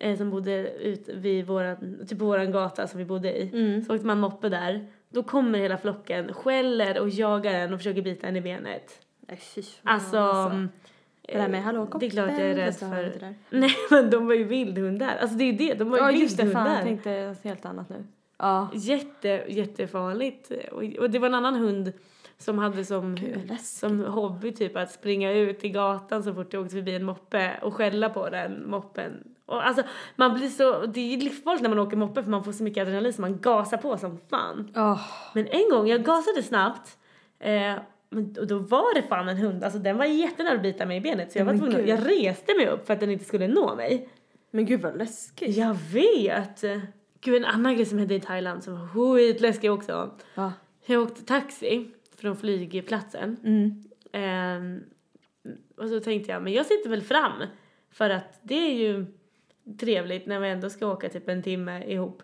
eh, 0.00 0.16
som 0.18 0.30
bodde 0.30 0.72
ut 0.72 1.08
vid 1.08 1.46
våran, 1.46 2.06
typ 2.08 2.18
på 2.18 2.24
våran 2.24 2.52
gata 2.52 2.86
som 2.86 2.98
vi 2.98 3.04
bodde 3.04 3.38
i. 3.38 3.50
Mm. 3.52 3.84
Så 3.84 3.94
åkte 3.94 4.06
man 4.06 4.18
moppe 4.20 4.48
där. 4.48 4.86
Då 5.16 5.22
kommer 5.22 5.58
hela 5.58 5.78
flocken, 5.78 6.34
skäller 6.34 7.00
och 7.00 7.08
jagar 7.08 7.54
en 7.54 7.72
och 7.72 7.78
försöker 7.78 8.02
bita 8.02 8.26
en 8.26 8.36
i 8.36 8.40
benet. 8.40 9.00
Nej, 9.20 9.36
fy 9.36 9.62
fan, 9.62 9.94
Alltså... 9.94 10.18
Det 11.22 11.38
där 11.38 11.48
med 11.48 11.62
hallå 11.62 11.88
det 12.00 12.06
är 12.06 12.10
klart 12.10 12.30
jag 12.30 12.40
är 12.40 12.54
rädd 12.54 12.66
det 12.66 12.78
för... 12.78 13.34
Nej 13.50 13.76
men 13.90 14.10
de 14.10 14.26
var 14.26 14.34
ju 14.34 14.44
vildhundar. 14.44 15.16
Alltså 15.20 15.36
det 15.36 15.44
är 15.44 15.52
ju 15.52 15.52
det, 15.52 15.74
de 15.74 15.90
var 15.90 15.98
ju 15.98 16.04
Ja 16.04 16.10
just 16.10 16.36
det, 16.36 16.42
fan 16.42 16.64
vildhundar. 16.64 16.74
jag 16.74 16.84
tänkte 16.84 17.48
helt 17.48 17.66
annat 17.66 17.88
nu. 17.88 18.04
Ja. 18.38 18.68
Jätte, 18.74 19.44
jättefarligt. 19.48 20.52
Och, 20.72 20.82
och 20.82 21.10
det 21.10 21.18
var 21.18 21.28
en 21.28 21.34
annan 21.34 21.54
hund 21.54 21.92
som 22.38 22.58
hade 22.58 22.84
som, 22.84 23.16
som 23.62 24.04
hobby 24.04 24.52
typ 24.52 24.76
att 24.76 24.90
springa 24.90 25.32
ut 25.32 25.64
i 25.64 25.68
gatan 25.68 26.22
så 26.22 26.34
fort 26.34 26.52
jag 26.52 26.62
åkte 26.62 26.74
förbi 26.74 26.94
en 26.96 27.04
moppe 27.04 27.58
och 27.62 27.74
skälla 27.74 28.08
på 28.08 28.28
den 28.28 28.70
moppen. 28.70 29.35
Och 29.46 29.66
alltså 29.66 29.82
man 30.16 30.34
blir 30.34 30.48
så, 30.48 30.86
det 30.86 31.14
är 31.14 31.18
livsfarligt 31.18 31.62
när 31.62 31.68
man 31.68 31.78
åker 31.78 31.96
moppe 31.96 32.22
för 32.22 32.30
man 32.30 32.44
får 32.44 32.52
så 32.52 32.62
mycket 32.62 32.82
adrenalin 32.82 33.12
så 33.12 33.20
man 33.20 33.40
gasar 33.40 33.76
på 33.76 33.98
som 33.98 34.18
fan. 34.30 34.72
Åh, 34.76 35.00
Men 35.34 35.46
en 35.46 35.70
gång, 35.70 35.88
jag 35.88 36.04
gasade 36.04 36.42
snabbt 36.42 36.98
eh, 37.38 37.74
och 38.38 38.46
då 38.46 38.58
var 38.58 38.94
det 38.94 39.02
fan 39.02 39.28
en 39.28 39.36
hund, 39.36 39.64
alltså 39.64 39.78
den 39.78 39.98
var 39.98 40.04
jättenära 40.04 40.54
att 40.54 40.62
bita 40.62 40.86
mig 40.86 40.96
i 40.96 41.00
benet 41.00 41.32
så 41.32 41.38
jag 41.38 41.44
var 41.44 41.58
tvungen 41.58 41.86
jag 41.86 42.08
reste 42.08 42.54
mig 42.56 42.68
upp 42.68 42.86
för 42.86 42.94
att 42.94 43.00
den 43.00 43.10
inte 43.10 43.24
skulle 43.24 43.48
nå 43.48 43.74
mig. 43.76 44.08
men 44.50 44.66
gud 44.66 44.80
vad 44.80 44.98
läskigt. 44.98 45.56
Jag 45.56 45.74
vet! 45.92 46.64
Gud 47.20 47.36
en 47.36 47.44
annan 47.44 47.74
grej 47.74 47.86
som 47.86 47.98
hände 47.98 48.14
i 48.14 48.20
Thailand 48.20 48.64
som 48.64 48.80
var 48.80 48.88
skitläskig 48.88 49.72
också. 49.72 50.10
Ja. 50.34 50.52
Jag 50.86 51.02
åkte 51.02 51.24
taxi 51.24 51.90
från 52.16 52.36
flygplatsen. 52.36 53.36
Mm. 53.44 53.84
Ehm, 54.12 54.80
och 55.76 55.88
så 55.88 56.00
tänkte 56.00 56.32
jag, 56.32 56.42
men 56.42 56.52
jag 56.52 56.66
sitter 56.66 56.90
väl 56.90 57.02
fram. 57.02 57.42
För 57.90 58.10
att 58.10 58.40
det 58.42 58.54
är 58.54 58.74
ju 58.74 59.06
trevligt 59.80 60.26
när 60.26 60.40
vi 60.40 60.48
ändå 60.48 60.70
ska 60.70 60.86
åka 60.86 61.08
typ 61.08 61.28
en 61.28 61.42
timme 61.42 61.84
ihop. 61.84 62.22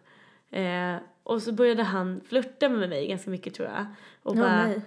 Eh, 0.51 0.97
och 1.23 1.43
så 1.43 1.53
började 1.53 1.83
han 1.83 2.21
flirta 2.29 2.69
med 2.69 2.89
mig 2.89 3.07
ganska 3.09 3.31
mycket 3.31 3.55
tror 3.55 3.69
jag. 3.69 3.87
Och 4.23 4.37
Ja, 4.37 4.41
bara, 4.41 4.67
nej. 4.67 4.81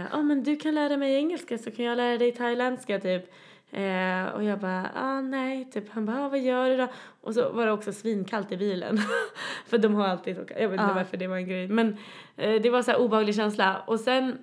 ja 0.00 0.06
ah, 0.18 0.22
men 0.22 0.42
du 0.42 0.56
kan 0.56 0.74
lära 0.74 0.96
mig 0.96 1.14
engelska 1.14 1.58
så 1.58 1.70
kan 1.70 1.84
jag 1.84 1.96
lära 1.96 2.18
dig 2.18 2.32
thailändska 2.32 3.00
typ. 3.00 3.32
Eh, 3.70 4.24
och 4.34 4.44
jag 4.44 4.58
bara, 4.58 4.90
ah 4.94 5.20
nej, 5.20 5.70
typ. 5.70 5.90
Han 5.90 6.06
bara, 6.06 6.24
ah, 6.24 6.28
vad 6.28 6.40
gör 6.40 6.68
du 6.70 6.76
då? 6.76 6.88
Och 7.20 7.34
så 7.34 7.52
var 7.52 7.66
det 7.66 7.72
också 7.72 7.92
svinkallt 7.92 8.52
i 8.52 8.56
bilen. 8.56 8.98
För 9.66 9.78
de 9.78 9.94
har 9.94 10.06
alltid 10.08 10.36
så 10.36 10.42
jag 10.48 10.68
vet 10.68 10.72
inte 10.80 10.84
Ja. 10.88 10.94
varför 10.94 11.16
det 11.16 11.26
var 11.26 11.36
en 11.36 11.48
grej. 11.48 11.68
Men 11.68 11.96
eh, 12.36 12.62
det 12.62 12.70
var 12.70 12.82
så 12.82 12.90
här 12.90 13.00
obehaglig 13.00 13.34
känsla. 13.34 13.82
Och 13.86 14.00
sen 14.00 14.38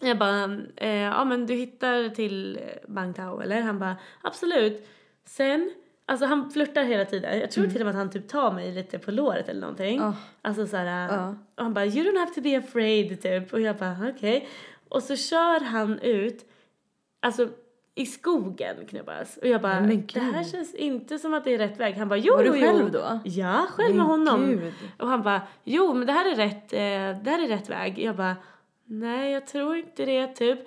jag 0.00 0.18
bara, 0.18 0.44
eh, 0.76 0.90
ja 0.96 1.24
men 1.24 1.46
du 1.46 1.54
hittar 1.54 2.08
till 2.08 2.60
Bang 2.88 3.16
Tao 3.16 3.40
eller? 3.40 3.60
Han 3.60 3.78
bara, 3.78 3.96
absolut. 4.22 4.88
Sen, 5.24 5.72
alltså 6.12 6.26
han 6.26 6.50
flörtar 6.50 6.82
hela 6.84 7.04
tiden. 7.04 7.38
Jag 7.40 7.50
tror 7.50 7.66
till 7.66 7.80
och 7.80 7.84
med 7.86 7.90
att 7.90 7.96
han 7.96 8.10
typ 8.10 8.28
tar 8.28 8.52
mig 8.52 8.72
lite 8.72 8.98
på 8.98 9.10
låret 9.10 9.48
eller 9.48 9.60
någonting. 9.60 9.98
Ja. 10.00 10.14
Alltså 10.42 10.66
såhär, 10.66 11.08
Ja. 11.16 11.34
och 11.56 11.62
han 11.64 11.74
bara, 11.74 11.86
you 11.86 12.10
don't 12.12 12.18
have 12.18 12.34
to 12.34 12.40
be 12.40 12.58
afraid 12.58 13.22
typ. 13.22 13.52
Och 13.52 13.60
jag 13.60 13.76
bara, 13.76 13.96
okej. 14.16 14.48
Och 14.88 15.02
så 15.02 15.16
kör 15.16 15.60
han 15.64 15.98
ut, 15.98 16.44
alltså 17.20 17.48
i 17.94 18.06
skogen 18.06 18.76
knubbas. 18.88 19.36
Och 19.36 19.46
jag 19.48 19.60
bara, 19.62 19.80
men 19.80 20.06
det 20.14 20.20
här 20.20 20.44
känns 20.44 20.74
inte 20.74 21.18
som 21.18 21.34
att 21.34 21.44
det 21.44 21.54
är 21.54 21.58
rätt 21.58 21.80
väg. 21.80 21.94
Han 21.94 22.08
bara, 22.08 22.18
jo, 22.18 22.34
Var 22.36 22.42
du 22.44 22.48
jo. 22.58 22.66
själv 22.66 22.90
då? 22.92 23.20
Ja, 23.24 23.66
själv 23.70 23.96
med 23.96 24.06
Men 24.06 24.06
honom. 24.06 24.46
gud. 24.46 24.72
Och 24.98 25.08
han 25.08 25.22
bara, 25.22 25.40
jo 25.64 25.94
men 25.94 26.06
det 26.06 26.12
här 26.12 26.30
är 26.32 26.36
rätt, 26.36 26.72
eh, 26.72 27.22
det 27.24 27.30
här 27.30 27.44
är 27.44 27.48
rätt 27.48 27.70
väg. 27.70 27.98
Jag 27.98 28.16
bara, 28.16 28.36
nej 28.84 29.32
jag 29.32 29.46
tror 29.46 29.76
inte 29.76 30.04
det 30.04 30.26
typ. 30.26 30.58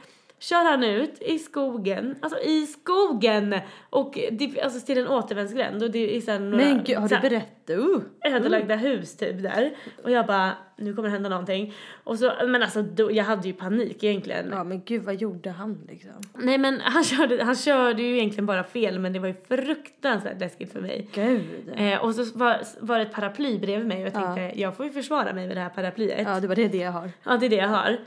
Kör 0.49 0.65
han 0.71 0.83
ut 0.83 1.21
i 1.21 1.39
skogen, 1.39 2.15
alltså 2.21 2.39
i 2.39 2.65
skogen! 2.67 3.55
Och 3.89 4.19
det, 4.31 4.61
alltså 4.61 4.85
till 4.85 4.97
en 4.97 5.07
återvändsgränd 5.07 5.83
och 5.83 5.91
det 5.91 6.17
är 6.17 6.21
sen 6.21 6.49
några 6.51 6.65
Men 6.65 6.83
gud, 6.83 6.97
har 6.97 7.07
du 7.07 7.19
berättat? 7.19 7.51
Uh. 7.69 8.01
ödelagda 8.25 8.75
hus 8.75 9.17
typ 9.17 9.43
där. 9.43 9.71
Och 10.03 10.11
jag 10.11 10.25
bara, 10.25 10.51
nu 10.77 10.93
kommer 10.93 11.09
det 11.09 11.13
hända 11.13 11.29
någonting. 11.29 11.73
Och 12.03 12.19
så, 12.19 12.31
men 12.47 12.63
alltså 12.63 12.81
då, 12.81 13.11
jag 13.11 13.23
hade 13.23 13.47
ju 13.47 13.53
panik 13.53 14.03
egentligen. 14.03 14.49
Ja 14.51 14.63
men 14.63 14.81
gud 14.85 15.03
vad 15.03 15.15
gjorde 15.15 15.49
han 15.49 15.87
liksom? 15.89 16.11
Nej 16.33 16.57
men 16.57 16.81
han 16.81 17.03
körde, 17.03 17.43
han 17.43 17.55
körde 17.55 18.03
ju 18.03 18.17
egentligen 18.17 18.45
bara 18.45 18.63
fel 18.63 18.99
men 18.99 19.13
det 19.13 19.19
var 19.19 19.27
ju 19.27 19.35
fruktansvärt 19.47 20.39
läskigt 20.39 20.71
för 20.73 20.81
mig. 20.81 21.09
Gud. 21.13 21.43
Eh, 21.75 22.03
och 22.03 22.15
så 22.15 22.37
var, 22.37 22.57
var 22.79 22.97
det 22.97 23.01
ett 23.03 23.13
paraply 23.13 23.59
bredvid 23.59 23.87
mig 23.87 23.97
och 24.01 24.07
jag 24.07 24.23
Ja. 24.23 24.35
tänkte 24.35 24.61
jag 24.61 24.77
får 24.77 24.85
ju 24.85 24.91
försvara 24.91 25.33
mig 25.33 25.47
med 25.47 25.57
det 25.57 25.61
här 25.61 25.69
paraplyet. 25.69 26.27
Ja 26.27 26.39
det 26.39 26.47
var 26.47 26.55
det, 26.55 26.67
det 26.67 26.77
jag 26.77 26.91
har. 26.91 27.11
Ja, 27.23 27.37
det 27.37 27.45
är 27.45 27.49
det 27.49 27.55
jag 27.55 27.67
har. 27.67 27.97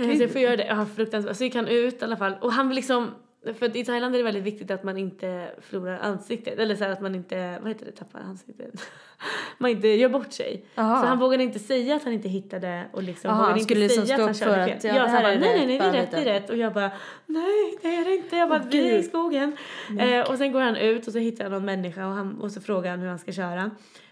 Eh, 0.00 0.06
Gud. 0.06 0.16
Så 0.16 0.22
jag 0.22 0.30
får 0.32 0.40
göra 0.40 0.56
det. 0.56 0.66
Ja, 0.66 0.86
fruktansvärt. 0.96 1.36
Så 1.36 1.44
gick 1.44 1.54
han 1.54 1.68
ut 1.68 2.02
i 2.02 2.04
alla 2.04 2.16
fall. 2.16 2.34
Och 2.40 2.52
han 2.52 2.68
vill 2.68 2.76
liksom... 2.76 3.10
För 3.58 3.76
i 3.76 3.84
Thailand 3.84 4.14
är 4.14 4.18
det 4.18 4.24
väldigt 4.24 4.42
viktigt 4.42 4.70
att 4.70 4.82
man 4.82 4.98
inte 4.98 5.50
förlorar 5.60 5.98
ansiktet. 5.98 6.58
Eller 6.58 6.76
så 6.76 6.84
här 6.84 6.90
att 6.90 7.00
man 7.00 7.14
inte, 7.14 7.58
vad 7.60 7.68
heter 7.68 7.86
det, 7.86 7.92
tappar 7.92 8.20
ansiktet. 8.20 8.90
man 9.58 9.70
inte 9.70 9.88
gör 9.88 10.08
bort 10.08 10.32
sig. 10.32 10.64
Aha. 10.74 11.00
Så 11.00 11.06
han 11.06 11.18
vågade 11.18 11.42
inte 11.42 11.58
säga 11.58 11.96
att 11.96 12.04
han 12.04 12.12
inte 12.12 12.28
hittade 12.28 12.84
och 12.92 13.02
liksom 13.02 13.30
Aha, 13.30 13.40
vågade 13.40 13.60
inte 13.60 13.74
skulle 13.74 13.88
säga 13.88 14.00
liksom 14.00 14.14
att 14.14 14.26
han 14.26 14.34
körde 14.34 14.64
fel. 14.64 14.76
att, 14.76 14.84
ja, 14.84 14.92
det 14.92 15.00
så 15.00 15.14
han 15.14 15.22
bara, 15.22 15.34
nej, 15.34 15.40
nej, 15.40 15.66
nej, 15.66 15.78
det 15.78 15.84
är 15.84 15.92
rätt, 15.92 16.10
det 16.10 16.16
är 16.16 16.24
rätt. 16.24 16.50
Och 16.50 16.56
jag 16.56 16.72
bara, 16.72 16.90
nej, 17.26 17.78
det 17.82 17.88
är 17.88 18.04
det 18.04 18.14
inte. 18.16 18.36
Jag 18.36 18.48
bara, 18.48 18.60
Åh, 18.64 18.68
vi 18.70 18.90
är 18.90 18.98
i 18.98 19.02
skogen. 19.02 19.56
Eh, 20.00 20.30
och 20.30 20.38
sen 20.38 20.52
går 20.52 20.60
han 20.60 20.76
ut 20.76 21.06
och 21.06 21.12
så 21.12 21.18
hittar 21.18 21.44
han 21.44 21.52
någon 21.52 21.64
människa 21.64 22.06
och, 22.06 22.12
han, 22.14 22.40
och 22.40 22.52
så 22.52 22.60
frågar 22.60 22.90
han 22.90 23.00
hur 23.00 23.08
han 23.08 23.18
ska 23.18 23.32
köra. 23.32 23.70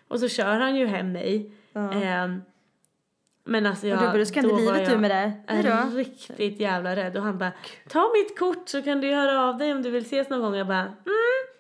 Och 0.08 0.20
så 0.20 0.28
kör 0.28 0.58
han 0.58 0.76
ju 0.76 0.86
hem 0.86 1.12
mig. 1.12 1.52
Ja. 1.72 1.92
Ehm, 1.92 2.42
men 3.48 3.66
alltså 3.66 3.86
jag, 3.86 3.96
och 3.96 4.02
du 4.02 4.06
bara, 4.06 4.18
du 4.18 4.26
ska 4.26 4.40
inte 4.40 4.54
livet 4.56 4.90
du 4.90 4.98
med 4.98 5.10
det. 5.10 5.32
Hej 5.46 5.62
då. 5.62 5.68
är 5.68 5.90
riktigt 5.90 6.60
jävla 6.60 6.96
rädd. 6.96 7.16
Och 7.16 7.22
han 7.22 7.38
bara, 7.38 7.52
ta 7.88 8.10
mitt 8.14 8.38
kort 8.38 8.68
så 8.68 8.82
kan 8.82 9.00
du 9.00 9.14
höra 9.14 9.48
av 9.48 9.58
dig 9.58 9.72
om 9.72 9.82
du 9.82 9.90
vill 9.90 10.02
ses 10.02 10.28
någon 10.28 10.40
gång. 10.40 10.54
Jag 10.54 10.66
bara, 10.66 10.80
mm, 10.80 10.94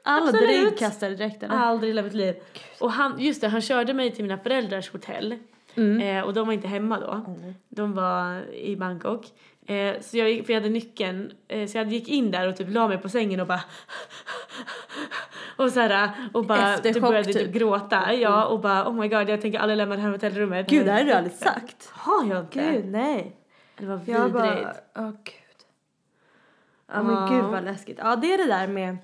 Aldrig 0.02 0.42
absolut. 0.42 0.78
kastade 0.78 1.14
direkt 1.14 1.42
eller? 1.42 1.54
aldrig 1.54 1.88
i 1.88 1.92
hela 1.92 2.02
mitt 2.02 2.14
liv. 2.14 2.34
Och 2.80 2.92
han, 2.92 3.14
just 3.18 3.40
det, 3.40 3.48
han 3.48 3.60
körde 3.60 3.94
mig 3.94 4.10
till 4.10 4.24
mina 4.24 4.38
föräldrars 4.38 4.90
hotell. 4.90 5.34
Mm. 5.74 6.00
Eh, 6.00 6.24
och 6.24 6.34
de 6.34 6.46
var 6.46 6.54
inte 6.54 6.68
hemma 6.68 7.00
då. 7.00 7.36
De 7.68 7.94
var 7.94 8.54
i 8.54 8.76
Bangkok. 8.76 9.26
Eh, 9.68 10.00
så 10.00 10.16
jag, 10.18 10.46
för 10.46 10.52
jag 10.52 10.60
hade 10.60 10.72
nyckeln, 10.72 11.32
eh, 11.48 11.66
så 11.66 11.78
jag 11.78 11.92
gick 11.92 12.08
in 12.08 12.30
där 12.30 12.48
och 12.48 12.56
typ 12.56 12.70
la 12.70 12.88
mig 12.88 12.98
på 12.98 13.08
sängen 13.08 13.40
och 13.40 13.46
bara 13.46 13.60
och 15.56 15.70
så 15.72 15.80
här, 15.80 16.10
och 16.32 16.46
bara 16.46 16.74
Efterchock, 16.74 16.94
typ 16.94 17.02
började 17.02 17.32
typ. 17.32 17.36
typ 17.36 17.52
gråta. 17.52 18.14
Ja, 18.14 18.44
och 18.46 18.60
bara 18.60 18.88
oh 18.88 18.94
my 18.94 19.08
god 19.08 19.28
jag 19.28 19.40
tänker 19.40 19.58
aldrig 19.58 19.76
lämna 19.76 19.96
det 19.96 20.02
här 20.02 20.10
hotellrummet. 20.10 20.68
Gud, 20.68 20.86
det 20.86 20.92
här 20.92 20.98
har 20.98 21.06
du 21.06 21.12
aldrig 21.12 21.36
sagt. 21.36 21.90
Har 21.92 22.26
jag 22.28 22.40
inte? 22.44 22.70
Gud, 22.72 22.84
nej. 22.86 23.36
Det 23.78 23.86
var 23.86 24.00
Jag 24.04 24.24
vidrigt. 24.24 24.32
bara, 24.32 24.74
åh 24.96 25.10
gud. 25.10 25.34
Ja 26.92 27.02
men 27.02 27.32
gud 27.32 27.44
vad 27.44 27.64
läskigt. 27.64 27.98
Ja 28.02 28.16
det 28.16 28.34
är 28.34 28.38
det 28.38 28.46
där 28.52 28.68
med 28.68 28.96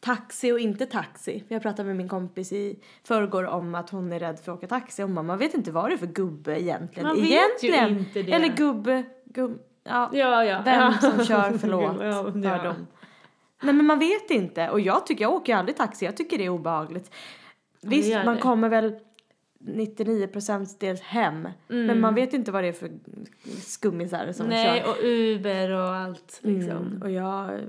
taxi 0.00 0.52
och 0.52 0.60
inte 0.60 0.86
taxi. 0.86 1.44
Jag 1.48 1.62
pratade 1.62 1.86
med 1.86 1.96
min 1.96 2.08
kompis 2.08 2.52
i 2.52 2.78
förrgår 3.04 3.44
om 3.46 3.74
att 3.74 3.90
hon 3.90 4.12
är 4.12 4.18
rädd 4.18 4.40
för 4.40 4.52
att 4.52 4.58
åka 4.58 4.66
taxi 4.66 5.02
och 5.02 5.10
man 5.10 5.38
vet 5.38 5.54
inte 5.54 5.72
vad 5.72 5.90
det 5.90 5.94
är 5.94 5.98
för 5.98 6.06
gubbe 6.06 6.60
egentligen. 6.62 7.06
Man 7.08 7.16
vet 7.16 7.28
ju 7.62 7.68
egentligen. 7.68 7.98
inte 7.98 8.22
det. 8.22 8.32
Eller 8.32 8.48
gubbe, 8.48 9.04
gubb, 9.24 9.58
ja. 9.90 10.10
Ja, 10.12 10.44
ja. 10.44 10.62
Vem 10.64 10.92
som 10.92 11.24
kör, 11.24 11.52
förlåt, 11.58 11.96
Ja, 12.02 12.24
för 12.32 12.64
dem. 12.64 12.86
Nej 13.62 13.74
men 13.74 13.86
man 13.86 13.98
vet 13.98 14.30
inte 14.30 14.70
och 14.70 14.80
jag 14.80 15.06
tycker, 15.06 15.24
jag 15.24 15.32
åker 15.32 15.56
aldrig 15.56 15.76
taxi, 15.76 16.04
jag 16.04 16.16
tycker 16.16 16.38
det 16.38 16.44
är 16.44 16.48
obehagligt. 16.48 17.14
Visst, 17.82 18.14
man 18.24 18.34
det. 18.34 18.40
kommer 18.40 18.68
väl 18.68 18.98
99% 19.60 20.76
dels 20.80 21.00
hem, 21.00 21.48
men 21.68 22.00
man 22.00 22.14
vet 22.14 22.32
inte 22.32 22.52
vad 22.52 22.64
det 22.64 22.68
är 22.68 22.72
för 22.72 22.90
skummisar 23.60 24.32
som 24.32 24.46
Nej, 24.46 24.80
kör. 24.80 24.90
och 24.90 24.96
Uber 25.02 25.70
och 25.70 25.94
allt 25.94 26.40
liksom. 26.42 26.76
Mm, 26.76 27.02
och 27.02 27.10
jag... 27.10 27.60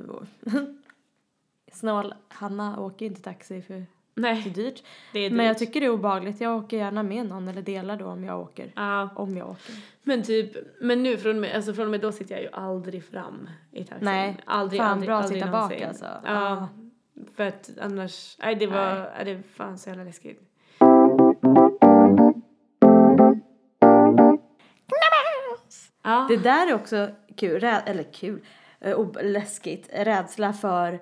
Snål 1.71 2.13
Hanna 2.27 2.79
åker 2.79 3.05
inte 3.05 3.21
taxi 3.21 3.61
för 3.61 3.85
det 4.13 4.21
är 4.21 4.33
Nej, 4.33 4.49
dyrt. 4.55 4.83
det 5.13 5.19
är 5.19 5.29
Men 5.31 5.45
jag 5.45 5.55
dyrt. 5.55 5.59
tycker 5.59 5.79
det 5.79 5.85
är 5.85 5.89
obehagligt. 5.89 6.41
Jag 6.41 6.57
åker 6.57 6.77
gärna 6.77 7.03
med 7.03 7.25
någon 7.25 7.47
eller 7.47 7.61
delar 7.61 7.97
då 7.97 8.05
om 8.05 8.23
jag 8.23 8.39
åker. 8.39 8.71
Ja, 8.75 9.09
Om 9.15 9.37
jag 9.37 9.49
åker. 9.49 9.73
men 10.03 10.23
typ, 10.23 10.51
men 10.81 11.03
nu 11.03 11.17
från 11.17 11.35
och 11.35 11.41
med, 11.41 11.55
alltså 11.55 11.73
från 11.73 11.85
och 11.85 11.91
med 11.91 12.01
då 12.01 12.11
sitter 12.11 12.35
jag 12.35 12.43
ju 12.43 12.49
aldrig 12.53 13.03
fram 13.05 13.49
i 13.71 13.83
taxin. 13.83 14.05
Nej, 14.05 14.37
aldrig, 14.45 14.81
fan 14.81 14.89
aldrig, 14.91 15.07
bra 15.07 15.17
att 15.17 15.23
aldrig 15.23 15.41
sitta 15.41 15.51
bak, 15.51 15.61
någonsin. 15.71 15.87
alltså. 15.87 16.05
Ja, 16.25 16.67
för 17.35 17.43
att 17.47 17.69
annars, 17.81 18.37
nej 18.39 18.55
det 18.55 18.67
var, 18.67 18.93
Nej. 18.95 19.03
nej. 19.15 19.25
det 19.25 19.31
är 19.31 19.41
fan 19.55 19.77
så 19.77 19.89
jävla 19.89 20.03
läskigt. 20.03 20.41
Ja, 26.03 26.25
Det 26.29 26.37
där 26.37 26.67
är 26.67 26.73
också 26.73 27.09
kul, 27.37 27.63
eller 27.63 28.03
kul, 28.13 28.41
eh, 28.79 28.97
läskigt, 29.23 29.89
rädsla 29.93 30.53
för 30.53 30.99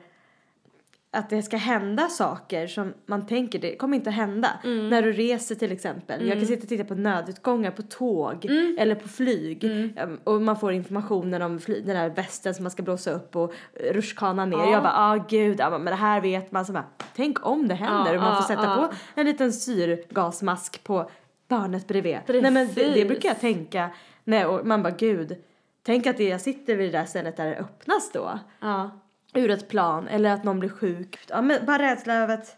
att 1.11 1.29
det 1.29 1.41
ska 1.41 1.57
hända 1.57 2.07
saker 2.07 2.67
som 2.67 2.93
man 3.05 3.25
tänker 3.27 3.59
det 3.59 3.75
kommer 3.75 3.97
inte 3.97 4.09
hända. 4.11 4.49
Mm. 4.63 4.89
När 4.89 5.01
du 5.01 5.11
reser 5.13 5.55
till 5.55 5.71
exempel. 5.71 6.27
Jag 6.27 6.37
kan 6.37 6.45
sitta 6.47 6.63
och 6.63 6.69
titta 6.69 6.83
på 6.83 6.95
nödutgångar 6.95 7.71
på 7.71 7.81
tåg 7.81 8.45
Mm. 8.45 8.75
eller 8.79 8.95
på 8.95 9.07
flyg. 9.07 9.63
Um, 10.03 10.19
Och 10.23 10.41
man 10.41 10.59
får 10.59 10.71
informationen 10.73 11.41
om 11.41 11.59
fly- 11.59 11.81
den 11.81 11.95
där 11.95 12.09
västen 12.09 12.55
som 12.55 12.63
man 12.63 12.71
ska 12.71 12.83
blåsa 12.83 13.11
upp 13.11 13.35
och 13.35 13.53
rutschkanan 13.91 14.49
ner. 14.49 14.57
Ja. 14.57 14.71
Jag 14.71 14.83
bara, 14.83 14.93
ah 14.95 15.25
gud, 15.29 15.59
ja, 15.59 15.69
men 15.69 15.85
det 15.85 15.95
här 15.95 16.21
vet 16.21 16.51
man. 16.51 16.65
Så 16.65 16.73
bara, 16.73 16.85
tänk 17.15 17.45
om 17.47 17.67
det 17.67 17.75
händer 17.75 18.13
Ja, 18.13 18.17
och 18.19 18.23
man 18.23 18.35
får 18.35 18.43
sätta 18.47 18.75
på 18.75 18.93
en 19.15 19.25
liten 19.25 19.53
syrgasmask 19.53 20.83
på 20.83 21.09
barnet 21.47 21.87
bredvid. 21.87 22.17
Nej 22.27 22.41
men 22.41 22.53
det, 22.53 22.73
det 22.73 22.83
Precis. 22.83 23.07
brukar 23.07 23.29
jag 23.29 23.39
tänka 23.39 23.89
när 24.23 24.47
och 24.47 24.65
man 24.65 24.83
bara 24.83 24.93
gud, 24.93 25.35
tänk 25.83 26.07
att 26.07 26.19
jag 26.19 26.41
sitter 26.41 26.75
vid 26.75 26.91
det 26.91 26.97
där 26.97 27.05
stället 27.05 27.37
där 27.37 27.45
det 27.45 27.55
öppnas 27.55 28.11
då. 28.13 28.39
ja. 28.59 28.89
Ur 29.33 29.49
ett 29.49 29.69
plan 29.69 30.07
eller 30.07 30.29
att 30.29 30.43
någon 30.43 30.59
blir 30.59 30.69
sjuk. 30.69 31.19
Ja 31.27 31.41
men 31.41 31.65
bara 31.65 31.79
rädsla 31.79 32.13
över 32.13 32.33
att 32.33 32.57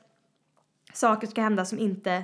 saker 0.94 1.28
ska 1.28 1.42
hända 1.42 1.66
som 1.66 1.80
inte 1.80 2.24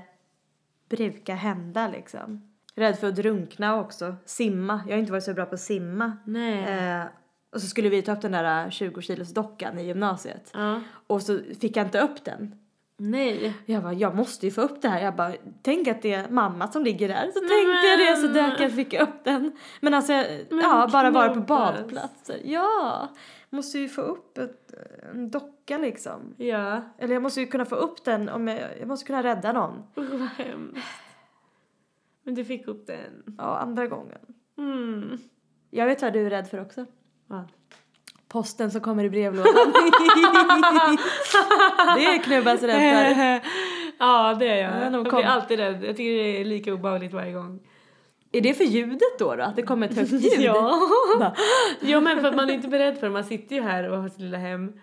brukar 0.89 1.35
hända 1.35 1.87
liksom. 1.87 2.53
Rädd 2.75 2.99
för 2.99 3.07
att 3.07 3.15
drunkna 3.15 3.79
också. 3.79 4.15
Simma. 4.25 4.81
Jag 4.87 4.93
har 4.93 4.99
inte 4.99 5.11
varit 5.11 5.23
så 5.23 5.33
bra 5.33 5.45
på 5.45 5.53
att 5.53 5.61
simma. 5.61 6.17
Nej. 6.25 6.63
Eh, 6.63 7.05
och 7.53 7.61
så 7.61 7.67
skulle 7.67 7.89
vi 7.89 8.01
ta 8.01 8.13
upp 8.13 8.21
den 8.21 8.31
där 8.31 8.69
20 8.69 9.01
kilos 9.01 9.33
dockan 9.33 9.79
i 9.79 9.85
gymnasiet. 9.85 10.51
Ja. 10.53 10.81
Och 11.07 11.21
så 11.21 11.39
fick 11.61 11.77
jag 11.77 11.87
inte 11.87 11.99
upp 11.99 12.23
den. 12.23 12.66
Nej. 12.97 13.53
Jag 13.65 13.83
bara, 13.83 13.93
jag 13.93 14.15
måste 14.15 14.45
ju 14.45 14.51
få 14.51 14.61
upp 14.61 14.81
det 14.81 14.89
här. 14.89 15.01
Jag 15.03 15.15
bara, 15.15 15.33
tänk 15.61 15.87
att 15.87 16.01
det 16.01 16.13
är 16.13 16.29
mamma 16.29 16.67
som 16.71 16.83
ligger 16.83 17.07
där. 17.07 17.31
Så 17.33 17.39
Men- 17.39 17.49
tänkte 17.49 17.87
jag 17.87 17.99
det 17.99 18.15
så 18.21 18.27
dök 18.27 18.59
jag 18.59 18.75
fick 18.75 19.01
upp 19.01 19.23
den. 19.23 19.51
Men 19.81 19.93
alltså, 19.93 20.13
ja, 20.49 20.89
bara 20.91 21.11
vara 21.11 21.33
på 21.33 21.39
badplatser. 21.39 22.41
Ja, 22.43 23.07
måste 23.49 23.79
ju 23.79 23.89
få 23.89 24.01
upp 24.01 24.37
ett, 24.37 24.73
en 25.13 25.29
docka 25.29 25.77
liksom. 25.77 26.35
Ja. 26.37 26.81
Eller 26.97 27.13
jag 27.13 27.23
måste 27.23 27.39
ju 27.41 27.47
kunna 27.47 27.65
få 27.65 27.75
upp 27.75 28.03
den 28.03 28.29
om 28.29 28.47
jag, 28.47 28.59
jag 28.79 28.87
måste 28.87 29.05
kunna 29.05 29.23
rädda 29.23 29.53
någon. 29.53 29.83
Vad 29.95 30.29
hemskt. 30.37 30.87
Men 32.23 32.35
du 32.35 32.45
fick 32.45 32.67
upp 32.67 32.87
den. 32.87 33.35
Ja, 33.37 33.57
andra 33.57 33.87
gången. 33.87 34.19
Mm. 34.57 35.17
Jag 35.71 35.85
vet 35.85 36.01
vad 36.01 36.13
du 36.13 36.25
är 36.25 36.29
rädd 36.29 36.47
för 36.47 36.61
också. 36.61 36.85
Va? 37.27 37.47
Posten 38.27 38.71
som 38.71 38.81
kommer 38.81 39.03
i 39.03 39.09
brevlådan. 39.09 39.53
det 41.95 42.05
är 42.05 42.23
Knubbas 42.23 42.63
rädd 42.63 43.15
för. 43.15 43.49
ja, 43.99 44.35
det 44.39 44.47
är 44.47 44.55
jag. 44.55 44.85
Ja, 44.85 44.89
de 44.89 45.05
jag 45.05 45.15
blir 45.15 45.25
alltid 45.25 45.59
rädd. 45.59 45.83
Jag 45.83 45.97
tycker 45.97 46.23
det 46.23 46.41
är 46.41 46.45
lika 46.45 46.73
obehagligt 46.73 47.13
varje 47.13 47.33
gång. 47.33 47.59
Är 48.37 48.41
det 48.41 48.53
för 48.53 48.63
ljudet 48.63 49.19
då, 49.19 49.35
då? 49.35 49.43
Att 49.43 49.55
det 49.55 49.61
kommer 49.61 49.87
ett 49.89 49.95
högt 49.95 50.11
ljud? 50.11 50.33
Ja. 50.39 50.79
Ja, 51.81 51.99
men 52.01 52.21
för 52.21 52.27
att 52.27 52.35
man 52.35 52.49
är 52.49 52.53
inte 52.53 52.67
beredd 52.67 52.97
för 52.97 53.07
det. 53.07 53.13
Man 53.13 53.23
sitter 53.23 53.55
ju 53.55 53.61
här 53.61 53.89
och 53.89 53.97
har 53.97 54.09
sitt 54.09 54.19
lilla 54.19 54.37
hem. 54.37 54.73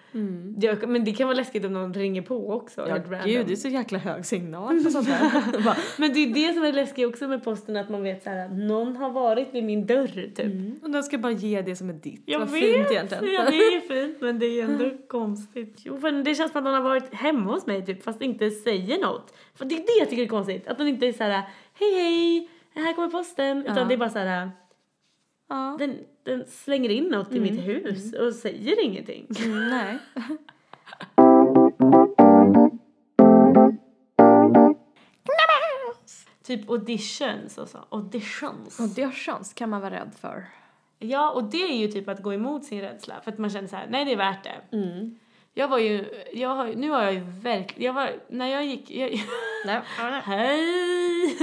Det, 0.57 0.87
men 0.89 1.05
det 1.05 1.13
kan 1.13 1.27
vara 1.29 1.37
läskigt 1.37 1.65
om 1.65 1.73
någon 1.73 1.95
ringer 1.95 2.23
på 2.23 2.51
också. 2.53 2.81
Mm. 2.83 3.03
Ja, 3.11 3.19
gud, 3.25 3.47
det 3.47 3.53
är 3.53 3.57
så 3.57 3.69
jäkla 3.69 3.99
hög 3.99 4.27
signal 4.27 4.85
på 4.85 4.91
sånt. 4.91 5.09
Bara, 5.65 5.77
Men 5.99 6.13
det 6.13 6.21
är 6.21 6.35
det 6.49 6.55
som 6.55 6.65
är 6.65 6.73
läskigt 6.73 7.07
också 7.07 7.29
med 7.29 7.45
posten, 7.45 7.77
att 7.77 7.89
man 7.91 8.03
vet 8.03 8.23
så 8.23 8.31
här, 8.31 8.45
att 8.47 8.53
någon 8.53 8.97
har 8.97 9.11
varit 9.11 9.49
vid 9.55 9.65
min 9.65 9.87
dörr 9.87 10.07
typ. 10.07 10.39
mm. 10.39 10.79
Och 10.83 10.91
den 10.91 11.03
ska 11.03 11.19
bara 11.19 11.33
ge 11.33 11.63
det 11.63 11.77
som 11.77 11.89
är 11.91 11.95
ditt. 11.95 12.23
Jag 12.27 12.39
Vad 12.39 12.51
vet! 12.51 12.61
fint 12.63 12.91
egentligen. 12.91 13.25
Ja, 13.35 13.45
det 13.51 13.57
är 13.57 13.81
fint 14.07 14.21
men 14.21 14.39
det 14.39 14.47
är 14.47 14.65
ändå 14.65 14.91
konstigt. 15.09 15.75
Jo, 15.85 15.99
för 16.01 16.13
det 16.25 16.35
känns 16.35 16.53
som 16.53 16.59
att 16.59 16.65
någon 16.65 16.75
har 16.75 16.83
varit 16.83 17.15
hemma 17.15 17.53
hos 17.53 17.67
mig 17.67 17.87
typ 17.87 18.03
fast 18.05 18.23
inte 18.23 18.51
säger 18.51 18.99
något. 19.03 19.35
För 19.55 19.65
det 19.65 19.75
är 19.75 19.79
det 19.79 19.99
jag 20.01 20.11
tycker 20.11 20.23
är 20.23 20.27
konstigt. 20.27 20.67
Att 20.69 20.79
de 20.79 20.89
inte 20.89 21.07
är 21.07 21.13
så 21.13 21.25
här: 21.25 21.43
hej 21.79 21.95
hej, 21.95 22.49
här 22.75 22.93
kommer 22.93 23.09
posten. 23.09 23.63
Utan 23.63 23.77
Ja. 23.77 23.85
det 23.85 23.95
är 23.95 23.99
bara 23.99 24.11
så 24.11 24.19
här, 24.19 24.51
Ja. 25.49 25.77
den, 25.79 25.99
den 26.23 26.45
slänger 26.47 26.91
in 26.91 27.05
något 27.05 27.33
i 27.33 27.41
mitt 27.41 27.67
hus 27.67 28.13
och 28.15 28.33
säger 28.35 28.85
ingenting. 28.85 29.27
Mm, 29.45 29.69
nej. 29.69 29.99
Typ 36.43 36.71
auditions 36.71 37.59
och 37.59 37.69
så. 37.69 37.79
Auditions. 37.89 38.81
Auditions 38.81 39.55
kan 39.55 39.71
man 39.71 39.81
vara 39.81 39.95
rädd 39.95 40.11
för. 40.21 40.47
Ja, 40.99 41.31
och 41.31 41.45
det 41.45 41.63
är 41.63 41.77
ju 41.77 41.89
typ 41.89 42.09
att 42.09 42.23
gå 42.23 42.35
emot 42.35 42.65
sin 42.65 42.81
rädsla. 42.81 43.15
För 43.25 43.33
att 43.33 43.39
man 43.39 43.51
känner 43.51 43.69
så 43.69 43.77
här, 43.77 43.87
nej 43.91 44.05
det 44.05 44.13
är 44.13 44.17
värt 44.17 44.45
det. 44.45 44.77
Mm. 44.77 45.19
Jag 45.57 45.69
var 45.69 45.79
ju, 45.79 46.05
jag 46.33 46.49
har, 46.49 46.67
nu 46.67 46.91
har 46.91 47.03
jag 47.03 47.13
ju 47.15 47.21
verkligen, 47.43 47.87
jag 47.87 47.93
var, 47.93 48.11
när 48.29 48.47
jag 48.47 48.65
gick, 48.67 48.91
jag, 48.91 49.11
Nej. 49.67 49.81
hej! 50.25 51.37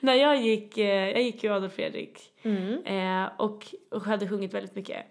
när 0.00 0.14
jag 0.14 0.36
gick, 0.42 0.78
eh, 0.78 1.10
jag 1.10 1.22
gick 1.22 1.44
ju 1.44 1.52
Adolf 1.52 1.72
Fredrik 1.74 2.26
Mm. 2.42 2.82
eh, 2.84 3.30
och, 3.36 3.66
och 3.90 4.02
hade 4.02 4.28
sjungit 4.28 4.54
väldigt 4.54 4.74
mycket. 4.74 5.06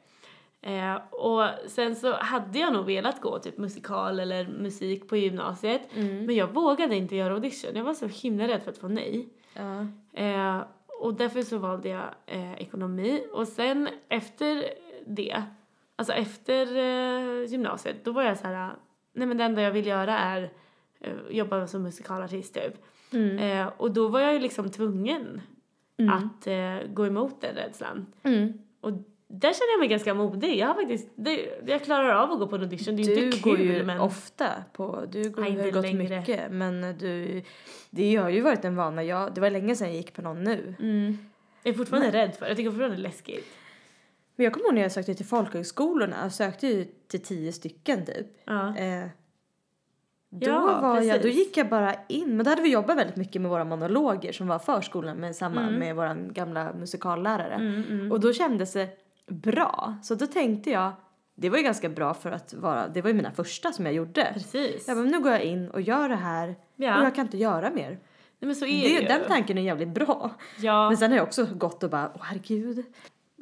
Eh, 0.62 0.96
och 1.12 1.44
sen 1.68 1.96
så 1.96 2.14
hade 2.14 2.60
jag 2.60 2.74
nog 2.74 2.86
velat 2.86 3.22
gå 3.22 3.40
typ 3.40 3.58
musikal 3.58 4.20
eller 4.20 4.48
musik 4.48 5.08
på 5.10 5.18
gymnasiet. 5.18 5.82
Mm. 5.96 6.26
Men 6.26 6.36
jag 6.36 6.48
vågade 6.54 6.96
inte 6.96 7.16
göra 7.16 7.34
audition. 7.34 7.76
Jag 7.76 7.84
var 7.84 7.94
så 7.94 8.08
himla 8.08 8.48
rädd 8.48 8.64
för 8.64 8.72
att 8.72 8.78
få 8.78 8.88
nej. 8.88 9.30
Ja. 9.54 9.88
Eh, 10.24 10.62
och 11.02 11.14
därför 11.14 11.42
så 11.42 11.58
valde 11.58 11.90
jag 11.90 12.06
eh, 12.26 12.54
ekonomi. 12.54 13.24
Och 13.34 13.48
sen 13.48 13.90
efter 14.10 14.64
det, 15.08 15.44
alltså 16.00 16.14
efter 16.14 16.78
eh, 16.78 17.46
gymnasiet, 17.52 18.06
då 18.06 18.12
var 18.12 18.24
jag 18.24 18.38
så 18.38 18.48
här, 18.48 18.72
nej 19.14 19.28
men 19.28 19.38
det 19.38 19.44
enda 19.44 19.62
jag 19.62 19.72
vill 19.72 19.86
göra 19.88 20.18
är 20.20 20.52
eh, 21.00 21.14
jobba 21.30 21.68
som 21.68 21.84
musikalartist 21.84 22.54
typ. 22.54 22.74
Mm. 23.14 23.38
Eh, 23.40 23.74
och 23.78 23.92
då 23.92 24.08
var 24.08 24.20
jag 24.20 24.34
ju 24.34 24.40
liksom 24.40 24.70
tvungen 24.72 25.42
Mm. 25.98 26.14
att 26.14 26.48
eh, 26.48 26.94
gå 26.94 27.06
emot 27.08 27.42
den 27.42 27.56
rädslan. 27.56 28.06
Mm. 28.24 28.54
Och 28.82 28.92
där 29.28 29.54
känner 29.54 29.72
jag 29.74 29.80
mig 29.80 29.88
ganska 29.88 30.14
modig. 30.14 30.58
Jag 30.58 30.68
har 30.68 30.74
faktiskt, 30.74 31.10
det, 31.16 31.50
jag 31.68 31.84
klarar 31.84 32.10
av 32.16 32.32
att 32.32 32.40
gå 32.40 32.48
på 32.48 32.56
en 32.56 32.62
audition. 32.62 32.96
Det 32.96 33.02
är 33.04 33.06
Du 33.16 33.26
inte 33.26 33.38
kul 33.38 33.52
går 33.52 33.60
ju 33.60 33.84
men... 33.84 34.00
ofta 34.00 34.48
på, 34.74 35.06
du 35.12 35.30
går, 35.30 35.42
Nej, 35.42 35.58
har 35.58 35.72
gått 35.72 35.82
längre. 35.82 36.20
mycket 36.20 36.52
men 36.52 36.98
du, 36.98 37.42
det 37.90 38.16
har 38.16 38.30
ju 38.30 38.42
varit 38.42 38.66
en 38.66 38.76
vana. 38.76 39.04
Jag, 39.04 39.34
det 39.36 39.42
var 39.42 39.50
länge 39.50 39.76
sedan 39.76 39.88
jag 39.88 39.98
gick 39.98 40.14
på 40.14 40.22
någon 40.22 40.44
nu. 40.44 40.76
Mm. 40.80 41.18
Jag 41.64 41.74
är 41.74 41.78
fortfarande 41.78 42.12
rädd 42.12 42.36
för 42.36 42.46
det. 42.46 42.48
Jag 42.50 42.58
tycker 42.58 42.70
fortfarande 42.70 42.96
det 42.98 43.02
är 43.02 43.04
läskigt. 43.04 43.46
Men 44.40 44.44
jag 44.44 44.54
kommer 44.54 44.66
ihåg 44.66 44.74
när 44.76 44.82
jag 44.82 44.92
sökte 44.92 45.14
till 45.16 45.26
folkhögskolorna, 45.26 46.16
jag 46.24 46.32
sökte 46.32 46.68
ju 46.68 46.86
till 47.08 47.24
tio 47.24 47.52
stycken 47.52 48.06
typ. 48.06 48.28
Ja. 48.46 48.78
Eh, 48.78 49.06
Då, 50.30 50.48
Ja, 50.50 50.80
var 50.82 51.02
jag, 51.02 51.22
då 51.22 51.28
gick 51.28 51.58
jag 51.58 51.70
bara 51.70 51.96
in, 52.08 52.36
men 52.38 52.44
då 52.44 52.50
hade 52.50 52.62
vi 52.62 52.72
jobbat 52.72 52.98
väldigt 52.98 53.16
mycket 53.16 53.42
med 53.42 53.52
våra 53.52 53.64
monologer 53.66 54.32
som 54.32 54.48
var 54.48 54.60
förskolan 54.60 55.18
med 55.18 55.36
samma, 55.36 55.62
Mm. 55.62 55.80
med 55.80 55.96
våran 55.96 56.34
gamla 56.34 56.74
musikallärare. 56.74 57.84
Och 58.12 58.20
då 58.20 58.34
kändes 58.34 58.74
det 58.74 58.90
bra. 59.28 59.98
Så 60.04 60.16
då 60.16 60.28
tänkte 60.28 60.70
jag, 60.70 60.92
det 61.36 61.50
var 61.50 61.58
ju 61.58 61.64
ganska 61.64 61.90
bra 61.90 62.14
för 62.14 62.32
att 62.32 62.54
vara, 62.54 62.88
det 62.88 63.02
var 63.02 63.08
ju 63.10 63.14
mina 63.16 63.32
första 63.32 63.72
som 63.72 63.86
jag 63.86 63.96
gjorde. 63.96 64.32
Precis. 64.34 64.88
Jag 64.88 64.98
bara, 64.98 65.06
nu 65.06 65.20
går 65.20 65.32
jag 65.32 65.42
in 65.44 65.70
och 65.70 65.82
gör 65.82 66.10
det 66.10 66.16
här 66.16 66.56
Ja. 66.76 67.00
och 67.00 67.06
jag 67.06 67.16
kan 67.16 67.26
inte 67.26 67.38
göra 67.38 67.70
mer. 67.72 67.90
Nej, 67.90 68.00
men 68.48 68.56
så 68.56 68.66
är 68.66 68.84
Det, 68.84 68.96
det 68.96 69.02
ju. 69.02 69.08
den 69.08 69.22
tanken 69.28 69.58
är 69.58 69.62
jävligt 69.62 69.90
bra. 69.94 70.32
Ja. 70.60 70.88
Men 70.90 70.98
sen 70.98 71.12
har 71.12 71.18
jag 71.18 71.28
också 71.28 71.46
gått 71.54 71.84
och 71.84 71.90
bara, 71.90 72.12
åh 72.16 72.22
herregud. 72.24 72.86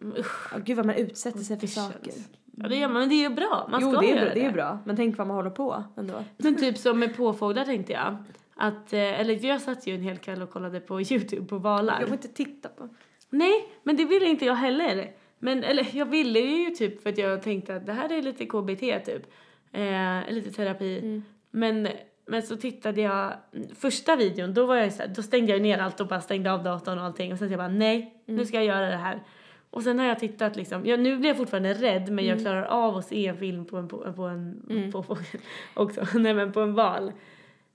Usch. 0.01 0.53
Åh, 0.53 0.59
gud 0.59 0.77
vad 0.77 0.85
man 0.85 0.95
utsätter 0.95 1.39
sig 1.39 1.59
för 1.59 1.67
saker. 1.67 2.13
Ja, 2.55 2.67
det 2.67 2.75
gör 2.75 2.87
man, 2.87 2.99
men 2.99 3.09
det 3.09 3.15
är 3.15 3.29
ju 3.29 3.35
bra. 3.35 3.67
Man 3.71 3.81
jo, 3.81 3.91
ska 3.91 4.01
det 4.01 4.11
är, 4.11 4.15
göra 4.15 4.25
bra, 4.25 4.33
det 4.33 4.45
är 4.45 4.51
bra. 4.51 4.79
Men 4.85 4.95
tänk 4.95 5.17
vad 5.17 5.27
man 5.27 5.35
håller 5.35 5.49
på 5.49 5.83
ändå. 5.97 6.23
Men 6.37 6.55
typ 6.55 6.77
som 6.77 6.99
med 6.99 7.17
påfåglar 7.17 7.65
tänkte 7.65 7.93
jag. 7.93 8.17
Att, 8.55 8.93
eh, 8.93 9.19
eller 9.19 9.45
jag 9.45 9.61
satt 9.61 9.87
ju 9.87 9.95
en 9.95 10.01
hel 10.01 10.17
kväll 10.17 10.41
och 10.41 10.51
kollade 10.51 10.79
på 10.79 11.01
Youtube 11.01 11.47
på 11.47 11.57
valar. 11.57 11.99
Jag 11.99 12.05
vill 12.05 12.13
inte 12.13 12.27
titta 12.27 12.69
på. 12.69 12.89
Nej, 13.29 13.69
men 13.83 13.97
det 13.97 14.05
ville 14.05 14.25
inte 14.25 14.45
jag 14.45 14.55
heller. 14.55 15.11
Men 15.39 15.63
eller 15.63 15.87
jag 15.91 16.05
ville 16.05 16.39
ju 16.39 16.69
typ 16.69 17.03
för 17.03 17.09
att 17.09 17.17
jag 17.17 17.41
tänkte 17.41 17.75
att 17.75 17.85
det 17.85 17.93
här 17.93 18.11
är 18.11 18.21
lite 18.21 18.45
KBT 18.45 19.05
typ. 19.05 19.33
Eh, 19.71 20.33
lite 20.33 20.51
terapi. 20.51 21.21
Men, 21.51 21.87
men 22.25 22.43
så 22.43 22.57
tittade 22.57 23.01
jag, 23.01 23.33
första 23.75 24.15
videon 24.15 24.53
då 24.53 24.65
var 24.65 24.75
jag 24.75 24.93
så 24.93 25.01
här, 25.01 25.13
då 25.15 25.23
stängde 25.23 25.51
jag 25.51 25.61
ner 25.61 25.77
allt 25.77 25.99
och 25.99 26.07
bara 26.07 26.21
stängde 26.21 26.51
av 26.51 26.63
datorn 26.63 26.99
och 26.99 27.05
allting. 27.05 27.31
Och 27.31 27.39
sen 27.39 27.47
så 27.47 27.51
jag 27.51 27.59
bara 27.59 27.67
nej, 27.67 28.23
nu 28.25 28.45
ska 28.45 28.57
jag 28.57 28.65
göra 28.65 28.89
det 28.89 28.97
här. 28.97 29.23
Och 29.69 29.83
sen 29.83 29.99
har 29.99 30.05
jag 30.05 30.19
tittat 30.19 30.55
liksom, 30.55 30.85
ja, 30.85 30.97
nu 30.97 31.17
blir 31.17 31.29
jag 31.29 31.37
fortfarande 31.37 31.73
rädd 31.73 32.11
men 32.11 32.25
jag 32.25 32.39
klarar 32.39 32.63
av 32.63 32.97
att 32.97 33.07
se 33.07 33.27
en 33.27 33.37
film 33.37 33.65
på 33.65 33.77
en, 33.77 33.87
på, 33.87 34.13
på 34.13 34.23
en, 34.23 34.91
på, 34.91 35.03
på, 35.03 35.17
också, 35.73 36.05
nej 36.17 36.33
men 36.33 36.53
på 36.53 36.61
en 36.61 36.73
val. 36.73 37.11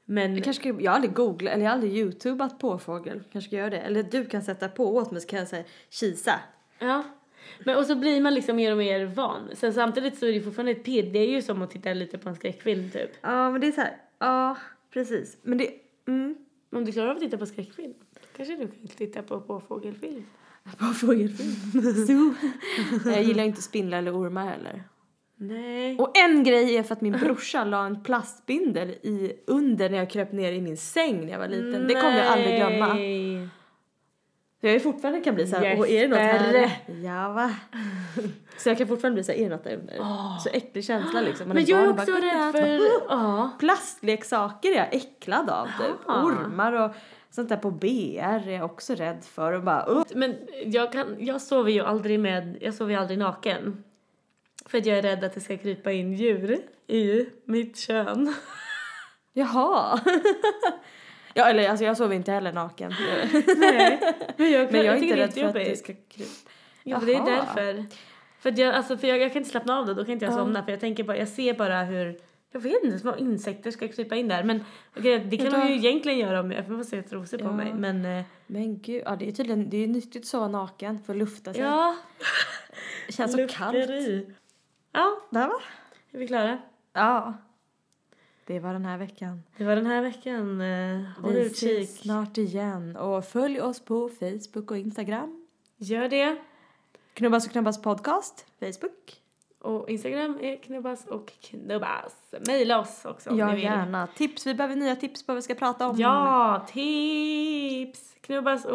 Men 0.05 0.34
Jag, 0.34 0.45
kanske 0.45 0.68
jag 0.68 0.90
har 0.90 0.97
aldrig 0.97 1.14
googlat, 1.14 1.55
eller 1.55 1.64
jag 1.64 1.70
har 1.70 1.74
aldrig 1.74 1.97
youtubat 1.97 2.59
påfågel. 2.59 3.22
Kanske 3.32 3.49
ska 3.49 3.57
göra 3.57 3.70
det. 3.70 3.78
Eller 3.78 4.03
du 4.03 4.24
kan 4.24 4.43
sätta 4.43 4.68
på 4.68 4.97
åt 4.97 5.11
mig 5.11 5.20
så 5.20 5.28
kan 5.28 5.38
jag 5.38 5.49
säga 5.49 5.64
kisa. 5.90 6.40
Ja. 6.78 7.05
Men 7.64 7.76
och 7.76 7.86
så 7.86 7.95
blir 7.97 8.20
man 8.20 8.34
liksom 8.34 8.57
mer 8.57 8.72
och 8.72 8.78
mer 8.78 9.05
van. 9.07 9.51
Sen 9.55 9.72
samtidigt 9.72 10.18
så 10.18 10.26
är 10.26 10.32
det 10.32 10.40
fortfarande 10.40 10.72
ett 10.72 10.84
pirr. 10.84 11.12
Det 11.12 11.18
är 11.18 11.30
ju 11.30 11.43
som 11.43 11.62
att 11.62 11.70
titta 11.70 11.93
lite 11.93 12.18
på 12.18 12.28
en 12.28 12.34
skräckfilm 12.34 12.90
typ. 12.90 13.11
Ja, 13.20 13.51
men 13.51 13.61
det 13.61 13.66
är 13.66 13.72
så 13.72 13.80
här. 13.80 13.97
Ja, 14.18 14.57
precis. 14.90 15.38
Men 15.43 15.59
det, 15.59 15.70
mm. 16.09 16.36
Om 16.70 16.84
du 16.84 16.93
klarar 16.93 17.09
av 17.09 17.16
att 17.16 17.22
titta 17.22 17.38
på 17.38 17.47
skräckfilm, 17.47 17.95
kanske 18.36 18.57
du 18.57 18.68
kan 18.68 18.88
titta 18.88 19.22
på 19.22 19.40
påfågelfilm. 19.40 20.26
Påfågelfilm. 20.78 21.82
Så. 22.06 22.34
Jag 23.10 23.22
gillar 23.22 23.44
inte 23.44 23.62
spindlar 23.62 23.98
eller 23.98 24.16
ormar 24.16 24.46
heller. 24.46 24.84
Nej. 25.36 25.98
Och 25.98 26.18
en 26.18 26.44
grej 26.44 26.76
är 26.76 26.82
för 26.82 26.92
att 26.92 27.00
min 27.00 27.12
brorsa 27.12 27.64
la 27.64 27.86
en 27.86 28.02
plastbindel 28.02 28.88
i 28.90 29.32
under 29.46 29.90
när 29.90 29.98
jag 29.98 30.10
kröp 30.10 30.32
ner 30.32 30.52
i 30.52 30.60
min 30.60 30.76
säng 30.76 31.20
när 31.20 31.32
jag 31.32 31.38
var 31.38 31.48
liten. 31.48 31.88
Det 31.88 31.94
kommer 31.94 32.18
jag 32.18 32.26
aldrig 32.26 32.56
glömma. 32.56 32.94
Nej. 32.94 33.48
Så 34.60 34.66
jag 34.66 34.74
är 34.74 34.80
fortfarande 34.80 35.20
kan 35.20 35.34
bli 35.34 35.46
så 35.46 35.56
här, 35.56 35.76
åh 35.78 35.90
är 35.90 36.00
det 36.02 36.08
något 36.08 36.18
här? 36.18 36.70
Ja 37.02 37.32
va? 37.32 37.54
Så 38.56 38.68
jag 38.68 38.78
kan 38.78 38.86
fortfarande 38.88 39.14
bli 39.14 39.24
så 39.24 39.32
här, 39.32 39.38
är 39.38 39.44
det 39.44 39.56
något 39.56 39.64
där 39.64 39.76
under? 39.76 39.96
Så 40.38 40.48
äcklig 40.52 40.84
känsla 40.84 41.20
liksom. 41.20 41.48
Man 41.48 41.54
Men 41.54 41.64
är 41.64 41.70
jag 41.70 41.82
är 41.82 41.88
och 41.88 41.94
också 41.94 42.12
rädd 42.12 42.52
för... 42.52 42.80
Ja. 43.08 43.50
Plastleksaker 43.58 44.72
är 44.72 44.76
jag 44.76 44.94
äcklad 44.94 45.50
av 45.50 45.66
typ. 45.66 46.08
Ormar 46.08 46.72
och 46.72 46.94
sånt 47.34 47.48
där 47.48 47.56
på 47.56 47.70
BR 47.70 48.48
är 48.48 48.50
jag 48.50 48.64
också 48.64 48.94
rädd 48.94 49.24
för 49.24 49.52
och 49.52 49.62
bara 49.62 49.90
uh. 49.90 50.02
Men 50.14 50.36
jag, 50.64 50.92
kan, 50.92 51.16
jag 51.18 51.40
sover 51.42 51.70
ju 51.70 51.80
aldrig 51.80 52.20
med... 52.20 52.58
Jag 52.60 52.74
sover 52.74 52.92
ju 52.92 52.98
aldrig 53.00 53.18
naken. 53.18 53.84
För 54.66 54.78
att 54.78 54.86
jag 54.86 54.98
är 54.98 55.02
rädd 55.02 55.24
att 55.24 55.34
det 55.34 55.40
ska 55.40 55.56
krypa 55.58 55.92
in 55.92 56.12
djur 56.12 56.58
i 56.86 57.26
mitt 57.44 57.78
kön. 57.78 58.34
Jaha. 59.32 60.00
ja 61.34 61.48
eller 61.48 61.68
alltså 61.68 61.84
jag 61.84 61.96
sover 61.96 62.16
inte 62.16 62.32
heller 62.32 62.52
naken. 62.52 62.94
Nej. 63.56 64.14
Men 64.36 64.50
jag, 64.50 64.72
Men 64.72 64.84
jag 64.84 64.96
är 64.96 65.00
tycker 65.00 65.16
inte 65.16 65.40
rädd 65.40 65.52
för 65.52 65.60
att 65.60 65.66
det 65.66 65.76
ska 65.76 65.92
krypa. 66.08 66.30
Ja, 66.84 67.00
det 67.06 67.14
är 67.14 67.24
därför. 67.24 67.84
För, 68.38 68.60
jag, 68.60 68.74
alltså, 68.74 68.98
för 68.98 69.08
jag, 69.08 69.18
jag 69.18 69.32
kan 69.32 69.38
inte 69.40 69.50
slappna 69.50 69.78
av 69.78 69.86
då, 69.86 69.94
då 69.94 70.04
kan 70.04 70.12
inte 70.12 70.24
jag 70.24 70.32
Ja. 70.34 70.38
somna. 70.38 70.64
För 70.64 70.70
jag 70.70 70.80
tänker 70.80 71.04
bara, 71.04 71.16
jag 71.16 71.28
ser 71.28 71.54
bara 71.54 71.82
hur, 71.82 72.18
jag 72.53 72.61
vet 72.61 72.84
inte, 72.84 72.98
små 72.98 73.16
insekter 73.16 73.70
ska 73.70 73.88
krypa 73.88 74.16
in 74.16 74.28
där. 74.28 74.44
Men 74.44 74.64
okej, 74.96 75.18
det 75.30 75.36
kan 75.36 75.61
då- 75.61 75.66
ju 75.68 75.74
egentligen 75.74 76.18
göra 76.18 76.40
om 76.40 76.53
jag 76.53 76.66
får 76.66 76.82
se 76.82 77.03
trosor 77.03 77.38
på 77.38 77.44
Ja. 77.44 77.53
mig. 77.53 77.74
Men 77.74 78.05
eh, 78.05 78.24
Men 78.46 78.78
gud, 78.78 79.03
ja 79.07 79.16
det 79.16 79.28
är 79.28 79.32
tydligen, 79.32 79.70
det 79.70 79.76
är 79.76 79.86
nyttigt 79.88 80.22
att 80.22 80.26
sova 80.26 80.48
naken 80.48 80.98
för 81.03 81.12
att 81.12 81.18
lufta 81.18 81.53
sig. 81.55 81.62
ja, 81.62 81.96
Det 83.07 83.12
känns 83.12 83.32
så 83.32 83.46
kallt. 83.48 83.76
Ja, 84.92 85.20
Där 85.30 85.48
va? 85.48 85.55
är 86.12 86.18
vi 86.18 86.26
klara? 86.26 86.59
Ja. 86.92 87.34
Det 88.46 88.61
var 88.61 88.72
den 88.72 88.84
här 88.84 88.98
veckan. 88.98 89.42
Det 89.57 89.64
var 89.64 89.76
den 89.76 89.86
här 89.86 90.03
veckan. 90.03 90.61
Eh, 90.61 91.00
håll 91.22 91.32
Vi 91.32 91.46
utkik. 91.46 91.90
snart 91.90 92.38
igen 92.38 92.96
och 92.96 93.24
följ 93.24 93.61
oss 93.61 93.80
på 93.84 94.09
Facebook 94.09 94.70
och 94.70 94.78
Instagram. 94.78 95.46
Gör 95.76 96.09
det. 96.09 96.36
Knubbas 97.14 97.46
och 97.46 97.53
knubbas 97.53 97.82
podcast, 97.82 98.46
Facebook. 98.61 99.21
Och 99.62 99.90
Instagram 99.90 100.38
är 100.42 100.56
knubbas 100.56 101.06
och 101.06 101.32
knubbas. 101.40 102.34
Maila 102.46 102.78
oss 102.80 103.04
också 103.04 103.30
om 103.30 103.38
Ja, 103.38 103.46
ni 103.46 103.54
vill. 103.54 103.64
gärna. 103.64 104.06
Tips, 104.06 104.46
vi 104.46 104.54
behöver 104.54 104.76
nya 104.76 104.96
tips 104.96 105.26
på 105.26 105.32
vad 105.32 105.36
vi 105.36 105.42
ska 105.42 105.54
prata 105.54 105.88
om. 105.88 105.96
Ja, 106.00 106.66
tips! 106.72 108.14
Knubbas, 108.20 108.66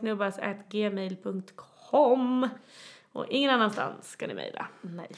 knubbas 0.00 0.38
at 0.38 0.56
gmail.com. 0.70 2.48
Och 3.12 3.26
ingen 3.28 3.50
annanstans 3.50 4.10
ska 4.10 4.26
ni 4.26 4.34
mejla. 4.34 4.66
Nej. 4.80 5.08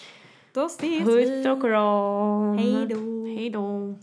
Då 0.53 0.67
ses 0.67 1.05
Puss 1.05 1.29
vi. 1.29 1.49
och 1.49 1.61
kram! 1.63 2.59
Hej 2.59 2.87
då. 2.87 3.27
Hej 3.27 3.51
då! 3.51 3.95